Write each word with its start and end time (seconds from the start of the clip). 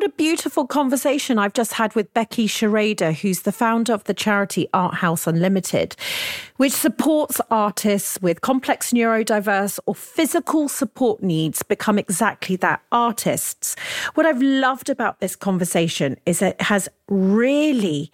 what 0.00 0.08
a 0.08 0.16
beautiful 0.16 0.66
conversation 0.66 1.38
I've 1.38 1.52
just 1.52 1.74
had 1.74 1.94
with 1.94 2.14
Becky 2.14 2.46
Schrader, 2.46 3.12
who's 3.12 3.42
the 3.42 3.52
founder 3.52 3.92
of 3.92 4.04
the 4.04 4.14
charity 4.14 4.66
Art 4.72 4.94
House 4.94 5.26
Unlimited, 5.26 5.94
which 6.56 6.72
supports 6.72 7.38
artists 7.50 8.18
with 8.22 8.40
complex 8.40 8.94
neurodiverse 8.94 9.78
or 9.84 9.94
physical 9.94 10.70
support 10.70 11.22
needs 11.22 11.62
become 11.62 11.98
exactly 11.98 12.56
that 12.56 12.80
artists. 12.90 13.76
What 14.14 14.24
I've 14.24 14.40
loved 14.40 14.88
about 14.88 15.20
this 15.20 15.36
conversation 15.36 16.16
is 16.24 16.40
it 16.40 16.58
has 16.62 16.88
really 17.10 18.10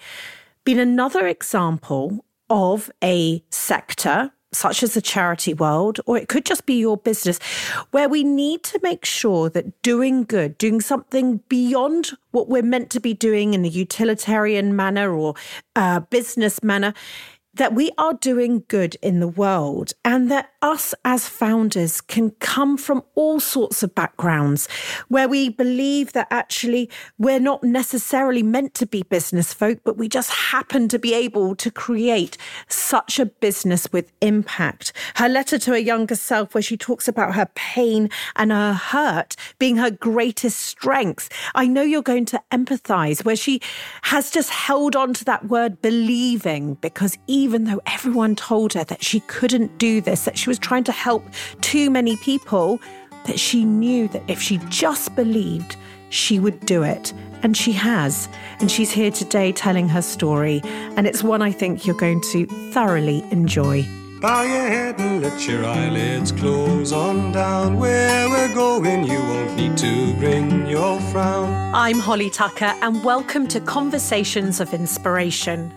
been 0.64 0.80
another 0.80 1.28
example 1.28 2.24
of 2.50 2.90
a 3.04 3.44
sector 3.50 4.32
such 4.56 4.82
as 4.82 4.94
the 4.94 5.02
charity 5.02 5.54
world, 5.54 6.00
or 6.06 6.16
it 6.16 6.28
could 6.28 6.44
just 6.44 6.66
be 6.66 6.78
your 6.78 6.96
business, 6.96 7.38
where 7.90 8.08
we 8.08 8.24
need 8.24 8.62
to 8.64 8.80
make 8.82 9.04
sure 9.04 9.50
that 9.50 9.82
doing 9.82 10.24
good, 10.24 10.56
doing 10.58 10.80
something 10.80 11.38
beyond 11.48 12.12
what 12.30 12.48
we're 12.48 12.62
meant 12.62 12.90
to 12.90 13.00
be 13.00 13.14
doing 13.14 13.54
in 13.54 13.64
a 13.64 13.68
utilitarian 13.68 14.74
manner 14.74 15.12
or 15.12 15.34
a 15.74 16.00
business 16.00 16.62
manner, 16.62 16.94
that 17.56 17.74
we 17.74 17.90
are 17.96 18.12
doing 18.14 18.64
good 18.68 18.96
in 19.02 19.20
the 19.20 19.28
world 19.28 19.92
and 20.04 20.30
that 20.30 20.50
us 20.60 20.94
as 21.04 21.26
founders 21.26 22.00
can 22.00 22.30
come 22.32 22.76
from 22.76 23.02
all 23.14 23.40
sorts 23.40 23.82
of 23.82 23.94
backgrounds 23.94 24.68
where 25.08 25.28
we 25.28 25.48
believe 25.48 26.12
that 26.12 26.26
actually 26.30 26.90
we're 27.18 27.40
not 27.40 27.64
necessarily 27.64 28.42
meant 28.42 28.74
to 28.74 28.86
be 28.86 29.02
business 29.04 29.54
folk, 29.54 29.78
but 29.84 29.96
we 29.96 30.08
just 30.08 30.30
happen 30.30 30.86
to 30.88 30.98
be 30.98 31.14
able 31.14 31.54
to 31.56 31.70
create 31.70 32.36
such 32.68 33.18
a 33.18 33.26
business 33.26 33.90
with 33.90 34.12
impact. 34.20 34.92
Her 35.14 35.28
letter 35.28 35.58
to 35.58 35.70
her 35.70 35.78
younger 35.78 36.16
self, 36.16 36.54
where 36.54 36.62
she 36.62 36.76
talks 36.76 37.08
about 37.08 37.34
her 37.34 37.48
pain 37.54 38.10
and 38.34 38.52
her 38.52 38.74
hurt 38.74 39.34
being 39.58 39.76
her 39.76 39.90
greatest 39.90 40.60
strength. 40.60 41.30
I 41.54 41.66
know 41.66 41.82
you're 41.82 42.02
going 42.02 42.26
to 42.26 42.42
empathize, 42.50 43.24
where 43.24 43.36
she 43.36 43.60
has 44.02 44.30
just 44.30 44.50
held 44.50 44.94
on 44.94 45.14
to 45.14 45.24
that 45.24 45.46
word 45.46 45.80
believing 45.80 46.74
because 46.74 47.16
even 47.26 47.45
even 47.46 47.62
though 47.62 47.80
everyone 47.86 48.34
told 48.34 48.72
her 48.72 48.82
that 48.82 49.04
she 49.04 49.20
couldn't 49.20 49.78
do 49.78 50.00
this, 50.00 50.24
that 50.24 50.36
she 50.36 50.50
was 50.50 50.58
trying 50.58 50.82
to 50.82 50.90
help 50.90 51.24
too 51.60 51.88
many 51.90 52.16
people, 52.16 52.80
that 53.24 53.38
she 53.38 53.64
knew 53.64 54.08
that 54.08 54.24
if 54.26 54.42
she 54.42 54.58
just 54.68 55.14
believed, 55.14 55.76
she 56.10 56.40
would 56.40 56.58
do 56.66 56.82
it. 56.82 57.12
And 57.44 57.56
she 57.56 57.70
has. 57.70 58.28
And 58.58 58.68
she's 58.68 58.90
here 58.90 59.12
today 59.12 59.52
telling 59.52 59.88
her 59.88 60.02
story. 60.02 60.60
And 60.96 61.06
it's 61.06 61.22
one 61.22 61.40
I 61.40 61.52
think 61.52 61.86
you're 61.86 61.94
going 61.94 62.20
to 62.32 62.46
thoroughly 62.72 63.22
enjoy. 63.30 63.86
Bow 64.20 64.44
your 64.44 64.66
head 64.66 64.98
and 64.98 65.22
let 65.22 65.46
your 65.46 65.66
eyelids 65.66 66.32
close 66.32 66.90
on 66.90 67.32
down. 67.32 67.76
Where 67.76 68.30
we're 68.30 68.54
going, 68.54 69.04
you 69.04 69.18
won't 69.18 69.54
need 69.56 69.76
to 69.76 70.14
bring 70.14 70.66
your 70.66 70.98
frown. 71.12 71.74
I'm 71.74 71.98
Holly 71.98 72.30
Tucker, 72.30 72.72
and 72.80 73.04
welcome 73.04 73.46
to 73.48 73.60
Conversations 73.60 74.58
of 74.58 74.72
Inspiration. 74.72 75.70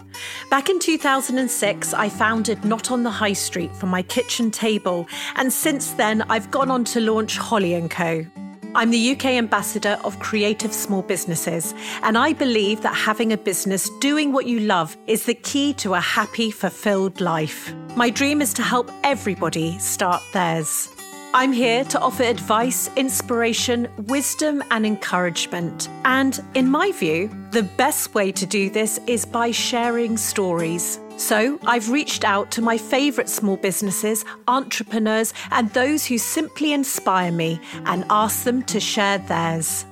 Back 0.50 0.70
in 0.70 0.80
2006, 0.80 1.94
I 1.94 2.08
founded 2.08 2.64
Not 2.64 2.92
on 2.92 3.04
the 3.04 3.12
High 3.12 3.34
Street 3.34 3.76
from 3.76 3.90
my 3.90 4.04
kitchen 4.04 4.52
table, 4.52 5.06
and 5.36 5.52
since 5.52 5.92
then, 5.92 6.22
I've 6.30 6.50
gone 6.50 6.72
on 6.72 6.86
to 6.86 7.02
launch 7.02 7.38
Holly 7.38 7.86
& 7.88 7.90
Co. 7.90 8.26
I'm 8.76 8.92
the 8.92 9.12
UK 9.12 9.26
ambassador 9.26 10.00
of 10.04 10.20
creative 10.20 10.72
small 10.74 11.02
businesses, 11.02 11.74
and 12.04 12.16
I 12.16 12.34
believe 12.34 12.82
that 12.84 12.94
having 12.94 13.34
a 13.34 13.38
business 13.38 13.90
doing 14.00 14.32
what 14.32 14.46
you 14.46 14.60
love 14.60 14.96
is 15.08 15.26
the 15.26 15.34
key 15.34 15.74
to 15.76 15.96
a 15.96 16.00
happy, 16.00 16.52
fulfilled 16.52 17.20
life. 17.20 17.74
My 17.96 18.12
dream 18.12 18.44
is 18.44 18.54
to 18.54 18.62
help 18.62 18.92
everybody 19.04 19.80
start 19.80 20.22
theirs. 20.34 20.88
I'm 21.34 21.52
here 21.52 21.84
to 21.86 22.00
offer 22.00 22.24
advice, 22.24 22.92
inspiration, 22.96 23.88
wisdom, 24.06 24.64
and 24.70 24.86
encouragement. 24.86 25.90
And 26.06 26.40
in 26.54 26.70
my 26.70 26.92
view, 26.92 27.30
the 27.52 27.64
best 27.64 28.14
way 28.14 28.32
to 28.32 28.46
do 28.46 28.70
this 28.70 29.00
is 29.08 29.26
by 29.26 29.52
sharing 29.52 30.18
stories. 30.18 31.00
So 31.18 31.60
I've 31.66 31.90
reached 31.90 32.24
out 32.24 32.52
to 32.52 32.62
my 32.62 32.78
favourite 32.78 33.28
small 33.28 33.58
businesses, 33.58 34.24
entrepreneurs, 34.48 35.34
and 35.52 35.70
those 35.72 36.06
who 36.06 36.18
simply 36.18 36.74
inspire 36.74 37.32
me 37.32 37.60
and 37.86 38.06
asked 38.10 38.46
them 38.46 38.64
to 38.64 38.80
share 38.80 39.18
theirs. 39.18 39.86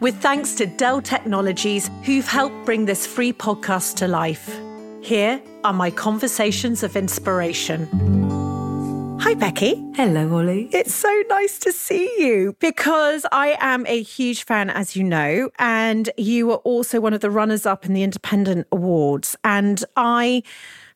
With 0.00 0.16
thanks 0.20 0.54
to 0.56 0.66
Dell 0.66 1.00
Technologies, 1.00 1.90
who've 2.02 2.26
helped 2.26 2.64
bring 2.64 2.86
this 2.86 3.06
free 3.06 3.32
podcast 3.32 3.96
to 3.96 4.08
life. 4.08 4.58
Here 5.02 5.40
are 5.64 5.72
my 5.72 5.90
conversations 5.90 6.82
of 6.82 6.96
inspiration. 6.96 8.31
Hi, 9.24 9.34
Becky. 9.34 9.80
Hello, 9.94 10.34
Ollie. 10.34 10.68
It's 10.72 10.92
so 10.92 11.22
nice 11.28 11.56
to 11.60 11.70
see 11.70 12.12
you 12.18 12.56
because 12.58 13.24
I 13.30 13.56
am 13.60 13.86
a 13.86 14.02
huge 14.02 14.44
fan, 14.44 14.68
as 14.68 14.96
you 14.96 15.04
know, 15.04 15.48
and 15.60 16.10
you 16.18 16.48
were 16.48 16.56
also 16.56 17.00
one 17.00 17.14
of 17.14 17.20
the 17.20 17.30
runners 17.30 17.64
up 17.64 17.86
in 17.86 17.94
the 17.94 18.02
Independent 18.02 18.66
Awards. 18.72 19.36
And 19.44 19.84
I 19.96 20.42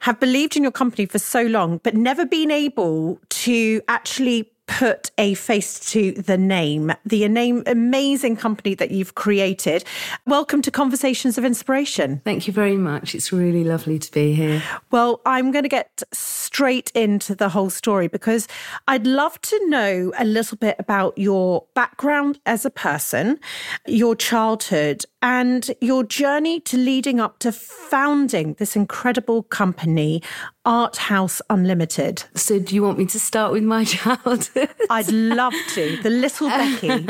have 0.00 0.19
believed 0.19 0.56
in 0.56 0.65
your 0.65 0.72
company 0.72 1.06
for 1.06 1.20
so 1.20 1.42
long, 1.42 1.78
but 1.84 1.94
never 1.94 2.26
been 2.26 2.50
able 2.50 3.20
to 3.28 3.81
actually 3.86 4.50
put 4.66 5.10
a 5.19 5.34
face 5.34 5.78
to 5.93 6.12
the 6.12 6.37
name, 6.37 6.93
the 7.04 7.27
name 7.28 7.62
amazing 7.66 8.37
company 8.37 8.75
that 8.75 8.91
you've 8.91 9.15
created. 9.15 9.84
Welcome 10.27 10.62
to 10.62 10.71
Conversations 10.71 11.38
of 11.38 11.44
Inspiration. 11.44 12.21
Thank 12.25 12.47
you 12.47 12.53
very 12.53 12.77
much. 12.77 13.15
It's 13.15 13.32
really 13.32 13.65
lovely 13.65 13.99
to 13.99 14.10
be 14.12 14.34
here. 14.34 14.62
Well, 14.91 15.21
I'm 15.25 15.53
going 15.53 15.62
to 15.62 15.69
get 15.69 16.03
straight 16.12 16.91
into 16.94 17.34
the 17.34 17.49
whole 17.49 17.71
story 17.71 18.09
because 18.09 18.49
I'd 18.88 19.06
love 19.06 19.41
to 19.43 19.69
know 19.69 20.12
a 20.19 20.25
little 20.25 20.59
bit 20.59 20.77
about 20.78 21.16
your 21.16 21.65
background 21.75 22.41
as 22.47 22.65
a 22.65 22.71
person, 22.71 23.38
your 23.87 24.16
childhood, 24.16 25.04
and 25.22 25.71
your 25.81 26.04
journey 26.04 26.60
to 26.60 26.77
leading 26.77 27.21
up 27.21 27.38
to 27.41 27.50
founding 27.50 28.54
this 28.54 28.77
incredible 28.77 29.43
company, 29.43 30.22
Art 30.66 30.97
House 30.97 31.41
Unlimited. 31.49 32.25
So, 32.34 32.59
do 32.59 32.75
you 32.75 32.82
want 32.82 32.99
me 32.99 33.06
to 33.06 33.21
start 33.21 33.53
with 33.53 33.62
my 33.62 33.84
childhood? 33.97 34.75
I'd 34.91 35.10
love 35.10 35.54
to. 35.75 35.97
The 36.03 36.10
little 36.10 36.49
Becky. 36.49 37.06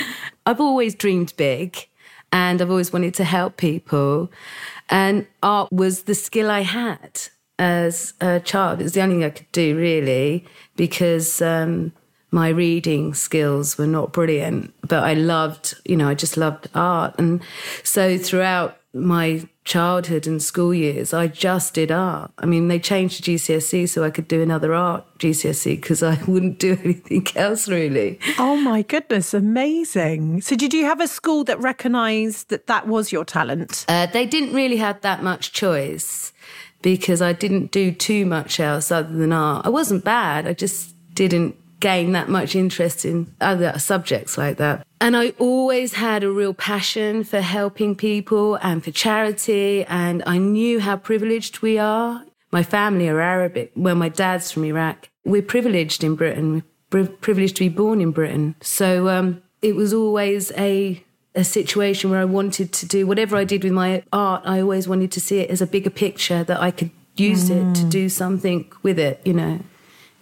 I've 0.46 0.60
always 0.60 0.94
dreamed 0.94 1.32
big 1.36 1.88
and 2.30 2.60
I've 2.60 2.70
always 2.70 2.92
wanted 2.92 3.14
to 3.14 3.24
help 3.24 3.56
people. 3.56 4.30
And 4.90 5.26
art 5.42 5.72
was 5.72 6.02
the 6.02 6.14
skill 6.14 6.50
I 6.50 6.60
had 6.60 7.22
as 7.58 8.12
a 8.20 8.40
child. 8.40 8.80
It 8.80 8.84
was 8.84 8.92
the 8.92 9.00
only 9.00 9.16
thing 9.16 9.24
I 9.24 9.30
could 9.30 9.50
do, 9.52 9.76
really, 9.76 10.44
because 10.76 11.40
um, 11.40 11.92
my 12.30 12.48
reading 12.48 13.14
skills 13.14 13.78
were 13.78 13.86
not 13.86 14.12
brilliant, 14.12 14.74
but 14.86 15.04
I 15.04 15.14
loved, 15.14 15.74
you 15.84 15.96
know, 15.96 16.08
I 16.08 16.14
just 16.14 16.36
loved 16.36 16.68
art. 16.74 17.14
And 17.18 17.42
so 17.82 18.18
throughout 18.18 18.79
my 18.92 19.48
childhood 19.64 20.26
and 20.26 20.42
school 20.42 20.74
years, 20.74 21.14
I 21.14 21.28
just 21.28 21.74
did 21.74 21.92
art. 21.92 22.32
I 22.38 22.46
mean, 22.46 22.68
they 22.68 22.78
changed 22.78 23.22
to 23.22 23.32
GCSE 23.32 23.88
so 23.88 24.02
I 24.02 24.10
could 24.10 24.26
do 24.26 24.42
another 24.42 24.74
art 24.74 25.04
GCSE 25.18 25.80
because 25.80 26.02
I 26.02 26.18
wouldn't 26.26 26.58
do 26.58 26.76
anything 26.82 27.26
else 27.36 27.68
really. 27.68 28.18
Oh 28.38 28.56
my 28.56 28.82
goodness, 28.82 29.32
amazing. 29.32 30.40
So, 30.40 30.56
did 30.56 30.74
you 30.74 30.84
have 30.86 31.00
a 31.00 31.08
school 31.08 31.44
that 31.44 31.60
recognised 31.60 32.48
that 32.48 32.66
that 32.66 32.88
was 32.88 33.12
your 33.12 33.24
talent? 33.24 33.84
Uh, 33.88 34.06
they 34.06 34.26
didn't 34.26 34.54
really 34.54 34.78
have 34.78 35.00
that 35.02 35.22
much 35.22 35.52
choice 35.52 36.32
because 36.82 37.22
I 37.22 37.32
didn't 37.32 37.70
do 37.70 37.92
too 37.92 38.26
much 38.26 38.58
else 38.58 38.90
other 38.90 39.14
than 39.14 39.32
art. 39.32 39.66
I 39.66 39.68
wasn't 39.68 40.04
bad, 40.04 40.48
I 40.48 40.54
just 40.54 40.94
didn't 41.14 41.54
gain 41.80 42.12
that 42.12 42.28
much 42.28 42.54
interest 42.54 43.04
in 43.04 43.34
other 43.40 43.78
subjects 43.78 44.38
like 44.38 44.58
that. 44.58 44.86
And 45.00 45.16
I 45.16 45.30
always 45.38 45.94
had 45.94 46.22
a 46.22 46.30
real 46.30 46.54
passion 46.54 47.24
for 47.24 47.40
helping 47.40 47.96
people 47.96 48.56
and 48.56 48.84
for 48.84 48.90
charity. 48.90 49.84
And 49.86 50.22
I 50.26 50.38
knew 50.38 50.78
how 50.78 50.96
privileged 50.96 51.60
we 51.60 51.78
are. 51.78 52.24
My 52.52 52.62
family 52.62 53.08
are 53.08 53.20
Arabic. 53.20 53.72
Well, 53.74 53.94
my 53.94 54.10
dad's 54.10 54.52
from 54.52 54.64
Iraq. 54.64 55.08
We're 55.24 55.42
privileged 55.42 56.04
in 56.04 56.16
Britain. 56.16 56.62
We're 56.92 57.06
privileged 57.06 57.56
to 57.56 57.64
be 57.64 57.68
born 57.68 58.00
in 58.00 58.10
Britain. 58.10 58.56
So 58.60 59.08
um, 59.08 59.42
it 59.62 59.74
was 59.74 59.92
always 59.92 60.52
a 60.52 61.02
a 61.36 61.44
situation 61.44 62.10
where 62.10 62.18
I 62.18 62.24
wanted 62.24 62.72
to 62.72 62.86
do 62.86 63.06
whatever 63.06 63.36
I 63.36 63.44
did 63.44 63.62
with 63.62 63.72
my 63.72 64.02
art. 64.12 64.42
I 64.44 64.60
always 64.60 64.88
wanted 64.88 65.12
to 65.12 65.20
see 65.20 65.38
it 65.38 65.48
as 65.48 65.62
a 65.62 65.66
bigger 65.66 65.88
picture 65.88 66.42
that 66.42 66.60
I 66.60 66.72
could 66.72 66.90
use 67.14 67.48
mm. 67.48 67.70
it 67.70 67.74
to 67.76 67.82
mm. 67.82 67.90
do 67.90 68.08
something 68.08 68.68
with 68.82 68.98
it. 68.98 69.20
You 69.24 69.34
know 69.34 69.60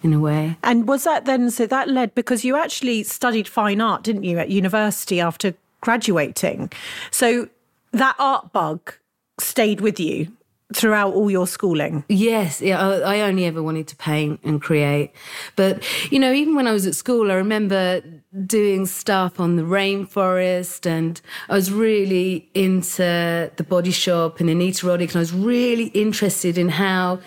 in 0.01 0.13
a 0.13 0.19
way. 0.19 0.57
And 0.63 0.87
was 0.87 1.03
that 1.03 1.25
then, 1.25 1.51
so 1.51 1.65
that 1.67 1.89
led, 1.89 2.15
because 2.15 2.43
you 2.43 2.55
actually 2.55 3.03
studied 3.03 3.47
fine 3.47 3.81
art, 3.81 4.03
didn't 4.03 4.23
you, 4.23 4.39
at 4.39 4.49
university 4.49 5.19
after 5.19 5.53
graduating? 5.81 6.71
So 7.11 7.49
that 7.91 8.15
art 8.19 8.53
bug 8.53 8.93
stayed 9.39 9.81
with 9.81 9.99
you 9.99 10.31
throughout 10.73 11.13
all 11.13 11.31
your 11.31 11.47
schooling? 11.47 12.03
Yes, 12.09 12.61
yeah. 12.61 12.79
I, 12.79 13.21
only 13.21 13.45
ever 13.45 13.63
wanted 13.63 13.87
to 13.87 13.95
paint 13.95 14.39
and 14.43 14.61
create, 14.61 15.11
but 15.55 15.83
you 16.11 16.19
know, 16.19 16.31
even 16.31 16.53
when 16.55 16.67
I 16.67 16.73
was 16.73 16.85
at 16.85 16.93
school, 16.95 17.31
I 17.31 17.35
remember 17.35 18.01
doing 18.45 18.85
stuff 18.85 19.39
on 19.39 19.55
the 19.55 19.63
rainforest, 19.63 20.85
and 20.85 21.19
I 21.49 21.55
was 21.55 21.71
really 21.71 22.49
into 22.53 23.49
the 23.55 23.65
Body 23.67 23.91
Shop 23.91 24.39
and 24.39 24.49
Anita 24.49 24.85
Roddick, 24.85 25.07
and 25.07 25.15
I 25.15 25.19
was 25.19 25.33
really 25.33 25.87
interested 25.87 26.57
in 26.57 26.69
how 26.69 27.19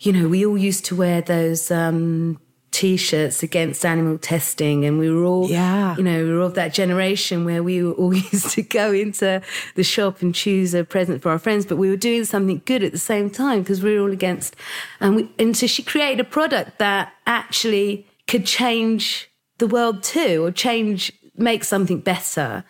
you 0.00 0.12
know, 0.12 0.28
we 0.28 0.44
all 0.46 0.58
used 0.58 0.84
to 0.86 0.96
wear 0.96 1.20
those 1.20 1.70
um, 1.70 2.40
t-shirts 2.70 3.42
against 3.42 3.84
animal 3.84 4.16
testing 4.16 4.84
and 4.84 4.98
we 4.98 5.10
were 5.10 5.24
all 5.24 5.48
Yeah. 5.50 5.96
you 5.96 6.04
know 6.04 6.22
we 6.24 6.30
were 6.32 6.40
of 6.40 6.54
that 6.54 6.72
generation 6.72 7.44
where 7.44 7.64
we 7.64 7.82
were 7.82 7.92
all 7.92 8.14
used 8.32 8.50
to 8.50 8.62
go 8.62 8.92
into 8.92 9.42
the 9.74 9.82
shop 9.82 10.22
and 10.22 10.32
choose 10.32 10.72
a 10.72 10.84
present 10.84 11.20
for 11.20 11.30
our 11.32 11.38
friends 11.40 11.66
but 11.66 11.76
we 11.78 11.90
were 11.90 11.96
doing 11.96 12.24
something 12.24 12.62
good 12.66 12.84
at 12.84 12.92
the 12.92 12.98
same 12.98 13.28
time 13.28 13.60
because 13.62 13.82
we 13.82 13.92
were 13.96 14.02
all 14.04 14.12
against 14.12 14.54
and 15.00 15.16
we 15.16 15.28
and 15.36 15.56
so 15.56 15.66
she 15.66 15.82
created 15.82 16.20
a 16.20 16.24
product 16.24 16.78
that 16.78 17.12
actually 17.26 18.06
could 18.28 18.46
change 18.46 19.28
the 19.58 19.66
world 19.66 20.04
too 20.04 20.44
or 20.44 20.52
change 20.52 21.12
make 21.36 21.64
something 21.64 21.98
better 21.98 22.64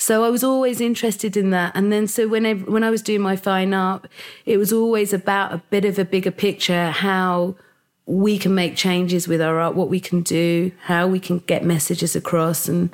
so 0.00 0.24
I 0.24 0.30
was 0.30 0.42
always 0.42 0.80
interested 0.80 1.36
in 1.36 1.50
that. 1.50 1.72
And 1.74 1.92
then 1.92 2.08
so 2.08 2.26
when 2.26 2.46
I, 2.46 2.54
when 2.54 2.82
I 2.82 2.88
was 2.88 3.02
doing 3.02 3.20
my 3.20 3.36
fine 3.36 3.74
art, 3.74 4.08
it 4.46 4.56
was 4.56 4.72
always 4.72 5.12
about 5.12 5.52
a 5.52 5.58
bit 5.68 5.84
of 5.84 5.98
a 5.98 6.06
bigger 6.06 6.30
picture, 6.30 6.90
how 6.90 7.54
we 8.06 8.38
can 8.38 8.54
make 8.54 8.76
changes 8.76 9.28
with 9.28 9.42
our 9.42 9.60
art, 9.60 9.74
what 9.74 9.90
we 9.90 10.00
can 10.00 10.22
do, 10.22 10.72
how 10.84 11.06
we 11.06 11.20
can 11.20 11.40
get 11.40 11.66
messages 11.66 12.16
across. 12.16 12.66
And, 12.66 12.88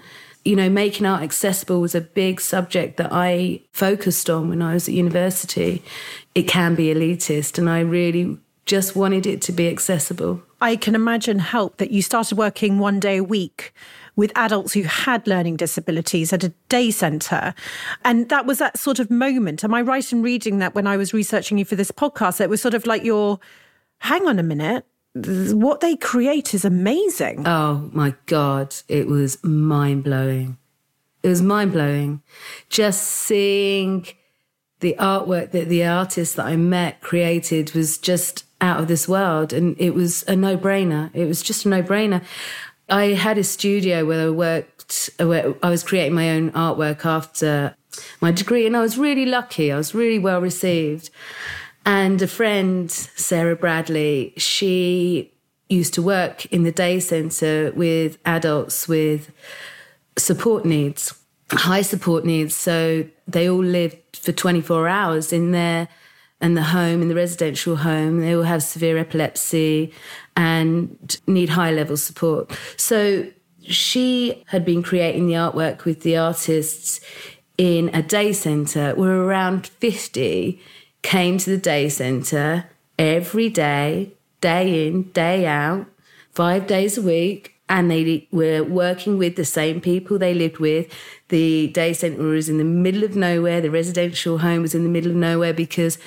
you 0.44 0.56
know, 0.56 0.68
making 0.68 1.06
art 1.06 1.22
accessible 1.22 1.80
was 1.80 1.94
a 1.94 2.00
big 2.00 2.40
subject 2.40 2.96
that 2.96 3.12
I 3.12 3.60
focused 3.72 4.28
on 4.28 4.48
when 4.48 4.60
I 4.60 4.74
was 4.74 4.88
at 4.88 4.94
university. 4.94 5.84
It 6.34 6.48
can 6.48 6.74
be 6.74 6.92
elitist, 6.92 7.56
and 7.56 7.70
I 7.70 7.80
really 7.80 8.36
just 8.66 8.96
wanted 8.96 9.26
it 9.26 9.40
to 9.42 9.52
be 9.52 9.68
accessible. 9.68 10.42
I 10.60 10.76
can 10.76 10.94
imagine 10.94 11.38
help 11.38 11.76
that 11.78 11.92
you 11.92 12.02
started 12.02 12.36
working 12.36 12.78
one 12.78 12.98
day 12.98 13.18
a 13.18 13.24
week 13.24 13.72
with 14.16 14.32
adults 14.34 14.72
who 14.72 14.82
had 14.82 15.26
learning 15.26 15.56
disabilities 15.56 16.32
at 16.32 16.42
a 16.42 16.48
day 16.68 16.90
centre. 16.90 17.54
And 18.04 18.28
that 18.28 18.46
was 18.46 18.58
that 18.58 18.78
sort 18.78 18.98
of 18.98 19.10
moment. 19.10 19.62
Am 19.62 19.74
I 19.74 19.82
right 19.82 20.10
in 20.12 20.22
reading 20.22 20.58
that 20.58 20.74
when 20.74 20.86
I 20.86 20.96
was 20.96 21.14
researching 21.14 21.58
you 21.58 21.64
for 21.64 21.76
this 21.76 21.90
podcast? 21.90 22.40
It 22.40 22.50
was 22.50 22.60
sort 22.60 22.74
of 22.74 22.86
like 22.86 23.04
your, 23.04 23.38
hang 23.98 24.26
on 24.26 24.38
a 24.38 24.42
minute, 24.42 24.84
what 25.14 25.80
they 25.80 25.96
create 25.96 26.52
is 26.52 26.64
amazing. 26.64 27.46
Oh 27.46 27.88
my 27.92 28.14
God, 28.26 28.74
it 28.88 29.06
was 29.06 29.42
mind 29.44 30.04
blowing. 30.04 30.58
It 31.22 31.28
was 31.28 31.42
mind 31.42 31.72
blowing. 31.72 32.22
Just 32.68 33.02
seeing 33.02 34.06
the 34.86 34.94
artwork 35.00 35.50
that 35.50 35.68
the 35.68 35.84
artist 35.84 36.36
that 36.36 36.46
I 36.46 36.54
met 36.54 37.00
created 37.00 37.72
was 37.72 37.98
just 37.98 38.44
out 38.60 38.78
of 38.78 38.86
this 38.86 39.08
world. 39.08 39.52
And 39.52 39.74
it 39.80 39.94
was 39.94 40.22
a 40.28 40.36
no 40.36 40.56
brainer. 40.56 41.10
It 41.12 41.26
was 41.26 41.42
just 41.42 41.66
a 41.66 41.68
no 41.68 41.82
brainer. 41.82 42.22
I 42.88 43.06
had 43.06 43.36
a 43.36 43.42
studio 43.42 44.04
where 44.04 44.28
I 44.28 44.30
worked, 44.30 45.10
where 45.18 45.54
I 45.60 45.70
was 45.70 45.82
creating 45.82 46.14
my 46.14 46.30
own 46.30 46.52
artwork 46.52 47.04
after 47.04 47.74
my 48.20 48.30
degree, 48.30 48.64
and 48.64 48.76
I 48.76 48.80
was 48.80 48.96
really 48.96 49.26
lucky. 49.26 49.72
I 49.72 49.76
was 49.76 49.92
really 49.92 50.20
well 50.20 50.40
received. 50.40 51.10
And 51.84 52.22
a 52.22 52.28
friend, 52.28 52.88
Sarah 52.88 53.56
Bradley, 53.56 54.34
she 54.36 55.32
used 55.68 55.94
to 55.94 56.02
work 56.02 56.46
in 56.46 56.62
the 56.62 56.70
day 56.70 57.00
centre 57.00 57.72
with 57.74 58.18
adults 58.24 58.86
with 58.86 59.32
support 60.16 60.64
needs, 60.64 61.15
high 61.50 61.82
support 61.82 62.24
needs. 62.24 62.54
So 62.54 63.06
they 63.26 63.48
all 63.48 63.64
lived 63.64 64.16
for 64.16 64.32
24 64.32 64.88
hours 64.88 65.32
in 65.32 65.52
their 65.52 65.88
in 66.40 66.54
the 66.54 66.62
home, 66.62 67.00
in 67.00 67.08
the 67.08 67.14
residential 67.14 67.76
home. 67.76 68.20
They 68.20 68.34
all 68.34 68.42
have 68.42 68.62
severe 68.62 68.98
epilepsy 68.98 69.92
and 70.36 71.18
need 71.26 71.48
high 71.50 71.70
level 71.70 71.96
support. 71.96 72.52
So 72.76 73.26
she 73.62 74.44
had 74.48 74.64
been 74.64 74.82
creating 74.82 75.26
the 75.26 75.34
artwork 75.34 75.84
with 75.84 76.02
the 76.02 76.16
artists 76.16 77.00
in 77.56 77.88
a 77.94 78.02
day 78.02 78.32
centre 78.32 78.94
where 78.94 79.18
around 79.22 79.66
50 79.66 80.60
came 81.02 81.38
to 81.38 81.50
the 81.50 81.56
day 81.56 81.88
centre 81.88 82.66
every 82.98 83.48
day, 83.48 84.12
day 84.40 84.86
in, 84.86 85.04
day 85.12 85.46
out, 85.46 85.86
five 86.32 86.66
days 86.66 86.98
a 86.98 87.02
week. 87.02 87.55
And 87.68 87.90
they 87.90 88.28
were 88.30 88.62
working 88.62 89.18
with 89.18 89.36
the 89.36 89.44
same 89.44 89.80
people 89.80 90.18
they 90.18 90.34
lived 90.34 90.58
with. 90.58 90.92
The 91.28 91.68
day 91.68 91.92
centre 91.92 92.22
was 92.22 92.48
in 92.48 92.58
the 92.58 92.64
middle 92.64 93.02
of 93.02 93.16
nowhere. 93.16 93.60
The 93.60 93.70
residential 93.70 94.38
home 94.38 94.62
was 94.62 94.74
in 94.74 94.84
the 94.84 94.88
middle 94.88 95.10
of 95.10 95.16
nowhere 95.16 95.52
because 95.52 95.98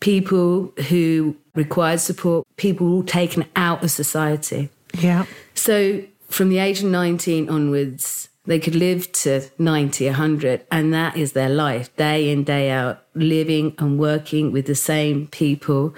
people 0.00 0.72
who 0.88 1.36
required 1.54 2.00
support, 2.00 2.46
people 2.56 2.86
were 2.86 2.94
all 2.94 3.02
taken 3.02 3.44
out 3.56 3.82
of 3.84 3.90
society. 3.90 4.70
Yeah. 4.98 5.26
So 5.54 6.04
from 6.28 6.48
the 6.48 6.58
age 6.58 6.80
of 6.80 6.86
19 6.86 7.50
onwards, 7.50 8.28
they 8.46 8.58
could 8.58 8.74
live 8.74 9.12
to 9.12 9.42
90, 9.58 10.06
100, 10.06 10.66
and 10.70 10.94
that 10.94 11.18
is 11.18 11.32
their 11.32 11.50
life, 11.50 11.94
day 11.96 12.30
in, 12.30 12.44
day 12.44 12.70
out, 12.70 13.04
living 13.14 13.74
and 13.78 13.98
working 13.98 14.52
with 14.52 14.64
the 14.64 14.74
same 14.74 15.26
people 15.26 15.94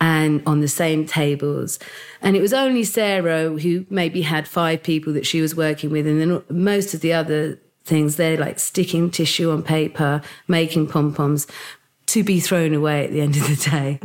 and 0.00 0.42
on 0.46 0.60
the 0.60 0.68
same 0.68 1.06
tables. 1.06 1.78
And 2.22 2.36
it 2.36 2.40
was 2.40 2.52
only 2.52 2.84
Sarah 2.84 3.50
who 3.50 3.86
maybe 3.90 4.22
had 4.22 4.46
five 4.46 4.82
people 4.82 5.12
that 5.14 5.26
she 5.26 5.40
was 5.40 5.54
working 5.54 5.90
with, 5.90 6.06
and 6.06 6.20
then 6.20 6.42
most 6.48 6.94
of 6.94 7.00
the 7.00 7.12
other 7.12 7.58
things, 7.84 8.16
they're 8.16 8.36
like 8.36 8.58
sticking 8.58 9.10
tissue 9.10 9.50
on 9.50 9.62
paper, 9.62 10.22
making 10.46 10.86
pom 10.88 11.14
poms 11.14 11.46
to 12.06 12.22
be 12.22 12.40
thrown 12.40 12.74
away 12.74 13.04
at 13.04 13.10
the 13.10 13.20
end 13.20 13.36
of 13.36 13.42
the 13.42 13.70
day. 13.70 13.98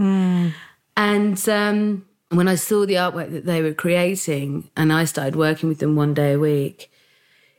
And 0.96 1.50
um, 1.50 2.06
when 2.30 2.48
I 2.48 2.56
saw 2.56 2.86
the 2.86 2.96
artwork 2.96 3.32
that 3.32 3.46
they 3.46 3.62
were 3.62 3.74
creating, 3.74 4.70
and 4.76 4.92
I 4.92 5.06
started 5.06 5.36
working 5.36 5.70
with 5.70 5.80
them 5.80 5.96
one 5.96 6.14
day 6.14 6.34
a 6.34 6.40
week, 6.40 6.92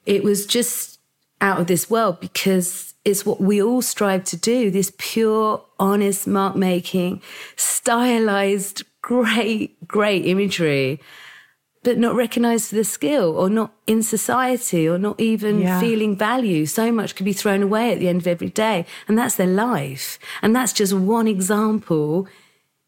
it 0.06 0.22
was 0.22 0.46
just 0.46 0.93
out 1.44 1.60
of 1.60 1.66
this 1.66 1.90
world 1.90 2.18
because 2.20 2.94
it's 3.04 3.26
what 3.26 3.38
we 3.40 3.62
all 3.62 3.82
strive 3.82 4.24
to 4.24 4.36
do 4.36 4.70
this 4.70 4.90
pure, 4.96 5.62
honest 5.78 6.26
mark 6.26 6.56
making, 6.56 7.20
stylized, 7.56 8.82
great, 9.02 9.86
great 9.86 10.24
imagery. 10.26 11.00
But 11.82 11.98
not 11.98 12.14
recognized 12.14 12.70
for 12.70 12.76
the 12.76 12.84
skill, 12.84 13.36
or 13.36 13.50
not 13.50 13.74
in 13.86 14.02
society, 14.02 14.88
or 14.88 14.96
not 14.96 15.20
even 15.20 15.60
Yeah. 15.60 15.78
feeling 15.80 16.16
value. 16.16 16.64
So 16.64 16.90
much 16.90 17.14
could 17.14 17.26
be 17.26 17.34
thrown 17.34 17.62
away 17.62 17.92
at 17.92 17.98
the 17.98 18.08
end 18.08 18.22
of 18.22 18.26
every 18.26 18.48
day. 18.48 18.86
And 19.06 19.18
that's 19.18 19.34
their 19.34 19.46
life. 19.68 20.18
And 20.40 20.56
that's 20.56 20.72
just 20.72 20.94
one 20.94 21.28
example 21.28 22.26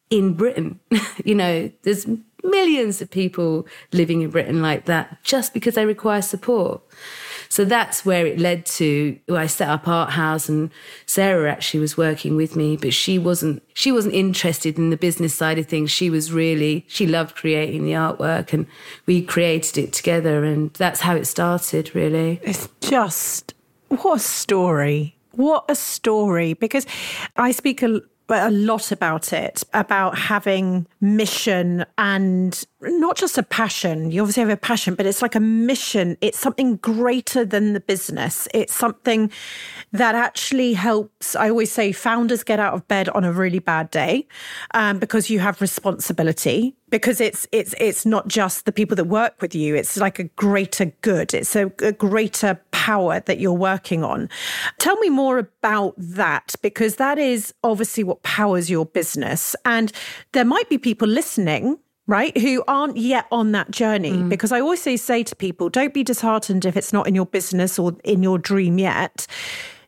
in 0.09 0.33
Britain. 0.33 0.81
you 1.27 1.35
know, 1.35 1.71
there's 1.83 2.07
millions 2.43 3.03
of 3.03 3.11
people 3.11 3.67
living 3.93 4.23
in 4.23 4.31
Britain 4.31 4.63
like 4.63 4.87
that 4.87 5.23
just 5.23 5.53
because 5.53 5.75
they 5.75 5.85
require 5.85 6.23
support. 6.23 6.81
So 7.49 7.65
that's 7.65 8.05
where 8.05 8.27
it 8.27 8.39
led 8.39 8.67
to 8.67 9.19
I 9.31 9.47
set 9.47 9.69
up 9.69 9.89
Art 9.89 10.11
House 10.11 10.49
and 10.49 10.71
Sarah 11.07 11.51
actually 11.51 11.81
was 11.81 11.97
working 11.97 12.37
with 12.37 12.57
me, 12.57 12.77
but 12.77 12.95
she 12.95 13.19
wasn't 13.19 13.63
she 13.75 13.93
wasn't 13.93 14.15
interested 14.15 14.79
in 14.79 14.91
the 14.91 14.97
business 14.97 15.35
side 15.35 15.59
of 15.59 15.67
things. 15.67 15.91
She 15.91 16.11
was 16.11 16.33
really 16.33 16.85
she 16.89 17.07
loved 17.07 17.37
creating 17.37 17.85
the 17.85 17.93
artwork 17.93 18.53
and 18.53 18.67
we 19.07 19.23
created 19.23 19.79
it 19.79 19.93
together 19.93 20.45
and 20.45 20.73
that's 20.75 21.01
how 21.01 21.15
it 21.15 21.27
started 21.27 21.95
really. 21.95 22.41
It's 22.43 22.69
just 22.81 23.55
what 23.89 24.17
a 24.17 24.19
story. 24.19 25.17
What 25.33 25.65
a 25.69 25.75
story. 25.75 26.55
Because 26.55 26.87
I 27.37 27.53
speak 27.53 27.83
a, 27.83 28.01
a 28.29 28.51
lot 28.51 28.91
about 28.91 29.33
it, 29.33 29.63
about 29.75 30.19
having 30.19 30.87
mission 31.01 31.85
and 31.99 32.65
not 32.89 33.17
just 33.17 33.39
a 33.39 33.43
passion. 33.43 34.11
You 34.11 34.23
obviously 34.23 34.43
have 34.43 34.51
a 34.51 34.57
passion, 34.57 34.95
but 34.95 35.07
it's 35.07 35.23
like 35.23 35.35
a 35.35 35.41
mission. 35.41 36.17
It's 36.21 36.39
something 36.39 36.77
greater 36.77 37.45
than 37.45 37.73
the 37.73 37.81
business. 37.81 38.49
It's 38.55 38.75
something 38.75 39.31
that 39.93 40.15
actually 40.15 40.75
helps. 40.75 41.37
I 41.37 41.49
always 41.49 41.73
say 41.73 41.93
founders 41.93 42.43
get 42.43 42.61
out 42.61 42.75
of 42.75 42.87
bed 42.89 43.09
on 43.11 43.25
a 43.25 43.33
really 43.33 43.59
bad 43.59 43.91
day 43.91 44.27
um, 44.75 44.99
because 44.99 45.31
you 45.31 45.39
have 45.41 45.61
responsibility. 45.61 46.77
Because 46.89 47.21
it's 47.21 47.49
it's 47.51 47.75
it's 47.81 48.07
not 48.07 48.29
just 48.29 48.65
the 48.65 48.71
people 48.71 48.95
that 48.95 49.07
work 49.07 49.43
with 49.43 49.57
you. 49.57 49.75
It's 49.75 49.97
like 49.97 50.21
a 50.21 50.25
greater 50.25 50.87
good. 51.01 51.35
It's 51.35 51.57
a, 51.57 51.67
a 51.81 51.91
greater 51.91 52.61
power 52.71 53.19
that 53.27 53.41
you're 53.41 53.53
working 53.53 54.05
on. 54.05 54.29
Tell 54.79 54.97
me 54.99 55.11
more 55.11 55.39
about 55.39 55.95
that 55.99 56.55
because 56.63 56.97
that 56.97 57.19
is 57.19 57.53
obviously 57.65 58.05
what 58.05 58.23
powers 58.23 58.71
your 58.71 58.87
business. 58.87 59.57
And 59.65 59.91
there 60.31 60.45
might 60.45 60.69
be 60.69 60.79
people 60.79 61.09
listening 61.09 61.81
right 62.07 62.37
who 62.39 62.63
aren't 62.69 62.97
yet 62.97 63.27
on 63.31 63.53
that 63.53 63.71
journey. 63.71 64.13
Mm. 64.13 64.29
Because 64.29 64.53
i 64.53 64.61
always 64.61 64.83
say, 64.83 64.97
say 64.97 65.23
to 65.23 65.37
people 65.37 65.69
don't 65.69 65.95
be 65.95 66.05
disheartened 66.05 66.65
if 66.65 66.77
it's 66.77 66.93
not 66.93 67.07
in 67.07 67.15
your 67.15 67.27
business 67.27 67.79
or 67.79 67.97
in 68.05 68.23
your 68.23 68.39
dream 68.39 68.79
yet. 68.79 69.27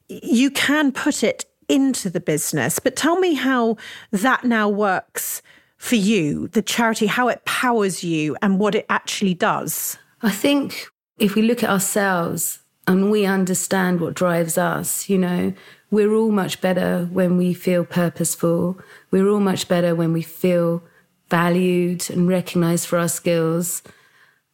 You 0.09 0.51
can 0.51 0.93
put 0.93 1.23
it 1.23 1.45
into 1.69 2.09
the 2.09 2.21
business 2.21 2.79
but 2.79 2.97
tell 2.97 3.19
me 3.19 3.35
how 3.35 3.77
that 4.11 4.43
now 4.45 4.69
works 4.69 5.43
for 5.77 5.97
you 5.97 6.49
the 6.49 6.63
charity 6.63 7.07
how 7.07 7.29
it 7.29 7.45
powers 7.45 8.03
you 8.03 8.37
and 8.43 8.59
what 8.59 8.75
it 8.75 8.87
actually 8.89 9.35
does. 9.35 9.99
I 10.23 10.31
think 10.31 10.89
if 11.19 11.35
we 11.35 11.43
look 11.43 11.63
at 11.63 11.71
ourselves 11.71 12.61
and 12.87 13.11
we 13.11 13.27
understand 13.27 14.01
what 14.01 14.15
drives 14.15 14.57
us, 14.57 15.09
you 15.11 15.19
know, 15.19 15.53
we're 15.91 16.13
all 16.13 16.31
much 16.31 16.61
better 16.61 17.09
when 17.13 17.37
we 17.37 17.55
feel 17.55 17.85
purposeful. 17.85 18.79
We're 19.11 19.29
all 19.29 19.41
much 19.41 19.69
better 19.69 19.95
when 19.95 20.13
we 20.13 20.23
feel 20.23 20.83
valued 21.31 22.09
and 22.11 22.29
recognized 22.29 22.87
for 22.87 22.99
our 22.99 23.09
skills. 23.09 23.83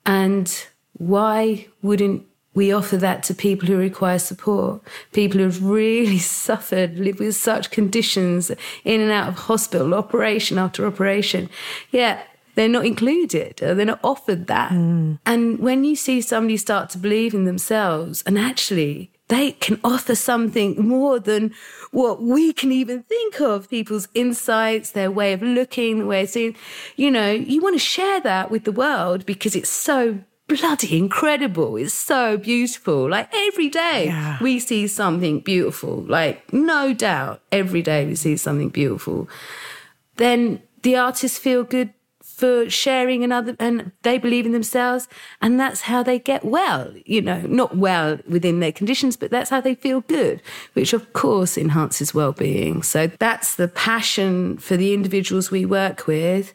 And 0.06 0.66
why 0.94 1.66
wouldn't 1.82 2.26
we 2.54 2.72
offer 2.72 2.96
that 2.96 3.22
to 3.24 3.34
people 3.34 3.66
who 3.66 3.76
require 3.76 4.18
support? 4.18 4.82
People 5.12 5.40
who've 5.40 5.64
really 5.64 6.18
suffered, 6.48 6.98
live 6.98 7.18
with 7.18 7.36
such 7.36 7.70
conditions, 7.70 8.50
in 8.84 9.00
and 9.00 9.10
out 9.10 9.28
of 9.28 9.34
hospital, 9.34 9.94
operation 9.94 10.58
after 10.58 10.86
operation. 10.86 11.48
Yeah, 11.90 12.22
they're 12.54 12.68
not 12.68 12.86
included 12.86 13.62
or 13.62 13.74
they're 13.74 13.86
not 13.86 14.00
offered 14.04 14.46
that. 14.46 14.70
Mm. 14.70 15.18
And 15.26 15.58
when 15.58 15.84
you 15.84 15.96
see 15.96 16.20
somebody 16.20 16.56
start 16.56 16.90
to 16.90 16.98
believe 16.98 17.34
in 17.34 17.44
themselves 17.44 18.22
and 18.26 18.38
actually 18.38 19.10
they 19.34 19.52
can 19.52 19.80
offer 19.82 20.14
something 20.14 20.80
more 20.86 21.18
than 21.18 21.52
what 21.90 22.22
we 22.22 22.52
can 22.52 22.72
even 22.72 23.02
think 23.02 23.40
of 23.40 23.68
people's 23.68 24.08
insights, 24.14 24.92
their 24.92 25.10
way 25.10 25.32
of 25.32 25.42
looking, 25.42 25.98
the 25.98 26.06
way 26.06 26.22
of 26.22 26.28
seeing. 26.28 26.56
You 26.96 27.10
know, 27.10 27.30
you 27.32 27.60
want 27.60 27.74
to 27.74 27.80
share 27.80 28.20
that 28.20 28.50
with 28.50 28.64
the 28.64 28.72
world 28.72 29.26
because 29.26 29.56
it's 29.56 29.70
so 29.70 30.20
bloody 30.46 30.98
incredible. 30.98 31.76
It's 31.76 31.94
so 31.94 32.36
beautiful. 32.36 33.08
Like 33.08 33.28
every 33.34 33.68
day 33.68 34.06
yeah. 34.06 34.38
we 34.40 34.58
see 34.60 34.86
something 34.86 35.40
beautiful. 35.40 36.02
Like, 36.02 36.52
no 36.52 36.94
doubt, 36.94 37.42
every 37.50 37.82
day 37.82 38.06
we 38.06 38.14
see 38.14 38.36
something 38.36 38.68
beautiful. 38.68 39.28
Then 40.16 40.62
the 40.82 40.96
artists 40.96 41.38
feel 41.38 41.64
good 41.64 41.92
for 42.44 42.68
sharing 42.68 43.24
another 43.24 43.56
and 43.58 43.90
they 44.02 44.18
believe 44.18 44.44
in 44.44 44.52
themselves 44.52 45.08
and 45.40 45.58
that's 45.58 45.80
how 45.80 46.02
they 46.02 46.18
get 46.18 46.44
well 46.44 46.92
you 47.06 47.22
know 47.22 47.40
not 47.46 47.74
well 47.74 48.18
within 48.28 48.60
their 48.60 48.70
conditions 48.70 49.16
but 49.16 49.30
that's 49.30 49.48
how 49.48 49.62
they 49.62 49.74
feel 49.74 50.02
good 50.02 50.42
which 50.74 50.92
of 50.92 51.10
course 51.14 51.56
enhances 51.56 52.12
well-being. 52.12 52.82
So 52.82 53.06
that's 53.06 53.54
the 53.54 53.68
passion 53.68 54.58
for 54.58 54.76
the 54.76 54.92
individuals 54.92 55.50
we 55.50 55.64
work 55.64 56.06
with 56.06 56.52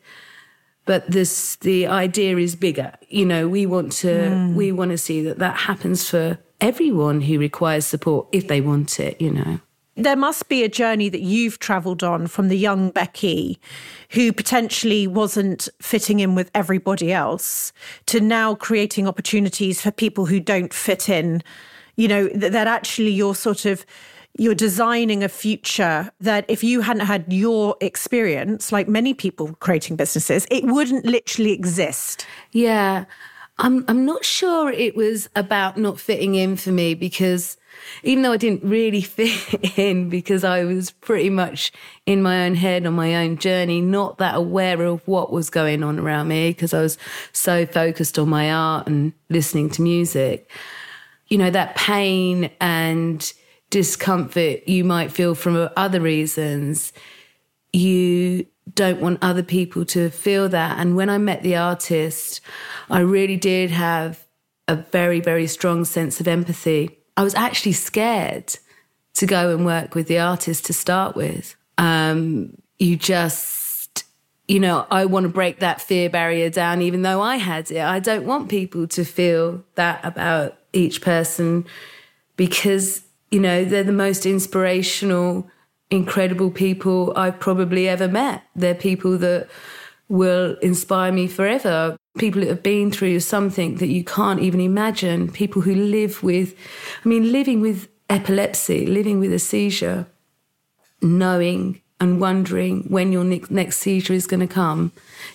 but 0.86 1.10
this 1.10 1.56
the 1.58 1.88
idea 1.88 2.38
is 2.38 2.56
bigger. 2.56 2.94
You 3.08 3.26
know 3.26 3.48
we 3.48 3.66
want 3.66 3.92
to 4.04 4.08
mm. 4.08 4.54
we 4.54 4.72
want 4.72 4.92
to 4.92 4.98
see 4.98 5.24
that 5.24 5.40
that 5.40 5.56
happens 5.70 6.08
for 6.08 6.38
everyone 6.62 7.22
who 7.22 7.40
requires 7.40 7.88
support 7.88 8.28
if 8.32 8.48
they 8.48 8.62
want 8.62 9.00
it 9.00 9.20
you 9.20 9.32
know 9.32 9.60
there 10.04 10.16
must 10.16 10.50
be 10.50 10.64
a 10.64 10.70
journey 10.70 11.10
that 11.10 11.22
you've 11.22 11.60
travelled 11.60 12.04
on 12.04 12.28
from 12.28 12.48
the 12.48 12.58
young 12.58 12.90
Becky, 12.90 13.60
who 14.12 14.34
potentially 14.34 15.08
wasn't 15.08 15.70
fitting 15.82 16.20
in 16.20 16.36
with 16.36 16.50
everybody 16.56 17.12
else, 17.12 17.72
to 18.08 18.20
now 18.20 18.56
creating 18.56 19.08
opportunities 19.08 19.82
for 19.82 19.92
people 19.92 20.26
who 20.26 20.40
don't 20.40 20.74
fit 20.74 21.10
in. 21.10 21.44
You 21.96 22.08
know, 22.08 22.28
that, 22.30 22.52
that 22.54 22.68
actually 22.68 23.12
you're 23.12 23.36
sort 23.36 23.66
of 23.66 23.86
you're 24.38 24.56
designing 24.56 25.24
a 25.24 25.30
future 25.30 26.10
that 26.22 26.46
if 26.48 26.64
you 26.64 26.82
hadn't 26.82 27.06
had 27.06 27.32
your 27.32 27.76
experience, 27.82 28.72
like 28.72 28.88
many 28.88 29.14
people 29.14 29.54
creating 29.60 29.96
businesses, 29.96 30.48
it 30.50 30.64
wouldn't 30.66 31.06
literally 31.06 31.52
exist. 31.52 32.26
Yeah. 32.52 33.06
I'm 33.60 33.84
I'm 33.90 34.06
not 34.06 34.24
sure 34.24 34.72
it 34.72 34.96
was 34.96 35.30
about 35.36 35.78
not 35.78 36.00
fitting 36.00 36.36
in 36.36 36.56
for 36.56 36.72
me 36.72 36.94
because 36.94 37.58
even 38.04 38.24
though 38.24 38.32
I 38.32 38.38
didn't 38.38 38.64
really 38.64 39.02
fit 39.18 39.78
in 39.78 40.10
because 40.10 40.44
I 40.44 40.64
was 40.64 40.92
pretty 40.92 41.30
much 41.30 41.72
in 42.06 42.22
my 42.22 42.46
own 42.46 42.56
head 42.56 42.86
on 42.86 42.94
my 42.94 43.16
own 43.16 43.38
journey, 43.38 43.82
not 43.82 44.18
that 44.18 44.36
aware 44.36 44.82
of 44.84 45.06
what 45.08 45.32
was 45.32 45.50
going 45.50 45.84
on 45.84 46.00
around 46.00 46.30
me 46.30 46.52
because 46.52 46.74
I 46.74 46.82
was 46.82 46.98
so 47.34 47.66
focused 47.66 48.18
on 48.18 48.30
my 48.30 48.52
art 48.52 48.88
and 48.88 49.14
listening 49.30 49.70
to 49.72 49.82
music. 49.82 50.50
You 51.28 51.38
know, 51.38 51.52
that 51.52 51.76
pain 51.76 52.50
and 52.60 53.32
discomfort 53.70 54.68
you 54.68 54.84
might 54.84 55.12
feel 55.12 55.36
from 55.36 55.70
other 55.76 56.00
reasons, 56.00 56.92
you 57.74 58.46
don't 58.74 59.02
want 59.02 59.20
other 59.22 59.44
people 59.44 59.86
to 59.86 60.10
feel 60.10 60.50
that. 60.50 60.80
And 60.80 60.96
when 60.96 61.10
I 61.10 61.18
met 61.18 61.44
the 61.44 61.56
artist, 61.56 62.42
I 62.90 63.00
really 63.00 63.38
did 63.38 63.72
have 63.72 64.26
a 64.68 64.76
very, 64.76 65.20
very 65.20 65.48
strong 65.48 65.86
sense 65.86 66.20
of 66.20 66.28
empathy 66.28 67.00
I 67.20 67.24
was 67.24 67.36
actually 67.36 67.74
scared 67.74 68.58
to 69.16 69.26
go 69.26 69.54
and 69.54 69.66
work 69.66 69.94
with 69.94 70.08
the 70.08 70.20
artist 70.20 70.66
to 70.68 70.74
start 70.74 71.18
with. 71.18 71.54
Um, 71.78 72.56
you 72.78 72.96
just, 72.96 74.06
you 74.48 74.62
know, 74.62 74.88
I 74.90 75.04
want 75.04 75.26
to 75.26 75.30
break 75.30 75.60
that 75.60 75.82
fear 75.82 76.10
barrier 76.10 76.50
down, 76.50 76.82
even 76.82 77.02
though 77.02 77.22
I 77.22 77.36
had 77.36 77.72
it. 77.72 77.82
I 77.82 78.00
don't 78.00 78.26
want 78.26 78.48
people 78.48 78.88
to 78.88 79.04
feel 79.04 79.66
that 79.76 80.00
about 80.06 80.58
each 80.72 81.02
person 81.02 81.66
because, 82.38 83.04
you 83.32 83.42
know, 83.42 83.66
they're 83.66 83.84
the 83.84 83.92
most 83.92 84.26
inspirational, 84.26 85.52
incredible 85.92 86.52
people 86.52 87.14
I've 87.16 87.40
probably 87.40 87.88
ever 87.88 88.08
met. 88.08 88.44
They're 88.56 88.76
people 88.76 89.18
that 89.20 89.48
will 90.08 90.58
inspire 90.62 91.12
me 91.12 91.28
forever 91.28 91.98
people 92.20 92.42
that 92.42 92.50
have 92.50 92.64
been 92.64 92.92
through 92.92 93.20
something 93.20 93.76
that 93.76 93.88
you 93.88 94.04
can't 94.04 94.42
even 94.42 94.60
imagine, 94.60 95.32
people 95.32 95.62
who 95.62 95.74
live 95.74 96.22
with, 96.22 96.56
I 97.04 97.08
mean, 97.08 97.32
living 97.32 97.62
with 97.62 97.88
epilepsy, 98.10 98.86
living 98.86 99.20
with 99.20 99.34
a 99.34 99.40
seizure, 99.40 100.06
knowing 101.02 101.82
and 102.02 102.22
wondering 102.22 102.84
when 102.84 103.12
your 103.12 103.24
next 103.24 103.78
seizure 103.78 104.14
is 104.14 104.26
going 104.26 104.40
to 104.40 104.48
come, 104.48 104.92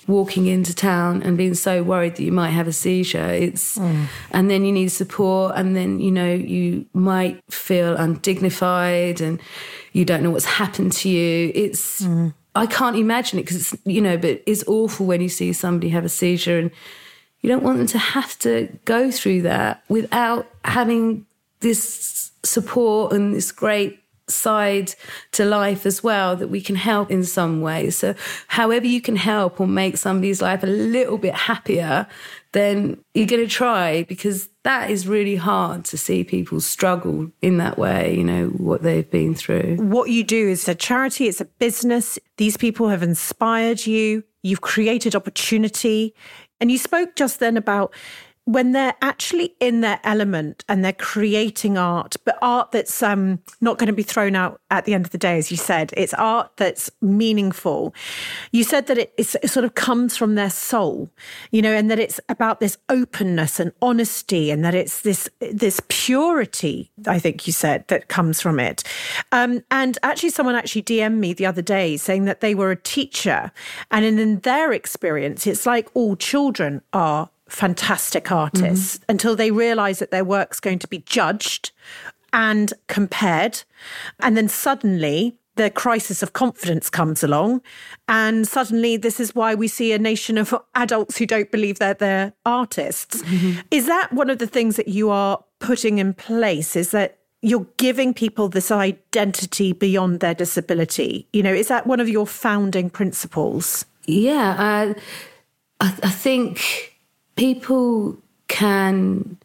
walking 0.06 0.46
into 0.46 0.74
town 0.74 1.22
and 1.22 1.36
being 1.36 1.54
so 1.54 1.82
worried 1.82 2.16
that 2.16 2.22
you 2.22 2.32
might 2.32 2.50
have 2.50 2.66
a 2.66 2.72
seizure. 2.72 3.28
It's, 3.28 3.76
mm. 3.76 4.06
and 4.30 4.50
then 4.50 4.64
you 4.64 4.72
need 4.72 4.88
support, 4.88 5.54
and 5.56 5.76
then, 5.76 6.00
you 6.00 6.10
know, 6.10 6.32
you 6.32 6.86
might 6.94 7.42
feel 7.50 7.96
undignified 7.96 9.20
and 9.20 9.40
you 9.94 10.04
don't 10.04 10.22
know 10.22 10.30
what's 10.30 10.44
happened 10.44 10.92
to 10.92 11.08
you. 11.08 11.50
It's, 11.54 12.02
mm 12.02 12.34
I 12.56 12.66
can't 12.66 12.94
imagine 12.94 13.40
it 13.40 13.42
because 13.42 13.72
it's, 13.72 13.82
you 13.84 14.00
know, 14.00 14.16
but 14.16 14.40
it's 14.46 14.62
awful 14.68 15.06
when 15.06 15.20
you 15.20 15.28
see 15.28 15.52
somebody 15.52 15.88
have 15.88 16.04
a 16.04 16.08
seizure 16.08 16.56
and 16.56 16.70
you 17.40 17.48
don't 17.48 17.64
want 17.64 17.78
them 17.78 17.88
to 17.88 17.98
have 17.98 18.38
to 18.40 18.68
go 18.84 19.10
through 19.10 19.42
that 19.42 19.82
without 19.88 20.46
having 20.64 21.26
this 21.60 22.30
support 22.44 23.12
and 23.12 23.34
this 23.34 23.50
great 23.50 23.98
side 24.28 24.94
to 25.32 25.44
life 25.44 25.84
as 25.84 26.02
well 26.02 26.36
that 26.36 26.48
we 26.48 26.60
can 26.60 26.76
help 26.76 27.10
in 27.10 27.24
some 27.24 27.60
way. 27.60 27.90
So, 27.90 28.14
however, 28.46 28.86
you 28.86 29.00
can 29.00 29.16
help 29.16 29.60
or 29.60 29.66
make 29.66 29.96
somebody's 29.96 30.40
life 30.40 30.62
a 30.62 30.68
little 30.68 31.18
bit 31.18 31.34
happier, 31.34 32.06
then 32.52 33.02
you're 33.14 33.26
going 33.26 33.42
to 33.42 33.50
try 33.52 34.04
because 34.04 34.48
that 34.64 34.90
is 34.90 35.06
really 35.06 35.36
hard 35.36 35.84
to 35.86 35.98
see 35.98 36.24
people 36.24 36.58
struggle 36.58 37.30
in 37.42 37.58
that 37.58 37.78
way, 37.78 38.16
you 38.16 38.24
know, 38.24 38.46
what 38.48 38.82
they've 38.82 39.08
been 39.08 39.34
through. 39.34 39.76
What 39.76 40.08
you 40.08 40.24
do 40.24 40.48
is 40.48 40.66
a 40.68 40.74
charity, 40.74 41.28
it's 41.28 41.40
a 41.40 41.44
business. 41.44 42.18
These 42.38 42.56
people 42.56 42.88
have 42.88 43.02
inspired 43.02 43.86
you, 43.86 44.24
you've 44.42 44.62
created 44.62 45.14
opportunity. 45.14 46.14
And 46.60 46.70
you 46.70 46.78
spoke 46.78 47.14
just 47.14 47.40
then 47.40 47.58
about 47.58 47.92
when 48.46 48.72
they're 48.72 48.94
actually 49.00 49.54
in 49.58 49.80
their 49.80 49.98
element 50.04 50.64
and 50.68 50.84
they're 50.84 50.92
creating 50.92 51.78
art, 51.78 52.16
but 52.24 52.36
art 52.42 52.72
that's 52.72 53.02
um, 53.02 53.38
not 53.62 53.78
going 53.78 53.86
to 53.86 53.94
be 53.94 54.02
thrown 54.02 54.36
out 54.36 54.60
at 54.70 54.84
the 54.84 54.92
end 54.92 55.06
of 55.06 55.12
the 55.12 55.18
day, 55.18 55.38
as 55.38 55.50
you 55.50 55.56
said, 55.56 55.94
it's 55.96 56.12
art 56.14 56.50
that's 56.56 56.90
meaningful. 57.00 57.94
You 58.52 58.62
said 58.62 58.86
that 58.88 58.98
it, 58.98 59.14
it 59.16 59.48
sort 59.48 59.64
of 59.64 59.74
comes 59.74 60.16
from 60.16 60.34
their 60.34 60.50
soul, 60.50 61.08
you 61.52 61.62
know, 61.62 61.72
and 61.72 61.90
that 61.90 61.98
it's 61.98 62.20
about 62.28 62.60
this 62.60 62.76
openness 62.90 63.58
and 63.58 63.72
honesty, 63.80 64.50
and 64.50 64.62
that 64.64 64.74
it's 64.74 65.00
this 65.00 65.28
this 65.40 65.80
purity. 65.88 66.90
I 67.06 67.18
think 67.18 67.46
you 67.46 67.52
said 67.52 67.88
that 67.88 68.08
comes 68.08 68.42
from 68.42 68.60
it. 68.60 68.84
Um, 69.32 69.62
and 69.70 69.96
actually, 70.02 70.30
someone 70.30 70.54
actually 70.54 70.82
DM'd 70.82 71.18
me 71.18 71.32
the 71.32 71.46
other 71.46 71.62
day 71.62 71.96
saying 71.96 72.26
that 72.26 72.40
they 72.40 72.54
were 72.54 72.70
a 72.70 72.76
teacher, 72.76 73.52
and 73.90 74.04
in, 74.04 74.18
in 74.18 74.40
their 74.40 74.70
experience, 74.70 75.46
it's 75.46 75.64
like 75.64 75.88
all 75.94 76.14
children 76.14 76.82
are 76.92 77.30
fantastic 77.54 78.30
artists 78.32 78.98
mm-hmm. 78.98 79.04
until 79.08 79.36
they 79.36 79.50
realize 79.50 80.00
that 80.00 80.10
their 80.10 80.24
work's 80.24 80.60
going 80.60 80.78
to 80.80 80.88
be 80.88 80.98
judged 80.98 81.70
and 82.32 82.74
compared. 82.88 83.62
And 84.20 84.36
then 84.36 84.48
suddenly 84.48 85.38
the 85.56 85.70
crisis 85.70 86.22
of 86.22 86.32
confidence 86.32 86.90
comes 86.90 87.22
along. 87.22 87.62
And 88.08 88.46
suddenly, 88.46 88.96
this 88.96 89.20
is 89.20 89.34
why 89.34 89.54
we 89.54 89.68
see 89.68 89.92
a 89.92 89.98
nation 89.98 90.36
of 90.36 90.52
adults 90.74 91.16
who 91.16 91.26
don't 91.26 91.50
believe 91.52 91.78
that 91.78 92.00
they're 92.00 92.32
artists. 92.44 93.22
Mm-hmm. 93.22 93.60
Is 93.70 93.86
that 93.86 94.12
one 94.12 94.30
of 94.30 94.38
the 94.38 94.48
things 94.48 94.74
that 94.76 94.88
you 94.88 95.10
are 95.10 95.42
putting 95.60 95.98
in 95.98 96.12
place? 96.12 96.74
Is 96.74 96.90
that 96.90 97.18
you're 97.40 97.66
giving 97.76 98.12
people 98.14 98.48
this 98.48 98.72
identity 98.72 99.72
beyond 99.72 100.18
their 100.18 100.34
disability? 100.34 101.28
You 101.32 101.44
know, 101.44 101.54
is 101.54 101.68
that 101.68 101.86
one 101.86 102.00
of 102.00 102.08
your 102.08 102.26
founding 102.26 102.90
principles? 102.90 103.84
Yeah, 104.06 104.56
uh, 104.58 105.00
I, 105.80 105.86
I 106.02 106.10
think 106.10 106.93
people 107.36 108.16
can 108.48 109.36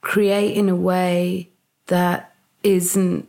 create 0.00 0.56
in 0.56 0.68
a 0.68 0.76
way 0.76 1.48
that 1.86 2.34
isn't 2.62 3.28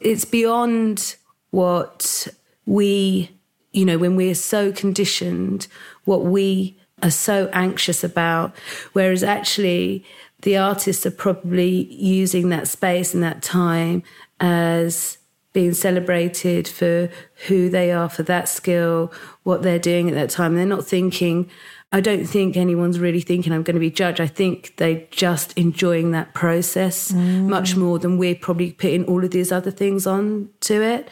it's 0.00 0.24
beyond 0.24 1.16
what 1.50 2.28
we 2.66 3.30
you 3.72 3.84
know 3.84 3.98
when 3.98 4.16
we're 4.16 4.34
so 4.34 4.72
conditioned 4.72 5.66
what 6.04 6.24
we 6.24 6.76
are 7.02 7.10
so 7.10 7.48
anxious 7.52 8.04
about. 8.04 8.54
Whereas 8.92 9.22
actually 9.22 10.04
the 10.42 10.56
artists 10.56 11.04
are 11.06 11.10
probably 11.10 11.92
using 11.92 12.48
that 12.48 12.68
space 12.68 13.14
and 13.14 13.22
that 13.22 13.42
time 13.42 14.02
as 14.38 15.18
being 15.52 15.74
celebrated 15.74 16.68
for 16.68 17.10
who 17.48 17.68
they 17.68 17.90
are 17.92 18.08
for 18.08 18.22
that 18.22 18.48
skill 18.48 19.12
what 19.42 19.62
they're 19.62 19.78
doing 19.78 20.08
at 20.08 20.14
that 20.14 20.30
time. 20.30 20.54
They're 20.54 20.66
not 20.66 20.86
thinking 20.86 21.50
I 21.92 22.00
don't 22.00 22.24
think 22.24 22.56
anyone's 22.56 23.00
really 23.00 23.20
thinking 23.20 23.52
I'm 23.52 23.64
going 23.64 23.74
to 23.74 23.80
be 23.80 23.90
judged. 23.90 24.20
I 24.20 24.28
think 24.28 24.76
they're 24.76 25.02
just 25.10 25.52
enjoying 25.54 26.12
that 26.12 26.34
process 26.34 27.10
mm. 27.10 27.48
much 27.48 27.76
more 27.76 27.98
than 27.98 28.16
we're 28.16 28.36
probably 28.36 28.72
putting 28.72 29.04
all 29.06 29.24
of 29.24 29.32
these 29.32 29.50
other 29.50 29.72
things 29.72 30.06
on 30.06 30.50
to 30.60 30.82
it. 30.82 31.08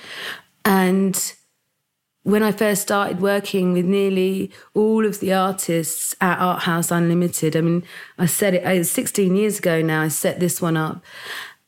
And 0.65 1.33
when 2.23 2.45
I 2.45 2.53
first 2.53 2.83
started 2.83 3.21
working 3.21 3.73
with 3.73 3.87
nearly 3.87 4.53
all 4.75 5.05
of 5.05 5.19
the 5.19 5.33
artists 5.33 6.15
at 6.21 6.39
Art 6.39 6.63
House 6.63 6.93
Unlimited, 6.93 7.57
I 7.57 7.61
mean, 7.61 7.83
I 8.19 8.27
said 8.27 8.55
it, 8.55 8.65
it 8.65 8.85
16 8.85 9.35
years 9.35 9.59
ago 9.59 9.83
now, 9.83 10.03
I 10.03 10.09
set 10.09 10.39
this 10.39 10.63
one 10.63 10.77
up. 10.77 11.03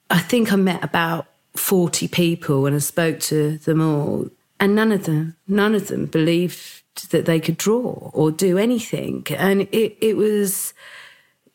I 0.08 0.20
think 0.20 0.52
I 0.52 0.56
met 0.56 0.84
about 0.84 1.26
40 1.56 2.06
people 2.08 2.66
and 2.66 2.76
I 2.76 2.78
spoke 2.78 3.18
to 3.20 3.58
them 3.58 3.80
all, 3.80 4.28
and 4.60 4.76
none 4.76 4.92
of 4.92 5.04
them, 5.04 5.36
none 5.48 5.74
of 5.74 5.88
them 5.88 6.06
believed 6.06 6.82
that 7.08 7.26
they 7.26 7.40
could 7.40 7.56
draw 7.56 8.10
or 8.12 8.30
do 8.30 8.58
anything. 8.58 9.26
And 9.36 9.62
it, 9.72 9.96
it 10.00 10.16
was, 10.16 10.74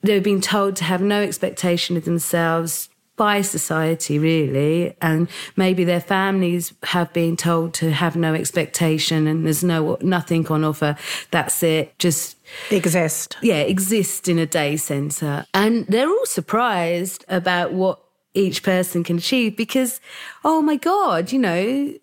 they 0.01 0.15
were 0.15 0.23
being 0.23 0.41
told 0.41 0.75
to 0.77 0.83
have 0.83 1.01
no 1.01 1.21
expectation 1.21 1.97
of 1.97 2.05
themselves, 2.05 2.89
by 3.15 3.41
society, 3.41 4.19
really. 4.19 4.95
And 5.01 5.29
maybe 5.55 5.83
their 5.83 5.99
families 5.99 6.73
have 6.83 7.13
been 7.13 7.37
told 7.37 7.73
to 7.75 7.91
have 7.91 8.15
no 8.15 8.33
expectation 8.33 9.27
and 9.27 9.45
there's 9.45 9.63
no 9.63 9.97
nothing 10.01 10.47
on 10.47 10.63
offer. 10.63 10.97
That's 11.31 11.63
it. 11.63 11.97
Just 11.99 12.37
exist. 12.71 13.37
Yeah, 13.41 13.61
exist 13.61 14.27
in 14.27 14.39
a 14.39 14.45
day 14.45 14.77
centre. 14.77 15.45
And 15.53 15.87
they're 15.87 16.09
all 16.09 16.25
surprised 16.25 17.25
about 17.29 17.73
what 17.73 17.99
each 18.33 18.63
person 18.63 19.03
can 19.03 19.17
achieve 19.17 19.55
because, 19.55 20.01
oh 20.43 20.61
my 20.61 20.75
God, 20.75 21.31
you 21.31 21.39
know, 21.39 21.93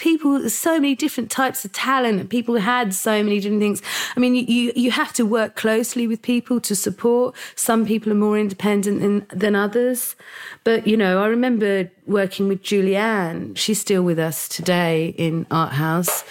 people 0.00 0.48
so 0.48 0.74
many 0.74 0.94
different 0.94 1.30
types 1.30 1.64
of 1.64 1.72
talent 1.72 2.28
people 2.28 2.56
had 2.56 2.94
so 2.94 3.22
many 3.22 3.40
different 3.40 3.60
things. 3.60 3.82
I 4.16 4.20
mean 4.20 4.34
you 4.34 4.72
you 4.74 4.90
have 4.90 5.12
to 5.14 5.24
work 5.24 5.56
closely 5.56 6.06
with 6.06 6.22
people 6.22 6.60
to 6.60 6.74
support. 6.74 7.34
Some 7.56 7.86
people 7.86 8.12
are 8.12 8.16
more 8.16 8.38
independent 8.38 9.00
than, 9.00 9.26
than 9.38 9.54
others. 9.54 10.16
But 10.64 10.86
you 10.86 10.96
know 10.96 11.22
i 11.22 11.26
remember 11.26 11.90
working 12.06 12.48
with 12.48 12.62
julianne. 12.62 13.56
She's 13.56 13.80
still 13.80 14.02
with 14.02 14.18
us 14.18 14.48
today 14.48 15.14
in 15.18 15.46
art 15.50 15.72
house. 15.72 16.24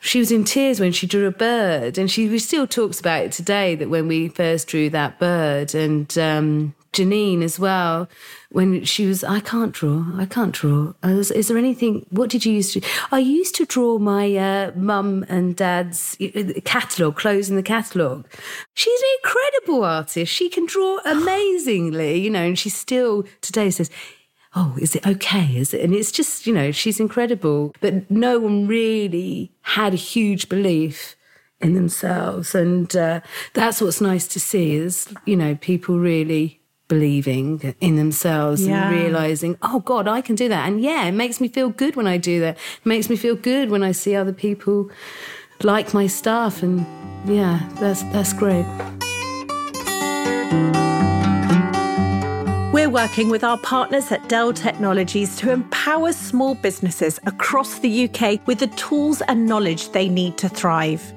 She 0.00 0.18
was 0.18 0.32
in 0.32 0.44
tears 0.44 0.80
when 0.80 0.92
she 0.92 1.06
drew 1.06 1.26
a 1.26 1.30
bird 1.30 1.98
and 1.98 2.10
she 2.10 2.38
still 2.38 2.66
talks 2.66 2.98
about 2.98 3.22
it 3.22 3.32
today 3.32 3.74
that 3.74 3.90
when 3.90 4.08
we 4.08 4.28
first 4.28 4.66
drew 4.66 4.88
that 4.90 5.18
bird. 5.18 5.74
And 5.74 6.16
um, 6.16 6.74
janine 6.92 7.42
as 7.42 7.58
well 7.58 8.08
when 8.50 8.84
she 8.84 9.06
was, 9.06 9.22
I 9.22 9.40
can't 9.40 9.72
draw, 9.72 10.04
I 10.16 10.26
can't 10.26 10.52
draw. 10.52 10.92
Was, 11.02 11.30
is 11.30 11.48
there 11.48 11.56
anything, 11.56 12.06
what 12.10 12.30
did 12.30 12.44
you 12.44 12.52
used 12.52 12.72
to 12.74 12.80
I 13.12 13.18
used 13.20 13.54
to 13.56 13.66
draw 13.66 13.98
my 13.98 14.34
uh, 14.36 14.72
mum 14.74 15.24
and 15.28 15.54
dad's 15.54 16.16
uh, 16.20 16.60
catalogue, 16.64 17.16
clothes 17.16 17.48
in 17.48 17.56
the 17.56 17.62
catalogue. 17.62 18.26
She's 18.74 19.00
an 19.00 19.08
incredible 19.22 19.84
artist. 19.84 20.32
She 20.32 20.48
can 20.48 20.66
draw 20.66 20.98
amazingly, 21.04 22.18
you 22.18 22.30
know, 22.30 22.42
and 22.42 22.58
she 22.58 22.70
still 22.70 23.24
today 23.40 23.70
says, 23.70 23.90
oh, 24.56 24.76
is 24.80 24.96
it 24.96 25.06
okay? 25.06 25.56
Is 25.56 25.72
it? 25.72 25.82
And 25.82 25.94
it's 25.94 26.10
just, 26.10 26.46
you 26.46 26.52
know, 26.52 26.72
she's 26.72 26.98
incredible. 26.98 27.72
But 27.80 28.10
no 28.10 28.38
one 28.38 28.66
really 28.66 29.52
had 29.62 29.92
a 29.92 29.96
huge 29.96 30.48
belief 30.48 31.14
in 31.60 31.74
themselves. 31.74 32.54
And 32.54 32.94
uh, 32.96 33.20
that's 33.54 33.80
what's 33.80 34.00
nice 34.00 34.26
to 34.28 34.40
see 34.40 34.74
is, 34.74 35.12
you 35.24 35.36
know, 35.36 35.54
people 35.54 35.98
really 35.98 36.59
believing 36.90 37.74
in 37.80 37.96
themselves 37.96 38.66
yeah. 38.66 38.90
and 38.90 39.00
realizing, 39.00 39.56
oh 39.62 39.78
God, 39.80 40.08
I 40.08 40.20
can 40.20 40.34
do 40.34 40.48
that. 40.50 40.68
And 40.68 40.82
yeah, 40.82 41.06
it 41.06 41.12
makes 41.12 41.40
me 41.40 41.48
feel 41.48 41.70
good 41.70 41.96
when 41.96 42.06
I 42.06 42.18
do 42.18 42.40
that. 42.40 42.56
It 42.56 42.86
makes 42.86 43.08
me 43.08 43.16
feel 43.16 43.36
good 43.36 43.70
when 43.70 43.82
I 43.82 43.92
see 43.92 44.14
other 44.16 44.32
people 44.34 44.90
like 45.62 45.94
my 45.94 46.08
stuff. 46.08 46.62
And 46.62 46.84
yeah, 47.24 47.66
that's, 47.74 48.02
that's 48.14 48.32
great. 48.32 48.66
We're 52.74 52.90
working 52.90 53.30
with 53.30 53.44
our 53.44 53.58
partners 53.58 54.10
at 54.10 54.28
Dell 54.28 54.52
Technologies 54.52 55.36
to 55.36 55.52
empower 55.52 56.12
small 56.12 56.56
businesses 56.56 57.20
across 57.24 57.78
the 57.78 58.08
UK 58.08 58.44
with 58.46 58.58
the 58.58 58.68
tools 58.68 59.22
and 59.28 59.46
knowledge 59.46 59.92
they 59.92 60.08
need 60.08 60.36
to 60.38 60.48
thrive. 60.48 61.12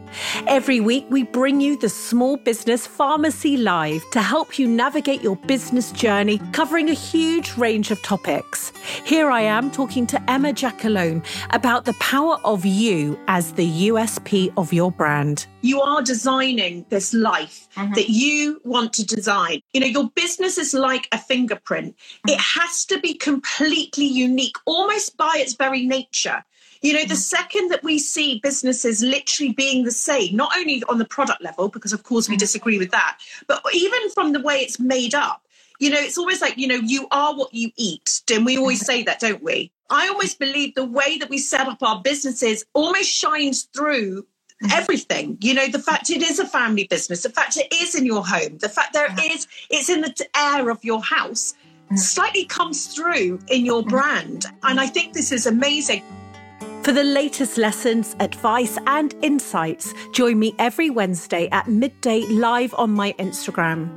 Every 0.48 0.80
week, 0.80 1.06
we 1.10 1.24
bring 1.24 1.62
you 1.62 1.78
the 1.78 1.90
Small 1.90 2.38
Business 2.38 2.86
Pharmacy 2.86 3.58
Live 3.58 4.04
to 4.12 4.22
help 4.22 4.60
you 4.60 4.68
navigate 4.68 5.22
your 5.22 5.36
business 5.36 5.92
journey, 5.92 6.40
covering 6.52 6.90
a 6.90 6.94
huge 6.94 7.58
range 7.58 7.92
of 7.92 8.02
topics. 8.04 8.72
Here 9.06 9.30
I 9.30 9.42
am 9.42 9.72
talking 9.72 10.06
to 10.08 10.30
Emma 10.30 10.54
Jackalone 10.54 11.26
about 11.52 11.86
the 11.86 11.94
power 11.94 12.38
of 12.44 12.66
you 12.66 13.20
as 13.28 13.54
the 13.54 13.90
USP 13.90 14.54
of 14.58 14.74
your 14.74 14.92
brand. 14.92 15.48
You 15.62 15.82
are 15.82 16.02
designing 16.02 16.86
this 16.90 17.14
life 17.14 17.68
mm-hmm. 17.76 17.94
that 17.94 18.10
you 18.10 18.60
want 18.64 18.94
to 18.94 19.06
design. 19.06 19.62
You 19.74 19.82
know, 19.82 19.88
your 19.88 20.10
business 20.12 20.58
is 20.58 20.74
like 20.74 21.08
a 21.12 21.18
fingerprint, 21.18 21.96
mm-hmm. 21.96 22.30
it 22.30 22.40
has 22.40 22.86
to 22.86 23.00
be 23.00 23.14
completely 23.14 24.06
unique, 24.06 24.58
almost 24.66 25.18
by 25.18 25.34
its 25.38 25.54
very 25.54 25.86
nature. 25.86 26.44
You 26.84 26.92
know, 26.92 27.06
the 27.06 27.16
second 27.16 27.70
that 27.70 27.82
we 27.82 27.98
see 27.98 28.42
businesses 28.44 29.02
literally 29.02 29.54
being 29.54 29.86
the 29.86 29.92
same, 29.92 30.36
not 30.36 30.52
only 30.58 30.84
on 30.90 30.98
the 30.98 31.06
product 31.06 31.42
level, 31.42 31.70
because 31.70 31.94
of 31.94 32.04
course 32.04 32.28
we 32.28 32.36
mm. 32.36 32.40
disagree 32.40 32.78
with 32.78 32.92
that, 32.92 33.20
but 33.48 33.64
even 33.74 34.10
from 34.10 34.34
the 34.34 34.42
way 34.42 34.58
it's 34.58 34.82
made 34.82 35.16
up, 35.16 35.46
you 35.80 35.90
know, 35.90 36.00
it's 36.00 36.18
always 36.18 36.42
like, 36.42 36.58
you 36.58 36.68
know, 36.68 36.76
you 36.76 37.08
are 37.12 37.36
what 37.36 37.54
you 37.54 37.72
eat. 37.78 38.22
And 38.32 38.46
we 38.46 38.58
always 38.58 38.86
say 38.86 39.02
that, 39.04 39.22
don't 39.22 39.42
we? 39.42 39.72
I 39.90 40.10
almoys 40.10 40.36
believe 40.36 40.76
the 40.76 40.86
way 40.86 41.18
that 41.20 41.30
we 41.30 41.38
set 41.38 41.68
up 41.68 41.82
our 41.82 42.02
businesses 42.02 42.66
almost 42.74 43.10
shines 43.10 43.64
through 43.64 44.26
mm. 44.62 44.72
everything 44.74 45.38
you 45.42 45.54
know 45.54 45.68
the 45.68 45.80
fact 45.80 46.10
it 46.10 46.22
is 46.22 46.40
a 46.40 46.46
family 46.46 46.86
business 46.86 47.24
the 47.24 47.30
fact 47.30 47.58
it 47.58 47.72
is 47.74 47.96
in 47.96 48.06
your 48.06 48.26
home 48.26 48.58
the 48.60 48.70
fact 48.70 48.94
there 48.94 49.14
is 49.32 49.48
it's 49.70 49.90
in 49.90 50.02
the 50.02 50.28
air 50.36 50.70
of 50.70 50.84
your 50.84 51.02
house 51.04 51.54
slightly 51.96 52.46
comes 52.46 52.88
through 52.88 53.40
in 53.50 53.66
your 53.66 53.84
brand 53.84 54.46
and 54.64 54.80
i 54.80 54.88
think 54.88 55.14
this 55.14 55.32
is 55.32 55.46
amazing 55.46 56.02
for 56.84 56.92
the 56.92 57.04
latest 57.04 57.58
lessons, 57.58 58.14
advice, 58.20 58.78
and 58.88 59.16
insights, 59.22 59.94
join 60.12 60.38
me 60.38 60.54
every 60.60 60.90
Wednesday 60.90 61.48
at 61.52 61.68
midday 61.68 62.22
live 62.28 62.74
on 62.74 62.92
my 62.92 63.14
Instagram. 63.14 63.90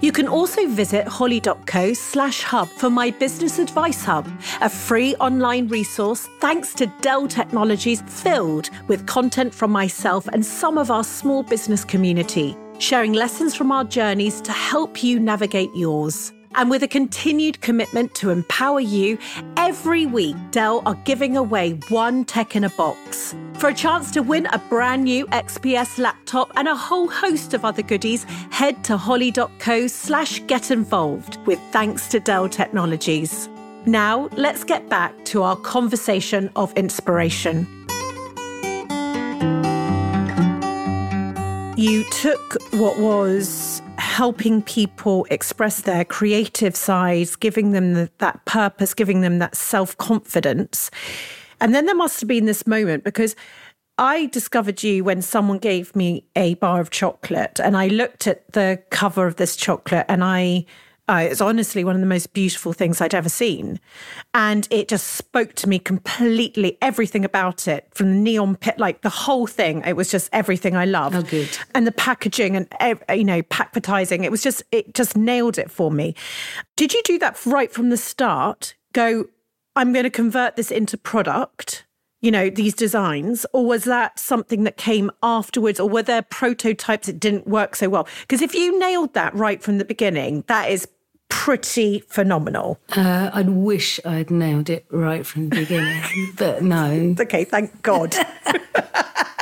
You 0.00 0.10
can 0.10 0.26
also 0.26 0.66
visit 0.66 1.06
holly.co 1.06 1.92
slash 1.92 2.42
hub 2.42 2.68
for 2.68 2.88
my 2.88 3.10
business 3.10 3.58
advice 3.58 4.02
hub, 4.02 4.26
a 4.62 4.70
free 4.70 5.14
online 5.16 5.68
resource 5.68 6.28
thanks 6.40 6.72
to 6.74 6.86
Dell 7.02 7.28
Technologies 7.28 8.00
filled 8.06 8.70
with 8.88 9.06
content 9.06 9.54
from 9.54 9.70
myself 9.70 10.26
and 10.28 10.44
some 10.44 10.78
of 10.78 10.90
our 10.90 11.04
small 11.04 11.42
business 11.42 11.84
community, 11.84 12.56
sharing 12.78 13.12
lessons 13.12 13.54
from 13.54 13.70
our 13.70 13.84
journeys 13.84 14.40
to 14.40 14.52
help 14.52 15.02
you 15.02 15.20
navigate 15.20 15.70
yours. 15.74 16.32
And 16.56 16.68
with 16.68 16.82
a 16.82 16.88
continued 16.88 17.60
commitment 17.60 18.14
to 18.16 18.30
empower 18.30 18.80
you, 18.80 19.18
every 19.56 20.04
week 20.04 20.36
Dell 20.50 20.82
are 20.84 20.96
giving 21.04 21.36
away 21.36 21.72
one 21.88 22.24
tech 22.24 22.56
in 22.56 22.64
a 22.64 22.70
box. 22.70 23.36
For 23.54 23.68
a 23.68 23.74
chance 23.74 24.10
to 24.12 24.22
win 24.22 24.46
a 24.46 24.58
brand 24.58 25.04
new 25.04 25.26
XPS 25.26 25.98
laptop 25.98 26.50
and 26.56 26.66
a 26.66 26.74
whole 26.74 27.08
host 27.08 27.54
of 27.54 27.64
other 27.64 27.82
goodies, 27.82 28.24
head 28.50 28.82
to 28.84 28.96
holly.co 28.96 29.86
slash 29.86 30.40
get 30.46 30.70
involved 30.70 31.38
with 31.46 31.60
thanks 31.70 32.08
to 32.08 32.18
Dell 32.18 32.48
Technologies. 32.48 33.48
Now, 33.86 34.28
let's 34.32 34.64
get 34.64 34.88
back 34.88 35.24
to 35.26 35.42
our 35.42 35.56
conversation 35.56 36.50
of 36.56 36.72
inspiration. 36.74 37.66
You 41.76 42.04
took 42.10 42.58
what 42.72 42.98
was 42.98 43.80
helping 44.10 44.60
people 44.60 45.24
express 45.30 45.82
their 45.82 46.04
creative 46.04 46.74
sides, 46.74 47.36
giving 47.36 47.70
them 47.70 47.94
the, 47.94 48.10
that 48.18 48.44
purpose, 48.44 48.92
giving 48.92 49.20
them 49.20 49.38
that 49.38 49.54
self 49.54 49.96
confidence. 49.98 50.90
And 51.60 51.72
then 51.74 51.86
there 51.86 51.94
must 51.94 52.20
have 52.20 52.28
been 52.28 52.44
this 52.44 52.66
moment 52.66 53.04
because 53.04 53.36
I 53.98 54.26
discovered 54.26 54.82
you 54.82 55.04
when 55.04 55.22
someone 55.22 55.58
gave 55.58 55.94
me 55.94 56.26
a 56.34 56.54
bar 56.54 56.80
of 56.80 56.90
chocolate 56.90 57.60
and 57.62 57.76
I 57.76 57.86
looked 57.86 58.26
at 58.26 58.52
the 58.52 58.82
cover 58.90 59.28
of 59.28 59.36
this 59.36 59.54
chocolate 59.54 60.06
and 60.08 60.24
I 60.24 60.64
uh, 61.10 61.18
it's 61.28 61.40
honestly 61.40 61.82
one 61.82 61.96
of 61.96 62.00
the 62.00 62.06
most 62.06 62.32
beautiful 62.32 62.72
things 62.72 63.00
I'd 63.00 63.14
ever 63.14 63.28
seen. 63.28 63.80
And 64.32 64.68
it 64.70 64.86
just 64.86 65.08
spoke 65.08 65.54
to 65.54 65.68
me 65.68 65.80
completely, 65.80 66.78
everything 66.80 67.24
about 67.24 67.66
it 67.66 67.88
from 67.92 68.10
the 68.10 68.16
neon 68.16 68.54
pit, 68.54 68.78
like 68.78 69.02
the 69.02 69.08
whole 69.08 69.48
thing. 69.48 69.82
It 69.84 69.96
was 69.96 70.08
just 70.08 70.30
everything 70.32 70.76
I 70.76 70.84
loved. 70.84 71.16
Oh, 71.16 71.22
good. 71.22 71.48
And 71.74 71.84
the 71.84 71.92
packaging 71.92 72.54
and, 72.54 72.68
you 73.12 73.24
know, 73.24 73.42
packvertising, 73.42 74.22
it 74.22 74.30
was 74.30 74.40
just, 74.40 74.62
it 74.70 74.94
just 74.94 75.16
nailed 75.16 75.58
it 75.58 75.68
for 75.68 75.90
me. 75.90 76.14
Did 76.76 76.94
you 76.94 77.02
do 77.04 77.18
that 77.18 77.44
right 77.44 77.72
from 77.72 77.90
the 77.90 77.96
start? 77.96 78.76
Go, 78.92 79.24
I'm 79.74 79.92
going 79.92 80.04
to 80.04 80.10
convert 80.10 80.54
this 80.54 80.70
into 80.70 80.96
product 80.96 81.86
you 82.22 82.30
know, 82.30 82.50
these 82.50 82.74
designs, 82.74 83.46
or 83.54 83.64
was 83.64 83.84
that 83.84 84.18
something 84.18 84.64
that 84.64 84.76
came 84.76 85.10
afterwards, 85.22 85.80
or 85.80 85.88
were 85.88 86.02
there 86.02 86.20
prototypes 86.20 87.06
that 87.06 87.18
didn't 87.18 87.46
work 87.46 87.74
so 87.74 87.88
well? 87.88 88.06
Because 88.20 88.42
if 88.42 88.54
you 88.54 88.78
nailed 88.78 89.14
that 89.14 89.34
right 89.34 89.62
from 89.62 89.78
the 89.78 89.86
beginning, 89.86 90.44
that 90.46 90.70
is 90.70 90.86
pretty 91.30 92.00
phenomenal. 92.00 92.78
Uh, 92.94 93.30
I 93.32 93.42
wish 93.42 93.98
I'd 94.04 94.30
nailed 94.30 94.68
it 94.68 94.84
right 94.90 95.24
from 95.24 95.48
the 95.48 95.56
beginning, 95.56 96.02
but 96.36 96.62
no. 96.62 97.14
Okay, 97.18 97.44
thank 97.44 97.80
God. 97.82 98.14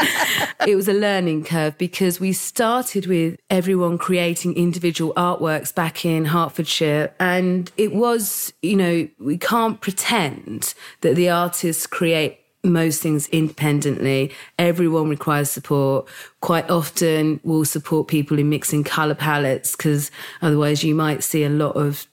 it 0.67 0.77
was 0.77 0.89
a 0.89 0.93
learning 0.93 1.45
curve 1.45 1.77
because 1.79 2.21
we 2.21 2.33
started 2.33 3.07
with 3.07 3.39
everyone 3.51 3.99
creating 3.99 4.55
individual 4.55 5.13
artworks 5.15 5.75
back 5.75 6.05
in 6.05 6.27
Hertfordshire. 6.27 7.13
And 7.19 7.71
it 7.77 7.93
was, 7.93 8.53
you 8.63 8.77
know, 8.77 9.09
we 9.19 9.39
can't 9.39 9.81
pretend 9.81 10.75
that 11.01 11.17
the 11.17 11.29
artists 11.29 11.87
create 11.87 12.38
most 12.65 13.03
things 13.03 13.29
independently. 13.29 14.33
Everyone 14.59 15.09
requires 15.09 15.51
support. 15.51 16.09
Quite 16.41 16.69
often, 16.69 17.39
we'll 17.45 17.65
support 17.65 18.09
people 18.09 18.39
in 18.39 18.49
mixing 18.51 18.83
color 18.83 19.15
palettes 19.15 19.77
because 19.77 20.11
otherwise, 20.43 20.83
you 20.83 20.95
might 20.95 21.23
see 21.23 21.45
a 21.45 21.49
lot 21.49 21.77
of 21.77 22.08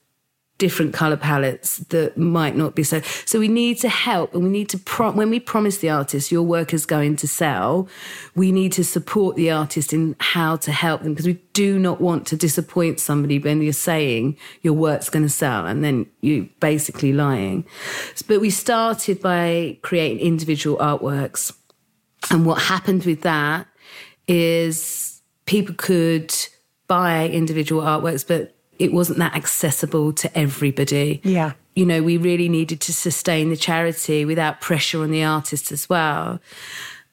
different 0.58 0.94
color 0.94 1.18
palettes 1.18 1.80
that 1.90 2.18
might 2.18 2.56
not 2.56 2.76
be 2.76 2.84
so. 2.84 3.02
So 3.26 3.40
we 3.40 3.50
need 3.50 3.78
to 3.80 3.90
help 3.90 4.34
and 4.34 4.44
we 4.44 4.50
need 4.50 4.70
to, 4.70 4.78
pro- 4.78 5.12
when 5.12 5.30
we 5.30 5.40
promise 5.40 5.80
the 5.80 5.90
artist 5.90 6.32
your 6.32 6.44
work 6.44 6.74
is 6.74 6.86
going 6.86 7.18
to 7.18 7.28
sell, 7.28 7.90
we 8.36 8.52
need 8.54 8.72
to 8.74 8.84
support 8.84 9.36
the 9.36 9.52
artist 9.52 9.92
in 9.92 10.16
how 10.20 10.56
to 10.58 10.72
help 10.72 11.04
them 11.04 11.14
because 11.14 11.28
we 11.28 11.42
do 11.52 11.78
not 11.78 12.00
want 12.00 12.26
to 12.28 12.38
disappoint 12.38 13.02
somebody 13.02 13.38
when 13.38 13.62
you're 13.62 13.74
saying 13.74 14.38
your 14.62 14.74
work's 14.74 15.10
going 15.10 15.24
to 15.26 15.30
sell 15.30 15.66
and 15.66 15.84
then 15.84 16.06
you're 16.22 16.48
basically 16.62 17.12
lying. 17.12 17.66
But 18.28 18.40
we 18.40 18.50
started 18.50 19.22
by 19.22 19.78
creating 19.82 20.20
individual 20.20 20.78
artworks. 20.78 21.54
And 22.32 22.46
what 22.46 22.62
happened 22.62 23.04
with 23.04 23.22
that 23.22 23.68
is 24.28 25.22
people 25.46 25.76
could 25.76 26.34
buy 26.88 27.28
individual 27.28 27.82
artworks, 27.82 28.26
but 28.26 28.56
it 28.80 28.94
wasn't 28.94 29.20
that 29.20 29.36
accessible 29.36 30.14
to 30.14 30.38
everybody. 30.38 31.22
Yeah. 31.24 31.54
You 31.76 31.86
know, 31.86 32.02
we 32.04 32.18
really 32.18 32.50
needed 32.50 32.80
to 32.82 32.94
sustain 32.94 33.50
the 33.50 33.58
charity 33.58 34.26
without 34.26 34.62
pressure 34.62 35.02
on 35.02 35.12
the 35.12 35.24
artist 35.24 35.72
as 35.72 35.90
well. 35.90 36.40